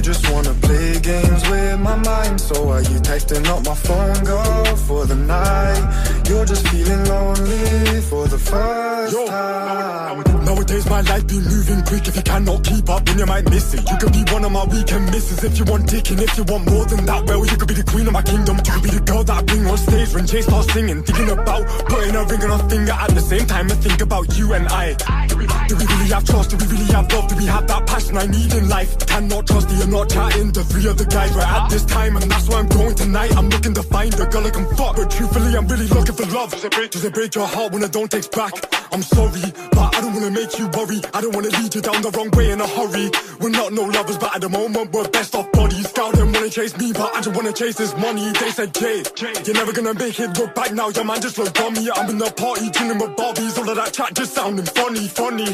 just 0.04 0.30
wanna 0.30 0.52
play 0.60 1.00
games 1.00 1.48
with 1.48 1.80
my 1.80 1.96
mind. 1.96 2.38
So 2.38 2.62
why 2.62 2.80
you 2.80 2.98
texting 3.00 3.46
up 3.46 3.64
my 3.64 3.74
phone, 3.74 4.22
girl, 4.22 4.76
for 4.76 5.06
the 5.06 5.14
night? 5.14 5.82
You're 6.28 6.44
just 6.44 6.68
feeling 6.68 7.04
lonely 7.06 8.02
for 8.02 8.28
the 8.28 8.38
first 8.38 9.16
time. 9.26 10.43
Nowadays 10.44 10.84
my 10.88 11.00
life 11.00 11.26
be 11.26 11.40
moving 11.40 11.82
quick. 11.82 12.06
If 12.06 12.16
you 12.16 12.22
cannot 12.22 12.64
keep 12.64 12.88
up 12.88 13.04
then 13.06 13.18
you 13.18 13.26
might 13.26 13.48
miss 13.48 13.74
it. 13.74 13.80
You 13.88 13.96
could 13.96 14.12
be 14.12 14.24
one 14.32 14.44
of 14.44 14.52
my 14.52 14.64
weekend 14.64 15.06
misses 15.10 15.42
If 15.42 15.58
you 15.58 15.64
want 15.64 15.88
dick 15.88 16.10
and 16.10 16.20
if 16.20 16.36
you 16.36 16.44
want 16.44 16.68
more 16.70 16.84
than 16.84 17.04
that 17.06 17.24
Well 17.26 17.46
you 17.46 17.56
could 17.56 17.68
be 17.68 17.74
the 17.74 17.84
queen 17.84 18.06
of 18.06 18.12
my 18.12 18.22
kingdom. 18.22 18.56
You 18.60 18.72
could 18.72 18.82
be 18.82 18.90
the 18.90 19.00
girl 19.00 19.24
that 19.24 19.36
I 19.36 19.42
bring 19.42 19.66
on 19.66 19.78
stage 19.78 20.12
When 20.12 20.26
Jay 20.26 20.42
starts 20.42 20.72
singing. 20.72 21.02
Thinking 21.02 21.30
about 21.30 21.64
putting 21.88 22.14
a 22.14 22.24
ring 22.24 22.42
on 22.44 22.60
her 22.60 22.68
finger 22.68 22.92
At 22.92 23.10
the 23.10 23.24
same 23.24 23.46
time 23.46 23.70
I 23.72 23.74
think 23.74 24.00
about 24.00 24.36
you 24.36 24.52
and 24.52 24.68
I. 24.68 24.94
Do 25.24 25.36
we, 25.36 25.46
really 25.86 26.10
have 26.12 26.24
trust? 26.24 26.50
Do 26.50 26.56
we 26.60 26.66
really 26.70 26.92
have 26.92 27.10
love? 27.12 27.28
Do 27.28 27.36
we 27.36 27.46
have 27.46 27.66
that 27.66 27.86
passion 27.86 28.16
I 28.18 28.26
need 28.26 28.52
in 28.52 28.68
life? 28.68 28.98
Cannot 29.06 29.46
trust 29.46 29.68
that 29.68 29.76
you're 29.78 29.88
not 29.88 30.10
chatting 30.10 30.52
to 30.52 30.62
three 30.62 30.86
other 30.88 31.06
guys 31.06 31.32
Right 31.34 31.48
at 31.48 31.70
this 31.70 31.84
time. 31.84 32.16
And 32.16 32.30
that's 32.30 32.48
why 32.48 32.58
I'm 32.58 32.68
going 32.68 32.94
tonight. 32.94 33.34
I'm 33.36 33.48
looking 33.48 33.74
to 33.74 33.82
find 33.82 34.12
a 34.14 34.26
girl 34.26 34.46
I 34.46 34.50
can 34.50 34.66
fuck. 34.76 34.96
But 34.96 35.10
truthfully 35.10 35.56
I'm 35.56 35.66
really 35.66 35.88
looking 35.88 36.14
for 36.14 36.26
love. 36.26 36.50
Does 36.50 36.64
it 36.64 36.72
break, 36.72 36.90
does 36.90 37.04
it 37.04 37.14
break 37.14 37.34
your 37.34 37.46
heart 37.46 37.72
when 37.72 37.82
I 37.82 37.88
don't 37.88 38.10
text 38.10 38.30
back? 38.32 38.52
I'm 38.92 39.02
sorry, 39.02 39.42
but 39.72 39.96
I 39.96 40.00
don't 40.00 40.14
wanna 40.14 40.30
make 40.34 40.58
you 40.58 40.66
worry. 40.74 41.00
I 41.14 41.20
don't 41.20 41.34
wanna 41.34 41.48
lead 41.48 41.74
you 41.74 41.80
down 41.80 42.02
the 42.02 42.10
wrong 42.10 42.30
way 42.32 42.50
in 42.50 42.60
a 42.60 42.66
hurry. 42.66 43.10
We're 43.40 43.50
not 43.50 43.72
no 43.72 43.84
lovers, 43.84 44.18
but 44.18 44.34
at 44.34 44.40
the 44.40 44.48
moment 44.48 44.92
we're 44.92 45.08
best 45.08 45.34
off 45.34 45.50
buddies 45.52 45.88
Scout 45.88 46.14
them 46.14 46.32
wanna 46.32 46.50
chase 46.50 46.76
me, 46.76 46.92
but 46.92 47.14
I 47.14 47.20
just 47.20 47.36
wanna 47.36 47.52
chase 47.52 47.76
this 47.76 47.94
money. 47.96 48.32
They 48.32 48.50
said, 48.50 48.74
Jay, 48.74 49.02
you're 49.44 49.54
never 49.54 49.72
gonna 49.72 49.94
make 49.94 50.18
it, 50.18 50.36
look 50.38 50.54
back 50.54 50.72
now 50.72 50.88
Your 50.88 51.04
man 51.04 51.20
just 51.22 51.38
look 51.38 51.52
dummy, 51.54 51.88
I'm 51.90 52.10
in 52.10 52.18
the 52.18 52.30
party 52.32 52.70
chilling 52.70 52.98
with 52.98 53.16
Barbies. 53.16 53.56
All 53.58 53.68
of 53.68 53.76
that 53.76 53.92
chat 53.92 54.14
just 54.14 54.34
sounding 54.34 54.66
funny, 54.66 55.06
funny. 55.08 55.46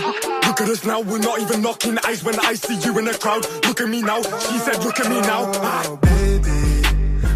Look 0.46 0.60
at 0.60 0.68
us 0.68 0.84
now, 0.84 1.00
we're 1.00 1.18
not 1.18 1.40
even 1.40 1.60
knocking 1.62 1.98
eyes 2.04 2.24
When 2.24 2.38
I 2.40 2.54
see 2.54 2.76
you 2.80 2.98
in 2.98 3.04
the 3.04 3.14
crowd, 3.14 3.46
look 3.66 3.80
at 3.80 3.88
me 3.88 4.02
now. 4.02 4.22
She 4.22 4.58
said, 4.58 4.82
look 4.82 4.98
at 4.98 5.08
me 5.10 5.20
now. 5.20 5.52
Ah. 5.56 5.98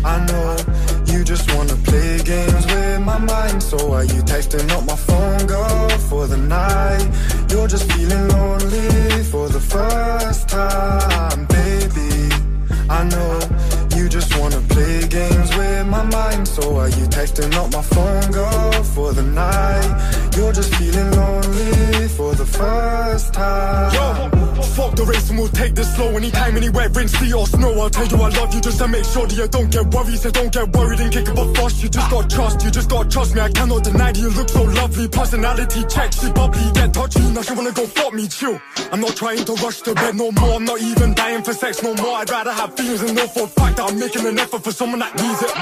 I 0.06 0.26
know 0.26 0.83
just 1.24 1.50
wanna 1.54 1.74
play 1.76 2.18
games 2.22 2.66
with 2.66 3.00
my 3.00 3.18
mind. 3.18 3.62
So 3.62 3.76
why 3.88 4.02
you 4.02 4.20
texting 4.22 4.70
up 4.70 4.84
my 4.84 4.96
phone, 4.96 5.46
girl, 5.46 5.88
for 6.10 6.26
the 6.26 6.36
night? 6.36 7.08
You're 7.50 7.66
just 7.66 7.90
feeling 7.92 8.28
lonely 8.28 9.24
for 9.24 9.48
the 9.48 9.60
first 9.60 10.48
time, 10.48 11.46
baby. 11.46 12.28
I 12.90 13.04
know 13.04 13.40
you 13.96 14.08
just 14.08 14.38
wanna 14.38 14.60
play 14.68 15.08
games 15.08 15.56
with 15.56 15.86
my 15.86 16.02
mind. 16.02 16.46
So 16.46 16.72
why 16.72 16.88
you 16.88 17.06
texting 17.06 17.54
up 17.54 17.72
my 17.72 17.82
phone, 17.82 18.30
girl, 18.30 18.72
for 18.94 19.12
the 19.14 19.22
night? 19.22 19.90
You're 20.36 20.52
just 20.52 20.74
feeling 20.74 21.10
lonely 21.12 22.08
for 22.08 22.34
the 22.34 22.46
first 22.46 23.32
time. 23.32 23.94
Yo, 23.94 24.43
fuck 24.62 24.94
the 24.94 25.04
race 25.04 25.30
and 25.30 25.38
we'll 25.38 25.48
take 25.48 25.74
this 25.74 25.94
slow. 25.94 26.08
Anytime, 26.16 26.56
anywhere, 26.56 26.88
rain, 26.90 27.08
sleet 27.08 27.34
or 27.34 27.46
snow 27.46 27.72
I'll 27.80 27.90
tell 27.90 28.06
you 28.06 28.16
I 28.22 28.28
love 28.28 28.54
you 28.54 28.60
just 28.60 28.78
to 28.78 28.88
make 28.88 29.04
sure 29.04 29.26
that 29.26 29.36
you 29.36 29.48
don't 29.48 29.70
get 29.70 29.86
worried. 29.92 30.18
So 30.18 30.30
don't 30.30 30.52
get 30.52 30.68
worried 30.76 31.00
and 31.00 31.12
kick 31.12 31.28
up 31.28 31.38
a 31.38 31.54
fuss. 31.54 31.82
You 31.82 31.88
just 31.88 32.10
gotta 32.10 32.28
trust, 32.28 32.64
you 32.64 32.70
just 32.70 32.88
gotta 32.88 33.08
trust 33.08 33.34
me. 33.34 33.40
I 33.40 33.50
cannot 33.50 33.84
deny 33.84 34.12
that 34.12 34.20
you 34.20 34.30
look 34.30 34.48
so 34.48 34.62
lovely. 34.62 35.08
Personality 35.08 35.84
check, 35.88 36.12
she 36.12 36.30
bubbly, 36.30 36.70
get 36.72 36.94
touchy. 36.94 37.20
Now 37.32 37.42
she 37.42 37.54
wanna 37.54 37.72
go 37.72 37.86
fuck 37.86 38.12
me, 38.12 38.28
chill. 38.28 38.60
I'm 38.92 39.00
not 39.00 39.16
trying 39.16 39.44
to 39.44 39.52
rush 39.54 39.80
to 39.82 39.94
bed 39.94 40.14
no 40.14 40.30
more. 40.32 40.54
I'm 40.54 40.64
not 40.64 40.80
even 40.80 41.14
dying 41.14 41.42
for 41.42 41.52
sex 41.52 41.82
no 41.82 41.94
more. 41.94 42.16
I'd 42.16 42.30
rather 42.30 42.52
have 42.52 42.76
feelings 42.76 43.02
and 43.02 43.16
know 43.16 43.26
for 43.26 43.44
a 43.44 43.48
fact 43.48 43.76
That 43.76 43.90
I'm 43.90 43.98
making 43.98 44.26
an 44.26 44.38
effort 44.38 44.62
for 44.62 44.72
someone 44.72 45.00
that 45.00 45.14
needs 45.18 45.42
it. 45.42 45.52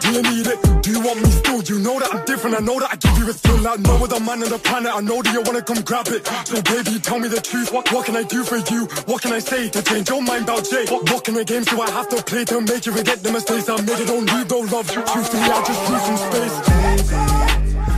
Do 0.00 0.12
you 0.12 0.22
need 0.22 0.46
it? 0.46 0.79
Do 0.90 0.98
you 0.98 1.06
want 1.06 1.22
me 1.22 1.30
still? 1.30 1.62
You 1.62 1.78
know 1.78 2.00
that 2.00 2.12
I'm 2.12 2.24
different? 2.24 2.56
I 2.56 2.58
know 2.58 2.80
that 2.80 2.90
I 2.90 2.96
give 2.96 3.16
you 3.16 3.30
a 3.30 3.32
thrill 3.32 3.62
Like 3.62 3.78
no 3.78 3.94
other 4.02 4.18
man 4.18 4.42
on 4.42 4.50
the 4.50 4.58
planet 4.58 4.90
I 4.92 4.98
know 4.98 5.22
that 5.22 5.32
you 5.32 5.40
wanna 5.46 5.62
come 5.62 5.82
grab 5.86 6.08
it 6.08 6.26
So 6.50 6.58
baby, 6.66 6.98
tell 6.98 7.20
me 7.20 7.28
the 7.28 7.40
truth 7.40 7.70
What, 7.70 7.86
what 7.92 8.06
can 8.06 8.16
I 8.16 8.24
do 8.24 8.42
for 8.42 8.58
you? 8.58 8.86
What 9.06 9.22
can 9.22 9.30
I 9.30 9.38
say 9.38 9.70
to 9.70 9.82
change 9.84 10.08
your 10.08 10.20
mind 10.20 10.50
about 10.50 10.66
Jay? 10.66 10.86
What, 10.90 11.08
what 11.08 11.22
kind 11.22 11.38
of 11.38 11.46
games 11.46 11.66
do 11.66 11.80
I 11.80 11.88
have 11.90 12.08
to 12.08 12.20
play 12.24 12.44
to 12.46 12.60
make 12.62 12.86
you 12.86 12.92
forget 12.92 13.22
the 13.22 13.30
mistakes 13.30 13.68
I 13.68 13.78
made? 13.86 14.02
I 14.02 14.04
don't 14.04 14.26
need 14.26 14.50
no 14.50 14.66
love 14.66 14.90
Truthfully, 14.90 15.46
I 15.46 15.62
just 15.62 15.82
need 15.86 16.02
some 16.10 16.18
space 16.26 16.56
Baby, 16.66 17.22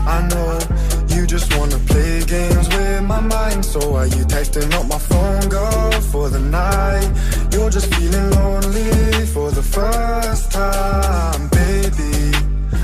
I 0.05 0.29
know 0.29 0.83
you 1.17 1.27
just 1.27 1.49
wanna 1.57 1.79
play 1.89 2.25
games 2.25 2.69
with 2.69 3.03
my 3.05 3.21
mind. 3.21 3.65
So 3.65 3.79
why 3.93 4.05
you 4.07 4.25
texting 4.25 4.73
up 4.75 4.87
my 4.87 4.99
phone, 4.99 5.49
girl, 5.49 5.93
for 6.13 6.29
the 6.29 6.41
night? 6.41 7.09
You're 7.53 7.71
just 7.71 7.95
feeling 7.95 8.31
lonely 8.31 9.27
for 9.27 9.51
the 9.51 9.63
first 9.63 10.53
time, 10.53 11.49
baby. 11.49 12.12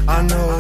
I 0.09 0.23
know 0.23 0.57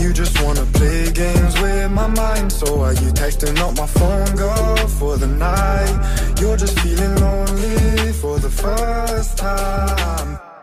you 0.00 0.12
just 0.12 0.40
wanna 0.42 0.64
play 0.66 1.10
games 1.12 1.60
with 1.60 1.90
my 1.90 2.06
mind. 2.06 2.52
So 2.52 2.80
are 2.80 2.94
you 2.94 3.10
texting 3.10 3.58
up 3.58 3.76
my 3.76 3.86
phone, 3.86 4.36
girl, 4.36 4.76
for 4.98 5.16
the 5.16 5.26
night? 5.26 5.96
You're 6.40 6.56
just 6.56 6.78
feeling 6.78 7.16
lonely 7.16 8.12
for 8.12 8.38
the 8.38 8.50
first 8.50 9.36
time. 9.36 10.53